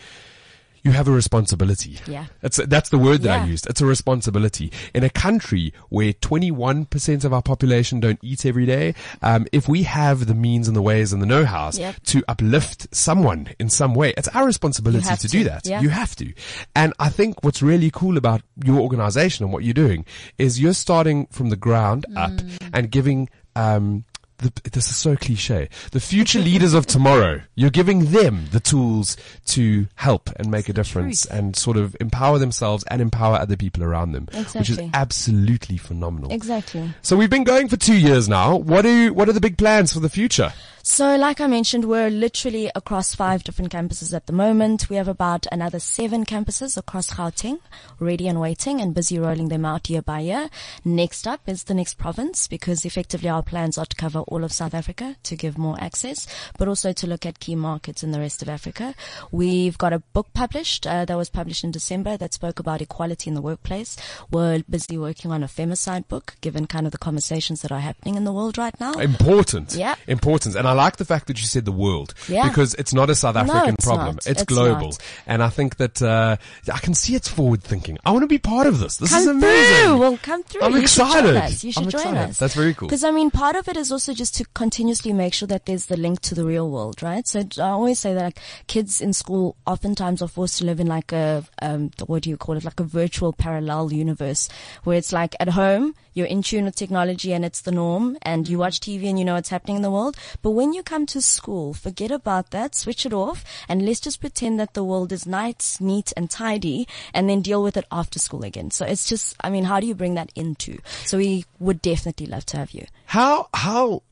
you 0.84 0.92
have 0.92 1.08
a 1.08 1.10
responsibility. 1.10 1.98
Yeah. 2.06 2.26
That's, 2.42 2.58
that's 2.58 2.90
the 2.90 2.98
word 2.98 3.22
that 3.22 3.40
I 3.40 3.46
used. 3.46 3.66
It's 3.68 3.80
a 3.80 3.86
responsibility. 3.86 4.70
In 4.94 5.02
a 5.02 5.10
country 5.10 5.72
where 5.88 6.12
21% 6.12 7.24
of 7.24 7.32
our 7.32 7.42
population 7.42 8.00
don't 8.00 8.18
eat 8.22 8.44
every 8.46 8.66
day, 8.66 8.94
um, 9.22 9.46
if 9.52 9.66
we 9.68 9.82
have 9.84 10.26
the 10.26 10.34
means 10.34 10.68
and 10.68 10.76
the 10.76 10.82
ways 10.82 11.12
and 11.12 11.20
the 11.22 11.26
know-hows 11.26 11.78
Yep. 11.78 12.02
to 12.04 12.22
uplift 12.28 12.94
someone 12.94 13.48
in 13.58 13.68
some 13.70 13.94
way, 13.94 14.12
it's 14.16 14.28
our 14.28 14.44
responsibility 14.46 15.08
have 15.08 15.18
to, 15.20 15.28
do 15.28 15.44
that. 15.44 15.66
Yeah. 15.66 15.80
You 15.80 15.88
have 15.88 16.14
to. 16.16 16.32
And 16.76 16.92
I 16.98 17.08
think 17.08 17.42
what's 17.42 17.62
really 17.62 17.90
cool 17.90 18.16
about 18.16 18.42
your 18.64 18.80
organization 18.80 19.44
and 19.44 19.52
what 19.52 19.64
you're 19.64 19.74
doing 19.74 20.04
is 20.38 20.60
you're 20.60 20.74
starting 20.74 21.26
from 21.30 21.48
the 21.48 21.56
ground 21.56 22.04
up 22.16 22.30
Mm. 22.32 22.70
and 22.74 22.90
giving, 22.90 23.28
um, 23.56 24.04
the, 24.38 24.52
this 24.70 24.88
is 24.88 24.96
so 24.96 25.16
cliche. 25.16 25.68
The 25.92 26.00
future 26.00 26.38
leaders 26.40 26.74
of 26.74 26.86
tomorrow, 26.86 27.42
you're 27.54 27.70
giving 27.70 28.10
them 28.12 28.46
the 28.50 28.60
tools 28.60 29.16
to 29.46 29.86
help 29.94 30.30
and 30.36 30.50
make 30.50 30.68
a 30.68 30.72
difference 30.72 31.26
truth. 31.26 31.38
and 31.38 31.56
sort 31.56 31.76
of 31.76 31.96
empower 32.00 32.38
themselves 32.38 32.84
and 32.90 33.00
empower 33.00 33.36
other 33.36 33.56
people 33.56 33.82
around 33.82 34.12
them, 34.12 34.28
which 34.54 34.70
is 34.70 34.80
absolutely 34.92 35.76
phenomenal. 35.76 36.32
Exactly. 36.32 36.90
So 37.02 37.16
we've 37.16 37.30
been 37.30 37.44
going 37.44 37.68
for 37.68 37.76
two 37.76 37.96
years 37.96 38.28
now. 38.28 38.56
What 38.56 38.82
do, 38.82 39.12
what 39.12 39.28
are 39.28 39.32
the 39.32 39.40
big 39.40 39.56
plans 39.58 39.92
for 39.92 40.00
the 40.00 40.08
future? 40.08 40.52
So, 40.86 41.16
like 41.16 41.40
I 41.40 41.46
mentioned, 41.46 41.86
we're 41.86 42.10
literally 42.10 42.70
across 42.74 43.14
five 43.14 43.42
different 43.42 43.72
campuses 43.72 44.12
at 44.12 44.26
the 44.26 44.34
moment. 44.34 44.90
We 44.90 44.96
have 44.96 45.08
about 45.08 45.46
another 45.50 45.78
seven 45.80 46.26
campuses 46.26 46.76
across 46.76 47.08
Gauteng, 47.08 47.58
ready 47.98 48.28
and 48.28 48.38
waiting 48.38 48.82
and 48.82 48.94
busy 48.94 49.18
rolling 49.18 49.48
them 49.48 49.64
out 49.64 49.88
year 49.88 50.02
by 50.02 50.20
year. 50.20 50.50
Next 50.84 51.26
up 51.26 51.40
is 51.46 51.64
the 51.64 51.72
next 51.72 51.94
province 51.94 52.46
because 52.46 52.84
effectively 52.84 53.30
our 53.30 53.42
plans 53.42 53.78
are 53.78 53.86
to 53.86 53.96
cover 53.96 54.18
all 54.28 54.44
of 54.44 54.52
South 54.52 54.74
Africa 54.74 55.16
to 55.22 55.36
give 55.36 55.56
more 55.56 55.80
access, 55.80 56.26
but 56.58 56.68
also 56.68 56.92
to 56.92 57.06
look 57.06 57.24
at 57.24 57.40
key 57.40 57.54
markets 57.56 58.02
in 58.02 58.10
the 58.10 58.20
rest 58.20 58.42
of 58.42 58.50
Africa. 58.50 58.94
We've 59.32 59.78
got 59.78 59.94
a 59.94 60.00
book 60.00 60.34
published 60.34 60.86
uh, 60.86 61.06
that 61.06 61.16
was 61.16 61.30
published 61.30 61.64
in 61.64 61.70
December 61.70 62.18
that 62.18 62.34
spoke 62.34 62.58
about 62.58 62.82
equality 62.82 63.30
in 63.30 63.34
the 63.34 63.40
workplace. 63.40 63.96
We're 64.30 64.62
busy 64.68 64.98
working 64.98 65.32
on 65.32 65.42
a 65.42 65.48
femicide 65.48 66.08
book, 66.08 66.34
given 66.42 66.66
kind 66.66 66.84
of 66.84 66.92
the 66.92 66.98
conversations 66.98 67.62
that 67.62 67.72
are 67.72 67.80
happening 67.80 68.16
in 68.16 68.24
the 68.24 68.34
world 68.34 68.58
right 68.58 68.78
now. 68.78 68.92
Important. 68.92 69.76
Yeah. 69.76 69.94
Important. 70.06 70.56
And 70.56 70.68
I 70.68 70.73
like 70.74 70.96
the 70.96 71.04
fact 71.04 71.26
that 71.28 71.40
you 71.40 71.46
said 71.46 71.64
the 71.64 71.72
world. 71.72 72.14
Yeah. 72.28 72.48
Because 72.48 72.74
it's 72.74 72.92
not 72.92 73.10
a 73.10 73.14
South 73.14 73.36
African 73.36 73.74
it's 73.74 73.84
problem. 73.84 74.16
It's, 74.18 74.26
It's 74.26 74.44
global. 74.44 74.88
not. 74.88 74.98
And 75.26 75.42
I 75.42 75.48
think 75.48 75.76
that, 75.76 76.02
uh, 76.02 76.36
I 76.72 76.78
can 76.78 76.94
see 76.94 77.14
it's 77.14 77.28
forward 77.28 77.62
thinking. 77.62 77.98
I 78.04 78.10
want 78.10 78.22
to 78.22 78.26
be 78.26 78.38
part 78.38 78.66
of 78.66 78.78
this. 78.78 78.96
This 78.98 79.12
is 79.12 79.26
amazing. 79.26 79.86
through. 79.86 79.98
Well, 79.98 80.18
come 80.22 80.42
through. 80.42 80.62
I'm 80.62 80.72
you 80.72 80.80
excited. 80.80 81.50
Should. 81.50 81.64
You 81.64 81.72
should 81.72 81.84
I'm 81.84 81.90
join 81.90 82.00
excited. 82.00 82.30
us. 82.30 82.38
That's 82.38 82.54
very 82.54 82.74
cool. 82.74 82.88
Because 82.88 83.04
I 83.04 83.10
mean, 83.10 83.30
part 83.30 83.56
of 83.56 83.68
it 83.68 83.76
is 83.76 83.90
also 83.92 84.12
just 84.12 84.34
to 84.36 84.44
continuously 84.54 85.12
make 85.12 85.34
sure 85.34 85.48
that 85.48 85.66
there's 85.66 85.86
the 85.86 85.96
link 85.96 86.20
to 86.22 86.34
the 86.34 86.44
real 86.44 86.70
world, 86.70 87.02
right? 87.02 87.26
So 87.26 87.42
I 87.58 87.68
always 87.68 87.98
say 87.98 88.14
that 88.14 88.24
like, 88.24 88.38
kids 88.66 89.00
in 89.00 89.12
school 89.12 89.56
oftentimes 89.66 90.22
are 90.22 90.28
forced 90.28 90.58
to 90.58 90.64
live 90.64 90.80
in 90.80 90.86
like 90.86 91.12
a 91.12 91.44
um, 91.62 91.90
what 92.06 92.22
do 92.22 92.30
you 92.30 92.36
call 92.36 92.56
it? 92.56 92.64
Like 92.64 92.80
a 92.80 92.84
virtual 92.84 93.32
parallel 93.32 93.92
universe 93.92 94.48
where 94.84 94.96
it's 94.96 95.12
like 95.12 95.34
at 95.40 95.48
home 95.48 95.94
you're 96.14 96.26
in 96.26 96.42
tune 96.42 96.64
with 96.64 96.76
technology 96.76 97.32
and 97.32 97.44
it's 97.44 97.60
the 97.60 97.72
norm, 97.72 98.16
and 98.22 98.48
you 98.48 98.58
watch 98.58 98.80
TV 98.80 99.08
and 99.08 99.18
you 99.18 99.24
know 99.24 99.34
what's 99.34 99.50
happening 99.50 99.76
in 99.76 99.82
the 99.82 99.90
world. 99.90 100.16
But 100.42 100.52
when 100.52 100.72
you 100.72 100.82
come 100.82 101.06
to 101.06 101.20
school, 101.20 101.74
forget 101.74 102.10
about 102.10 102.50
that, 102.50 102.74
switch 102.74 103.04
it 103.04 103.12
off, 103.12 103.44
and 103.68 103.84
let's 103.84 104.00
just 104.00 104.20
pretend 104.20 104.58
that 104.60 104.74
the 104.74 104.84
world 104.84 105.12
is 105.12 105.26
nice, 105.26 105.80
neat, 105.80 106.12
and 106.16 106.30
tidy, 106.30 106.88
and 107.12 107.28
then 107.28 107.42
deal 107.42 107.62
with 107.62 107.76
it 107.76 107.86
after 107.90 108.18
school 108.18 108.44
again. 108.44 108.70
So 108.70 108.86
it's 108.86 109.08
just, 109.08 109.36
I 109.42 109.50
mean, 109.50 109.64
how 109.64 109.80
do 109.80 109.86
you 109.86 109.94
bring 109.94 110.14
that 110.14 110.32
into? 110.34 110.78
So 111.04 111.18
we 111.18 111.44
would 111.58 111.82
definitely 111.82 112.26
love 112.26 112.46
to 112.46 112.56
have 112.56 112.70
you. 112.70 112.86
How 113.06 113.48
how 113.52 114.02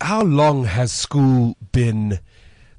how 0.00 0.22
long 0.22 0.64
has 0.64 0.92
school 0.92 1.56
been 1.72 2.18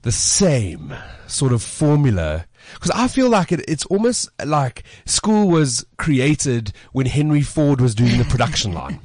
the 0.01 0.11
same 0.11 0.93
sort 1.27 1.53
of 1.53 1.61
formula? 1.61 2.45
Because 2.73 2.91
I 2.91 3.07
feel 3.07 3.29
like 3.29 3.51
it, 3.51 3.63
it's 3.67 3.85
almost 3.87 4.29
like 4.43 4.83
school 5.05 5.47
was 5.47 5.85
created 5.97 6.73
when 6.91 7.05
Henry 7.05 7.41
Ford 7.41 7.81
was 7.81 7.95
doing 7.95 8.17
the 8.17 8.25
production 8.25 8.73
line. 8.81 8.99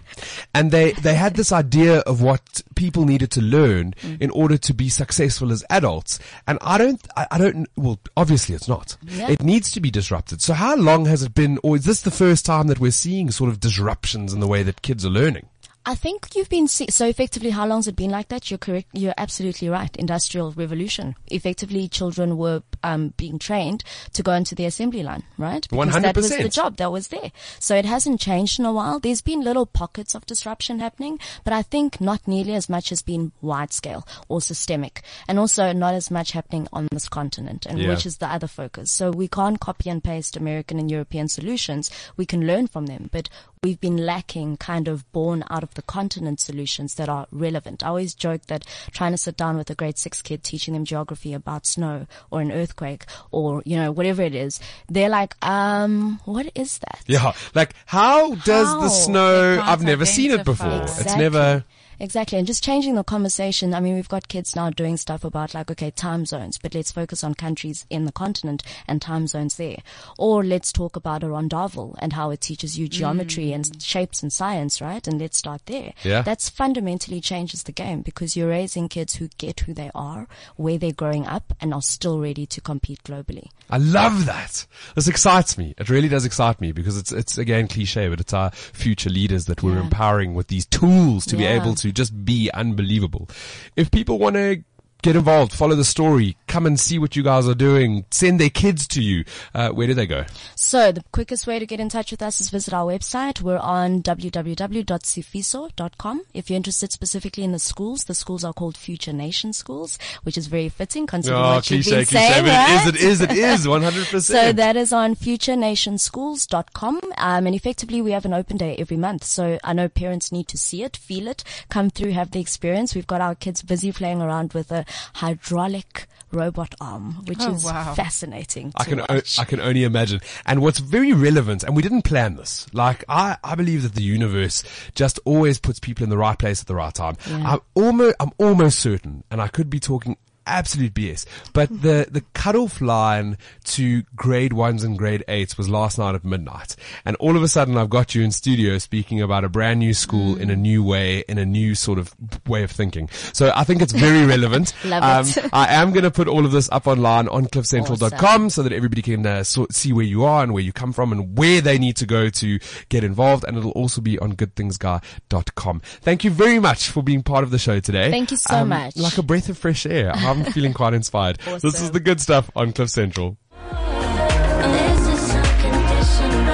And 0.55 0.71
they, 0.71 0.93
they 0.93 1.15
had 1.15 1.35
this 1.35 1.53
idea 1.53 2.01
of 2.01 2.23
what 2.23 2.63
people 2.75 3.05
needed 3.05 3.31
to 3.33 3.41
learn 3.41 3.95
mm. 4.03 4.21
in 4.21 4.31
order 4.31 4.57
to 4.59 4.75
be 4.75 4.89
successful 4.89 5.53
as 5.53 5.65
adults. 5.71 6.19
And 6.47 6.59
I 6.61 6.79
don't, 6.79 7.01
I, 7.17 7.27
I 7.31 7.39
don't, 7.39 7.69
well, 7.77 8.01
obviously 8.17 8.55
it's 8.55 8.69
not. 8.69 8.97
Yeah. 9.03 9.31
It 9.31 9.43
needs 9.43 9.71
to 9.73 9.81
be 9.81 9.91
disrupted. 9.91 10.43
So 10.43 10.55
how 10.55 10.77
long 10.77 11.07
has 11.07 11.23
it 11.23 11.35
been, 11.35 11.59
or 11.63 11.77
is 11.77 11.85
this 11.85 12.03
the 12.03 12.11
first 12.11 12.45
time 12.45 12.67
that 12.67 12.81
we're 12.81 12.91
seeing 12.91 13.31
sort 13.31 13.51
of 13.51 13.61
disruptions 13.61 14.33
in 14.33 14.41
the 14.41 14.49
way 14.49 14.63
that 14.63 14.83
kids 14.83 15.07
are 15.07 15.11
learning? 15.11 15.49
I 15.89 15.95
think 15.95 16.37
you've 16.37 16.51
been 16.51 16.69
see- 16.69 16.91
so 16.91 17.07
effectively. 17.07 17.49
How 17.49 17.67
long 17.67 17.79
has 17.79 17.89
it 17.89 17.97
been 17.97 18.11
like 18.11 18.29
that? 18.29 18.51
You're 18.51 18.59
correct. 18.59 18.89
You're 18.93 19.15
absolutely 19.17 19.71
right. 19.71 19.97
Industrial 19.97 20.53
revolution. 20.53 21.17
Effectively, 21.29 21.89
children 21.89 22.37
were 22.37 22.63
um, 22.85 23.15
being 23.17 23.39
trained 23.39 23.85
to 24.13 24.23
go 24.23 24.33
into 24.33 24.55
the 24.55 24.67
assembly 24.67 25.03
line, 25.03 25.23
right? 25.39 25.67
Because 25.71 25.95
that 26.03 26.15
was 26.15 26.29
the 26.29 26.51
job 26.51 26.77
that 26.77 26.93
was 26.93 27.09
there. 27.09 27.33
So 27.59 27.75
it 27.75 27.87
hasn't 27.87 28.21
changed 28.21 28.59
in 28.61 28.67
a 28.67 28.73
while. 28.73 29.01
There's 29.01 29.23
been 29.23 29.41
little 29.41 29.65
pockets 29.65 30.15
of 30.15 30.27
disruption 30.27 30.79
happening, 30.79 31.19
but 31.43 31.55
I 31.55 31.63
think 31.63 32.03
not 32.03 32.29
nearly 32.29 32.53
as 32.55 32.69
much 32.69 32.91
has 32.91 33.01
been 33.01 33.33
wide 33.41 33.73
scale 33.73 34.07
or 34.29 34.43
systemic, 34.43 35.01
and 35.27 35.39
also 35.39 35.73
not 35.73 35.95
as 35.95 36.11
much 36.11 36.33
happening 36.33 36.69
on 36.71 36.89
this 36.93 37.09
continent, 37.09 37.65
and 37.65 37.79
Yeah. 37.79 37.89
which 37.89 38.05
is 38.05 38.19
the 38.19 38.31
other 38.31 38.47
focus. 38.47 38.91
So 38.93 39.11
we 39.11 39.27
can't 39.27 39.59
copy 39.59 39.89
and 39.89 40.05
paste 40.05 40.37
American 40.37 40.79
and 40.79 40.91
European 40.91 41.29
solutions. 41.29 41.91
We 42.19 42.27
can 42.27 42.47
learn 42.47 42.67
from 42.67 42.85
them, 42.87 43.09
but 43.11 43.31
we've 43.63 43.81
been 43.81 43.97
lacking 43.97 44.57
kind 44.57 44.89
of 44.89 45.11
born 45.13 45.45
out 45.51 45.63
of 45.63 45.75
the 45.75 45.83
continent 45.83 46.41
solutions 46.41 46.95
that 46.95 47.09
are 47.09 47.27
relevant. 47.31 47.83
I 47.83 47.89
always 47.89 48.15
joke 48.15 48.47
that 48.47 48.65
trying 48.91 49.13
to 49.13 49.19
sit 49.19 49.37
down 49.37 49.57
with 49.57 49.71
a 49.71 49.75
grade 49.75 49.99
six 49.99 50.23
kid 50.23 50.43
teaching 50.43 50.75
them 50.75 50.85
geography 50.85 51.33
about 51.35 51.67
snow 51.67 52.07
or 52.31 52.41
an 52.41 52.53
earthquake 52.53 53.05
or, 53.31 53.63
you 53.65 53.77
know, 53.77 53.91
whatever 53.93 54.23
it 54.23 54.35
is, 54.35 54.61
they're 54.89 55.09
like, 55.09 55.35
um, 55.47 56.21
what 56.25 56.51
is 56.55 56.79
that? 56.79 57.01
Yeah. 57.07 57.33
Like 57.55 57.75
how 57.87 58.35
does 58.35 58.67
How? 58.67 58.81
the 58.81 58.89
snow, 58.89 59.61
I've 59.63 59.83
never 59.83 60.05
seen 60.05 60.31
it 60.31 60.45
before. 60.45 60.67
identify. 60.67 61.03
It's 61.03 61.17
never, 61.17 61.65
Exactly. 62.01 62.39
And 62.39 62.47
just 62.47 62.63
changing 62.63 62.95
the 62.95 63.05
conversation. 63.05 63.75
I 63.75 63.81
mean, 63.81 63.95
we've 63.95 64.09
got 64.09 64.29
kids 64.29 64.55
now 64.55 64.71
doing 64.71 64.97
stuff 64.97 65.25
about 65.25 65.55
like, 65.55 65.71
okay, 65.71 65.91
time 65.91 66.27
zones, 66.27 66.59
but 66.59 66.75
let's 66.75 66.93
focus 66.93 67.25
on 67.25 67.35
countries 67.35 67.87
in 67.91 68.05
the 68.05 68.13
continent 68.13 68.63
and 68.87 69.03
time 69.03 69.27
zones 69.27 69.57
there. 69.57 69.79
Or 70.17 70.45
let's 70.45 70.73
talk 70.73 70.97
about 70.97 71.23
a 71.23 71.27
rondavel 71.27 71.97
and 71.99 72.13
how 72.13 72.31
it 72.31 72.41
teaches 72.41 72.79
you 72.79 72.89
geometry 72.89 73.53
and 73.53 73.65
mm. 73.65 73.85
shapes 73.85 74.23
and 74.23 74.33
science, 74.33 74.81
right? 74.81 75.07
And 75.07 75.21
let's 75.21 75.37
start 75.39 75.63
there. 75.67 75.93
Yeah. 76.05 76.23
That's 76.23 76.49
fundamentally 76.49 77.21
changes 77.21 77.65
the 77.65 77.73
game 77.73 78.03
because 78.03 78.37
you're 78.37 78.49
raising 78.49 78.89
kids 78.89 79.17
who 79.17 79.29
get 79.39 79.61
who 79.61 79.75
they 79.75 79.91
are, 79.95 80.29
where 80.57 80.79
they're 80.79 80.93
growing 80.93 81.27
up 81.27 81.53
and 81.61 81.75
are 81.75 81.83
still 81.83 82.21
ready 82.21 82.47
to 82.47 82.61
compete 82.61 83.03
globally. 83.05 83.49
I 83.71 83.79
love 83.79 84.27
that. 84.27 84.67
This 84.95 85.09
excites 85.09 85.59
me. 85.59 85.75
It 85.77 85.91
really 85.91 86.09
does 86.09 86.25
excite 86.25 86.61
me 86.61 86.73
because 86.73 86.97
it's, 86.97 87.13
it's 87.13 87.37
again 87.37 87.69
cliche, 87.69 88.09
but 88.09 88.21
it's 88.21 88.33
our 88.33 88.51
future 88.51 89.11
leaders 89.11 89.47
that 89.47 89.63
we're 89.63 89.75
Yeah. 89.75 89.83
empowering 89.83 90.35
with 90.35 90.49
these 90.49 90.65
tools 90.65 91.27
to 91.27 91.37
be 91.37 91.45
able 91.45 91.75
to 91.75 91.88
just 91.93 92.25
be 92.25 92.51
unbelievable. 92.53 93.29
If 93.77 93.91
people 93.91 94.19
want 94.19 94.37
to 94.37 94.63
get 95.03 95.17
involved, 95.17 95.53
follow 95.53 95.75
the 95.77 95.85
story, 95.85 96.37
come 96.49 96.67
and 96.67 96.79
see 96.79 96.99
what 96.99 97.17
you 97.17 97.23
guys 97.23 97.49
are 97.49 97.55
doing, 97.55 98.05
send 98.11 98.39
their 98.41 98.51
kids 98.51 98.87
to 98.89 99.03
you, 99.03 99.25
uh, 99.55 99.71
where 99.71 99.87
do 99.87 99.95
they 99.95 100.07
go? 100.07 100.25
So 100.57 100.93
the 100.93 101.03
quickest 101.13 101.47
way 101.47 101.59
to 101.59 101.67
get 101.67 101.81
in 101.81 101.89
touch 101.89 102.11
with 102.11 102.21
us 102.23 102.41
is 102.41 102.51
visit 102.51 102.75
our 102.75 102.87
website. 102.93 103.41
We're 103.41 103.59
on 103.59 104.03
www.sifiso.com. 104.03 106.23
If 106.35 106.51
you're 106.51 106.57
interested 106.57 106.93
specifically 106.93 107.45
in 107.45 107.53
the 107.53 107.59
schools, 107.59 108.05
the 108.05 108.15
schools 108.15 108.45
are 108.45 108.53
called 108.53 108.77
Future 108.77 109.13
Nation 109.13 109.53
Schools, 109.53 109.99
which 110.25 110.37
is 110.37 110.47
very 110.49 110.69
fitting 110.69 111.07
considering 111.07 111.43
Oh, 111.43 111.55
what 111.55 111.71
you've 111.71 111.85
cliche, 111.85 111.97
been 111.99 112.07
cliche, 112.07 112.29
saying, 112.33 112.45
right? 112.47 112.87
it 112.89 112.97
is, 112.97 113.21
it 113.21 113.31
is, 113.31 113.31
it 113.31 113.31
is, 113.39 113.67
100%. 113.67 114.23
So 114.23 114.53
that 114.53 114.77
is 114.77 114.93
on 114.93 115.15
futurenationschools.com. 115.15 117.01
Um, 117.19 117.47
and 117.47 117.55
effectively 117.55 118.03
we 118.03 118.11
have 118.13 118.25
an 118.25 118.35
open 118.35 118.57
day 118.57 118.75
every 118.79 118.97
month. 118.97 119.25
So 119.25 119.59
I 119.63 119.73
know 119.73 119.89
parents 119.89 120.33
need 120.33 120.49
to 120.49 120.59
see 120.59 120.83
it, 120.83 120.97
feel 120.97 121.29
it, 121.29 121.45
come 121.69 121.91
through, 121.91 122.11
have 122.13 122.31
the 122.33 122.41
experience. 122.41 122.95
We've 122.95 123.07
got 123.07 123.21
our 123.21 123.35
kids 123.35 123.63
busy 123.63 123.93
playing 123.93 124.23
around 124.23 124.53
with 124.55 124.73
a 124.73 124.85
hydraulic 125.15 126.07
robot 126.31 126.75
arm, 126.81 127.25
which 127.27 127.39
Oh, 127.41 127.55
is 127.55 127.65
wow. 127.65 127.95
fascinating 127.95 128.73
I 128.77 128.85
can 128.85 129.01
o- 129.01 129.07
watch. 129.09 129.39
I 129.39 129.45
can 129.45 129.61
only 129.61 129.85
imagine. 129.85 130.21
And 130.45 130.61
what's 130.61 130.79
very 130.79 131.13
relevant, 131.13 131.63
and 131.65 131.75
we 131.75 131.83
didn't 131.83 132.03
plan 132.03 132.37
this. 132.37 132.67
Like 132.75 133.05
I, 133.09 133.37
I 133.43 133.55
believe 133.55 133.83
that 133.83 133.95
the 133.95 134.03
universe 134.03 134.63
just 134.95 135.19
always 135.25 135.59
puts 135.59 135.79
people 135.81 136.05
in 136.05 136.11
the 136.11 136.19
right 136.19 136.39
place 136.39 136.61
at 136.61 136.67
the 136.67 136.75
right 136.75 136.93
time. 136.95 137.17
I'm 137.27 137.61
almost 137.75 138.17
I'm 138.21 138.31
almost 138.39 138.79
certain, 138.79 139.25
and 139.31 139.41
I 139.41 139.49
could 139.49 139.71
be 139.71 139.81
talking 139.81 140.17
absolute 140.49 140.95
BS, 140.95 141.27
but 141.53 141.69
the 141.69 142.07
the 142.11 142.23
cutoff 142.33 142.81
line 142.81 143.39
to 143.65 144.03
grade 144.17 144.53
ones 144.53 144.85
and 144.85 144.99
grade 144.99 145.25
eights 145.29 145.57
was 145.57 145.69
last 145.69 145.99
night 145.99 146.15
at 146.15 146.25
midnight, 146.25 146.77
and 147.05 147.17
all 147.17 147.37
of 147.37 147.43
a 147.43 147.49
sudden 147.49 147.77
I've 147.77 147.91
got 147.91 148.15
you 148.15 148.23
in 148.23 148.31
studio 148.31 148.79
speaking 148.79 149.21
about 149.21 149.45
a 149.45 149.49
brand 149.49 149.79
new 149.81 149.95
school 149.95 150.37
in 150.37 150.51
a 150.51 150.57
new 150.57 150.83
way, 150.83 151.25
in 151.29 151.39
a 151.39 151.47
new 151.47 151.75
sort 151.75 151.99
of 151.99 152.15
way 152.47 152.63
of 152.63 152.71
thinking. 152.71 153.09
So 153.33 153.53
I 153.55 153.65
think 153.65 153.83
it's 153.83 153.93
very 153.93 154.27
relevant. 154.35 154.73
Love 154.85 155.37
it. 155.37 155.45
Um, 155.45 155.51
I 155.53 155.75
am 155.75 155.91
going 155.91 156.05
to 156.05 156.11
put 156.11 156.29
all 156.29 156.45
of 156.45 156.53
this 156.53 156.69
up 156.71 156.87
online 156.87 157.29
on 157.29 157.47
cliffcentral.com 157.47 158.13
Awesome. 158.13 158.51
so 158.51 158.63
that 158.63 158.73
everybody 158.73 159.03
can 159.03 159.27
uh, 159.27 159.45
so, 159.45 159.67
see 159.71 159.93
where 159.93 160.05
you 160.05 160.25
are 160.25 160.43
and 160.43 160.53
where 160.53 160.63
you 160.63 160.73
come 160.73 160.93
from 160.93 161.13
and 161.13 161.37
where 161.37 161.61
they 161.61 161.79
need 161.79 161.97
to 161.97 162.07
go 162.07 162.29
to 162.31 162.59
get 162.89 163.05
involved. 163.05 163.45
And 163.45 163.57
it'll 163.57 163.73
also 163.73 164.01
be 164.01 164.19
on 164.19 164.35
goodthingsguy.com. 164.35 165.81
Thank 166.01 166.25
you 166.25 166.31
very 166.31 166.59
much 166.59 166.89
for 166.89 167.03
being 167.03 167.23
part 167.23 167.45
of 167.45 167.51
the 167.51 167.59
show 167.59 167.81
today. 167.81 168.07
Um, 168.07 168.11
Thank 168.11 168.31
you 168.31 168.37
so 168.37 168.65
much. 168.65 168.97
Like 168.97 169.19
a 169.19 169.23
breath 169.23 169.49
of 169.49 169.59
fresh 169.59 169.87
air. 169.87 170.13
I'm 170.39 170.53
feeling 170.53 170.73
quite 170.73 170.95
inspired. 170.95 171.39
This 171.61 171.81
is 171.81 171.91
the 171.91 172.01
good 172.01 172.21
stuff 172.21 172.51
on 172.55 172.73
Cliff 172.73 172.91
Central. 172.91 173.37
This 173.71 175.09
is 175.09 175.31
unconditional. 175.35 176.45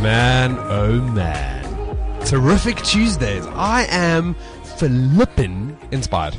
Man, 0.00 0.56
oh 0.60 1.00
man. 1.14 1.64
Terrific 2.26 2.76
Tuesdays. 2.82 3.46
I 3.46 3.86
am 3.90 4.34
flippin' 4.76 5.78
inspired. 5.90 6.34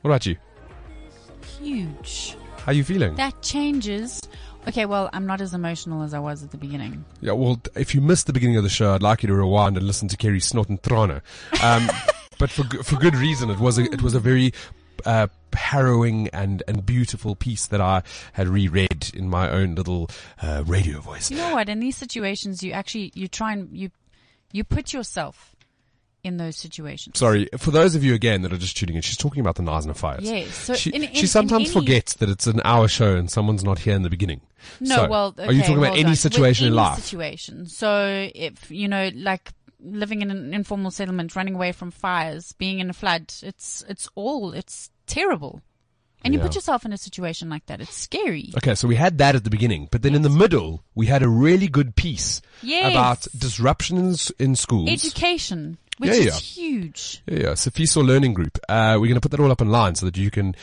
What 0.00 0.10
about 0.10 0.24
you? 0.24 0.36
Huge. 1.58 2.36
How 2.58 2.72
are 2.72 2.74
you 2.74 2.84
feeling? 2.84 3.14
That 3.16 3.42
changes. 3.42 4.20
Okay, 4.68 4.84
well, 4.86 5.08
I'm 5.12 5.26
not 5.26 5.40
as 5.40 5.54
emotional 5.54 6.02
as 6.02 6.12
I 6.12 6.18
was 6.18 6.42
at 6.42 6.50
the 6.50 6.58
beginning. 6.58 7.04
Yeah, 7.20 7.32
well, 7.32 7.60
if 7.74 7.94
you 7.94 8.00
missed 8.00 8.26
the 8.26 8.32
beginning 8.32 8.56
of 8.56 8.62
the 8.62 8.68
show, 8.68 8.94
I'd 8.94 9.02
like 9.02 9.22
you 9.22 9.26
to 9.28 9.34
rewind 9.34 9.76
and 9.76 9.86
listen 9.86 10.06
to 10.08 10.16
Kerri 10.16 10.42
Snot 10.42 10.68
and 10.68 10.80
Trana. 10.82 11.22
Um, 11.62 11.88
but 12.38 12.50
for 12.50 12.64
for 12.82 12.96
good 12.96 13.14
reason. 13.14 13.50
It 13.50 13.58
was 13.58 13.78
a, 13.78 13.84
it 13.84 14.02
was 14.02 14.14
a 14.14 14.20
very 14.20 14.52
uh, 15.04 15.28
harrowing 15.52 16.28
and 16.28 16.62
and 16.68 16.84
beautiful 16.84 17.36
piece 17.36 17.66
that 17.68 17.80
I 17.80 18.02
had 18.32 18.48
reread 18.48 19.10
in 19.14 19.28
my 19.28 19.48
own 19.50 19.74
little 19.74 20.10
uh, 20.42 20.64
radio 20.66 21.00
voice. 21.00 21.30
You 21.30 21.38
know 21.38 21.54
what? 21.54 21.68
In 21.68 21.80
these 21.80 21.96
situations, 21.96 22.62
you 22.62 22.72
actually 22.72 23.12
you 23.14 23.28
try 23.28 23.52
and 23.52 23.74
you 23.76 23.90
you 24.52 24.64
put 24.64 24.92
yourself 24.92 25.54
in 26.22 26.36
those 26.36 26.56
situations. 26.56 27.18
Sorry, 27.18 27.48
for 27.58 27.70
those 27.70 27.94
of 27.94 28.04
you 28.04 28.14
again 28.14 28.42
that 28.42 28.52
are 28.52 28.56
just 28.58 28.76
tuning 28.76 28.96
in, 28.96 29.02
she's 29.02 29.16
talking 29.16 29.40
about 29.40 29.56
the 29.56 29.62
Knysna 29.62 29.96
fires. 29.96 30.22
Yes, 30.24 30.54
so 30.54 30.74
she, 30.74 30.90
in- 30.90 31.04
in- 31.04 31.14
she 31.14 31.26
sometimes 31.26 31.64
any- 31.66 31.70
forgets 31.70 32.14
that 32.14 32.28
it's 32.28 32.46
an 32.46 32.60
hour 32.64 32.88
show 32.88 33.16
and 33.16 33.30
someone's 33.30 33.64
not 33.64 33.78
here 33.80 33.94
in 33.94 34.02
the 34.02 34.10
beginning. 34.10 34.40
No, 34.80 34.96
So, 34.96 35.08
well, 35.08 35.34
are 35.38 35.44
you 35.52 35.60
okay, 35.60 35.68
talking 35.68 35.78
about 35.78 35.96
any 35.98 36.10
on. 36.10 36.16
situation 36.16 36.64
With 36.66 36.72
in 36.74 36.78
any 36.78 36.88
life? 36.90 36.98
Situation. 37.02 37.66
So 37.66 38.28
if 38.34 38.70
you 38.70 38.88
know, 38.88 39.10
like 39.14 39.52
living 39.82 40.20
in 40.20 40.30
an 40.30 40.52
informal 40.52 40.90
settlement, 40.90 41.34
running 41.34 41.54
away 41.54 41.72
from 41.72 41.90
fires, 41.90 42.52
being 42.52 42.78
in 42.80 42.90
a 42.90 42.92
flood, 42.92 43.32
it's 43.42 43.82
it's 43.88 44.08
all 44.14 44.52
it's 44.52 44.90
terrible. 45.06 45.62
And 46.22 46.34
you 46.34 46.40
put 46.40 46.54
yourself 46.54 46.84
in 46.84 46.92
a 46.92 46.98
situation 46.98 47.48
like 47.48 47.64
that, 47.64 47.80
it's 47.80 47.96
scary. 47.96 48.52
Okay, 48.58 48.74
so 48.74 48.86
we 48.86 48.94
had 48.96 49.16
that 49.16 49.34
at 49.34 49.42
the 49.44 49.48
beginning, 49.48 49.88
but 49.90 50.02
then 50.02 50.14
in 50.14 50.20
the 50.20 50.28
middle, 50.28 50.84
we 50.94 51.06
had 51.06 51.22
a 51.22 51.28
really 51.30 51.66
good 51.66 51.96
piece 51.96 52.42
Yes. 52.60 52.92
about 52.92 53.26
disruptions 53.64 54.30
in 54.38 54.54
schools. 54.54 54.90
Education, 54.90 55.78
which 56.00 56.10
Yeah, 56.10 56.16
is 56.16 56.26
yeah. 56.26 56.32
huge. 56.64 57.22
Yeah, 57.28 57.38
yeah. 57.38 57.48
Sifiso 57.52 58.04
Learning 58.04 58.34
Group. 58.34 58.58
Uh, 58.68 58.96
we're 59.00 59.06
going 59.06 59.14
to 59.14 59.20
put 59.20 59.30
that 59.30 59.40
all 59.40 59.52
up 59.52 59.60
online 59.62 59.94
so 59.94 60.06
that 60.06 60.16
you 60.16 60.30
can 60.30 60.54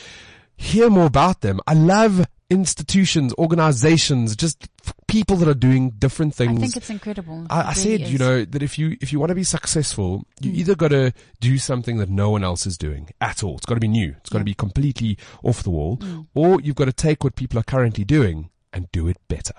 hear 0.56 0.90
more 0.90 1.06
about 1.06 1.40
them. 1.40 1.60
I 1.66 1.74
love 1.74 2.26
institutions, 2.50 3.32
organizations, 3.38 4.34
just 4.34 4.68
people 5.06 5.36
that 5.36 5.48
are 5.48 5.54
doing 5.54 5.90
different 5.90 6.34
things. 6.34 6.58
I 6.58 6.60
think 6.62 6.76
it's 6.76 6.90
incredible. 6.90 7.46
I, 7.50 7.60
It 7.60 7.64
I 7.64 7.68
really 7.68 7.74
said, 7.74 8.00
you 8.08 8.18
know, 8.18 8.44
that 8.44 8.62
if 8.62 8.78
you 8.78 8.96
if 9.00 9.12
you 9.12 9.20
want 9.20 9.28
to 9.30 9.34
be 9.34 9.44
successful, 9.44 10.24
you 10.40 10.50
either 10.52 10.74
got 10.74 10.88
to 10.88 11.12
do 11.40 11.58
something 11.58 11.98
that 11.98 12.08
no 12.08 12.30
one 12.30 12.42
else 12.42 12.66
is 12.66 12.76
doing 12.78 13.10
at 13.20 13.42
all. 13.44 13.56
It's 13.56 13.66
got 13.66 13.74
to 13.74 13.80
be 13.80 13.88
new. 13.88 14.14
It's 14.18 14.30
got 14.30 14.38
to 14.38 14.44
be 14.44 14.54
completely 14.54 15.18
off 15.42 15.62
the 15.62 15.70
wall, 15.70 15.96
Hmm. 15.96 16.22
or 16.34 16.60
you've 16.60 16.76
got 16.76 16.86
to 16.86 16.92
take 16.92 17.22
what 17.22 17.36
people 17.36 17.58
are 17.60 17.64
currently 17.64 18.04
doing 18.04 18.50
and 18.72 18.90
do 18.92 19.06
it 19.08 19.18
better. 19.28 19.54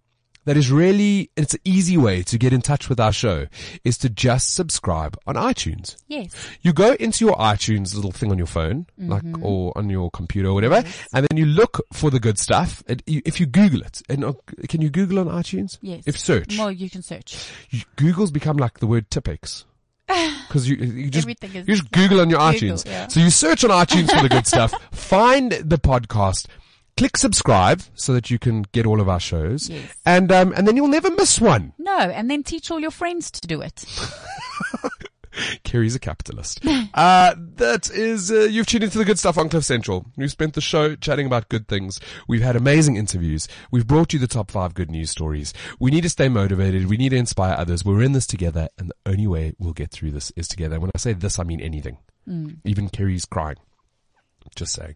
that 0.47 0.57
is 0.57 0.71
really, 0.71 1.29
it's 1.37 1.53
an 1.53 1.59
easy 1.63 1.97
way 1.97 2.23
to 2.23 2.37
get 2.37 2.51
in 2.53 2.61
touch 2.61 2.89
with 2.89 2.99
our 2.99 3.11
show 3.13 3.45
is 3.83 3.97
to 3.99 4.09
just 4.09 4.53
subscribe 4.55 5.15
on 5.27 5.35
iTunes. 5.35 5.95
Yes. 6.07 6.33
You 6.61 6.73
go 6.73 6.93
into 6.93 7.23
your 7.25 7.35
iTunes 7.35 7.93
little 7.93 8.11
thing 8.11 8.31
on 8.31 8.37
your 8.37 8.47
phone, 8.47 8.87
like, 8.97 9.23
or 9.41 9.77
on 9.77 9.89
your 9.89 10.09
computer 10.09 10.49
or 10.49 10.53
whatever, 10.53 10.83
and 11.13 11.27
then 11.29 11.37
you 11.37 11.45
look 11.45 11.81
for 11.93 12.09
the 12.09 12.19
good 12.19 12.39
stuff. 12.39 12.83
You, 13.05 13.21
if 13.25 13.39
you 13.39 13.45
Google 13.45 13.81
it, 13.81 14.01
and 14.09 14.23
uh, 14.25 14.33
can 14.67 14.81
you 14.81 14.89
Google 14.89 15.19
on 15.19 15.27
iTunes? 15.27 15.77
Yes. 15.81 16.03
If 16.07 16.17
search, 16.17 16.57
Well, 16.57 16.71
you 16.71 16.89
can 16.89 17.01
search. 17.03 17.47
you- 17.69 17.81
Google's 17.97 18.31
become 18.31 18.57
like 18.57 18.79
the 18.79 18.87
word 18.87 19.09
Tipex. 19.09 19.65
Because 20.47 20.69
you, 20.69 20.77
you 20.77 21.09
just, 21.09 21.27
you 21.27 21.63
just 21.63 21.91
Google 21.91 22.21
on 22.21 22.29
your 22.29 22.39
Google, 22.39 22.53
iTunes. 22.77 22.85
yeah. 22.85 23.07
So 23.07 23.19
you 23.19 23.29
search 23.29 23.65
on 23.65 23.71
iTunes 23.71 24.09
for 24.15 24.23
the 24.23 24.29
good 24.29 24.47
stuff, 24.47 24.73
find 24.93 25.51
the 25.51 25.77
podcast, 25.77 26.45
click 26.97 27.15
subscribe 27.15 27.81
so 27.93 28.13
that 28.13 28.29
you 28.29 28.39
can 28.39 28.63
get 28.73 28.85
all 28.85 28.99
of 28.99 29.07
our 29.07 29.19
shows. 29.19 29.69
Yes. 29.69 29.93
And, 30.05 30.31
um, 30.31 30.53
and 30.57 30.67
then 30.67 30.75
you'll 30.75 30.87
never 30.87 31.11
miss 31.11 31.39
one. 31.39 31.73
No, 31.77 31.97
and 31.97 32.29
then 32.29 32.43
teach 32.43 32.71
all 32.71 32.79
your 32.79 32.91
friends 32.91 33.31
to 33.31 33.47
do 33.47 33.61
it. 33.61 33.85
Kerri's 35.63 35.95
a 35.95 35.99
capitalist. 35.99 36.65
uh, 36.93 37.35
that 37.37 37.91
is, 37.91 38.31
uh, 38.31 38.47
you've 38.49 38.65
tuned 38.65 38.83
into 38.83 38.97
the 38.97 39.05
good 39.05 39.19
stuff 39.19 39.37
on 39.37 39.49
Cliff 39.49 39.63
Central. 39.63 40.05
We've 40.17 40.31
spent 40.31 40.55
the 40.55 40.61
show 40.61 40.95
chatting 40.95 41.27
about 41.27 41.49
good 41.49 41.67
things. 41.67 41.99
We've 42.27 42.41
had 42.41 42.55
amazing 42.55 42.95
interviews. 42.95 43.47
We've 43.71 43.85
brought 43.85 44.13
you 44.13 44.19
the 44.19 44.27
top 44.27 44.49
five 44.49 44.73
good 44.73 44.89
news 44.89 45.11
stories. 45.11 45.53
We 45.79 45.91
need 45.91 46.01
to 46.01 46.09
stay 46.09 46.27
motivated. 46.27 46.87
We 46.87 46.97
need 46.97 47.09
to 47.09 47.17
inspire 47.17 47.55
others. 47.55 47.85
We're 47.85 48.01
in 48.01 48.13
this 48.13 48.27
together 48.27 48.69
and 48.77 48.89
the 48.89 49.11
only 49.11 49.27
way 49.27 49.53
we'll 49.59 49.73
get 49.73 49.91
through 49.91 50.11
this 50.11 50.31
is 50.35 50.47
together. 50.47 50.75
And 50.75 50.81
when 50.81 50.91
I 50.95 50.97
say 50.97 51.13
this, 51.13 51.37
I 51.37 51.43
mean 51.43 51.61
anything. 51.61 51.99
Even 52.65 52.89
Kerri's 52.89 53.25
crying. 53.25 53.57
Just 54.55 54.73
saying. 54.73 54.95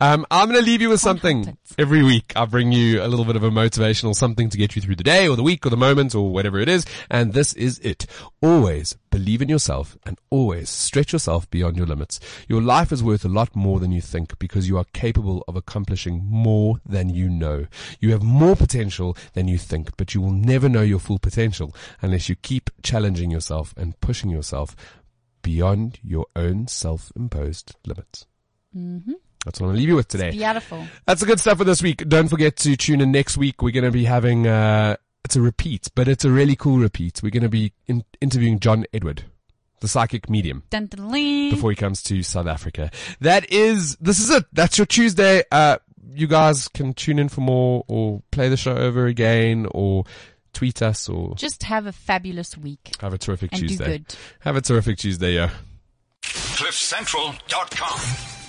Um, 0.00 0.26
I'm 0.30 0.48
going 0.48 0.60
to 0.60 0.64
leave 0.64 0.80
you 0.80 0.88
with 0.88 1.00
something 1.00 1.56
every 1.78 2.02
week. 2.02 2.32
I 2.36 2.44
bring 2.44 2.70
you 2.72 3.02
a 3.02 3.08
little 3.08 3.24
bit 3.24 3.36
of 3.36 3.42
a 3.42 3.50
motivational 3.50 4.14
something 4.14 4.48
to 4.50 4.58
get 4.58 4.76
you 4.76 4.82
through 4.82 4.96
the 4.96 5.02
day 5.02 5.26
or 5.26 5.36
the 5.36 5.42
week 5.42 5.66
or 5.66 5.70
the 5.70 5.76
moment 5.76 6.14
or 6.14 6.30
whatever 6.30 6.58
it 6.60 6.68
is. 6.68 6.84
And 7.10 7.32
this 7.32 7.52
is 7.54 7.78
it. 7.80 8.06
Always 8.40 8.96
believe 9.10 9.42
in 9.42 9.48
yourself 9.48 9.98
and 10.06 10.18
always 10.30 10.70
stretch 10.70 11.12
yourself 11.12 11.50
beyond 11.50 11.76
your 11.76 11.86
limits. 11.86 12.20
Your 12.48 12.62
life 12.62 12.92
is 12.92 13.02
worth 13.02 13.24
a 13.24 13.28
lot 13.28 13.56
more 13.56 13.80
than 13.80 13.90
you 13.90 14.00
think 14.00 14.38
because 14.38 14.68
you 14.68 14.78
are 14.78 14.84
capable 14.92 15.44
of 15.48 15.56
accomplishing 15.56 16.24
more 16.24 16.80
than 16.86 17.08
you 17.08 17.28
know. 17.28 17.66
You 17.98 18.12
have 18.12 18.22
more 18.22 18.54
potential 18.54 19.16
than 19.32 19.48
you 19.48 19.58
think, 19.58 19.96
but 19.96 20.14
you 20.14 20.20
will 20.20 20.30
never 20.30 20.68
know 20.68 20.82
your 20.82 21.00
full 21.00 21.18
potential 21.18 21.74
unless 22.00 22.28
you 22.28 22.36
keep 22.36 22.70
challenging 22.82 23.30
yourself 23.30 23.74
and 23.76 24.00
pushing 24.00 24.30
yourself 24.30 24.76
beyond 25.42 25.98
your 26.02 26.26
own 26.36 26.68
self-imposed 26.68 27.74
limits. 27.86 28.26
That's 28.72 29.58
what 29.58 29.60
I'm 29.60 29.66
going 29.68 29.74
to 29.74 29.78
leave 29.80 29.88
you 29.88 29.96
with 29.96 30.08
today. 30.08 30.30
Beautiful. 30.30 30.86
That's 31.06 31.20
the 31.20 31.26
good 31.26 31.40
stuff 31.40 31.58
for 31.58 31.64
this 31.64 31.82
week. 31.82 32.06
Don't 32.08 32.28
forget 32.28 32.56
to 32.58 32.76
tune 32.76 33.00
in 33.00 33.10
next 33.10 33.36
week. 33.36 33.62
We're 33.62 33.72
going 33.72 33.84
to 33.84 33.90
be 33.90 34.04
having, 34.04 34.46
uh, 34.46 34.96
it's 35.24 35.34
a 35.36 35.40
repeat, 35.40 35.88
but 35.94 36.08
it's 36.08 36.24
a 36.24 36.30
really 36.30 36.56
cool 36.56 36.78
repeat. 36.78 37.20
We're 37.22 37.30
going 37.30 37.42
to 37.42 37.48
be 37.48 37.72
in- 37.86 38.04
interviewing 38.20 38.60
John 38.60 38.84
Edward, 38.92 39.24
the 39.80 39.88
psychic 39.88 40.28
medium, 40.28 40.62
Dun, 40.70 40.86
dun, 40.86 41.08
dun. 41.10 41.50
before 41.50 41.70
he 41.70 41.76
comes 41.76 42.02
to 42.04 42.22
South 42.22 42.46
Africa. 42.46 42.90
That 43.20 43.50
is, 43.50 43.96
this 43.96 44.20
is 44.20 44.28
it. 44.30 44.44
That's 44.52 44.76
your 44.78 44.86
Tuesday. 44.86 45.42
Uh, 45.50 45.78
you 46.12 46.26
guys 46.26 46.68
can 46.68 46.92
tune 46.92 47.18
in 47.18 47.28
for 47.30 47.40
more 47.40 47.84
or 47.88 48.22
play 48.30 48.48
the 48.50 48.56
show 48.58 48.76
over 48.76 49.06
again 49.06 49.66
or 49.70 50.04
tweet 50.52 50.82
us 50.82 51.08
or 51.08 51.34
Just 51.36 51.62
have 51.62 51.86
a 51.86 51.92
fabulous 51.92 52.58
week 52.58 52.90
have 53.00 53.14
a 53.14 53.18
terrific 53.18 53.52
and 53.52 53.60
Tuesday. 53.60 53.84
do 53.84 53.90
good. 53.98 54.14
Have 54.40 54.56
a 54.56 54.60
terrific 54.60 54.98
Tuesday, 54.98 55.34
yeah. 55.34 55.50
CliffCentral.com. 56.22 58.39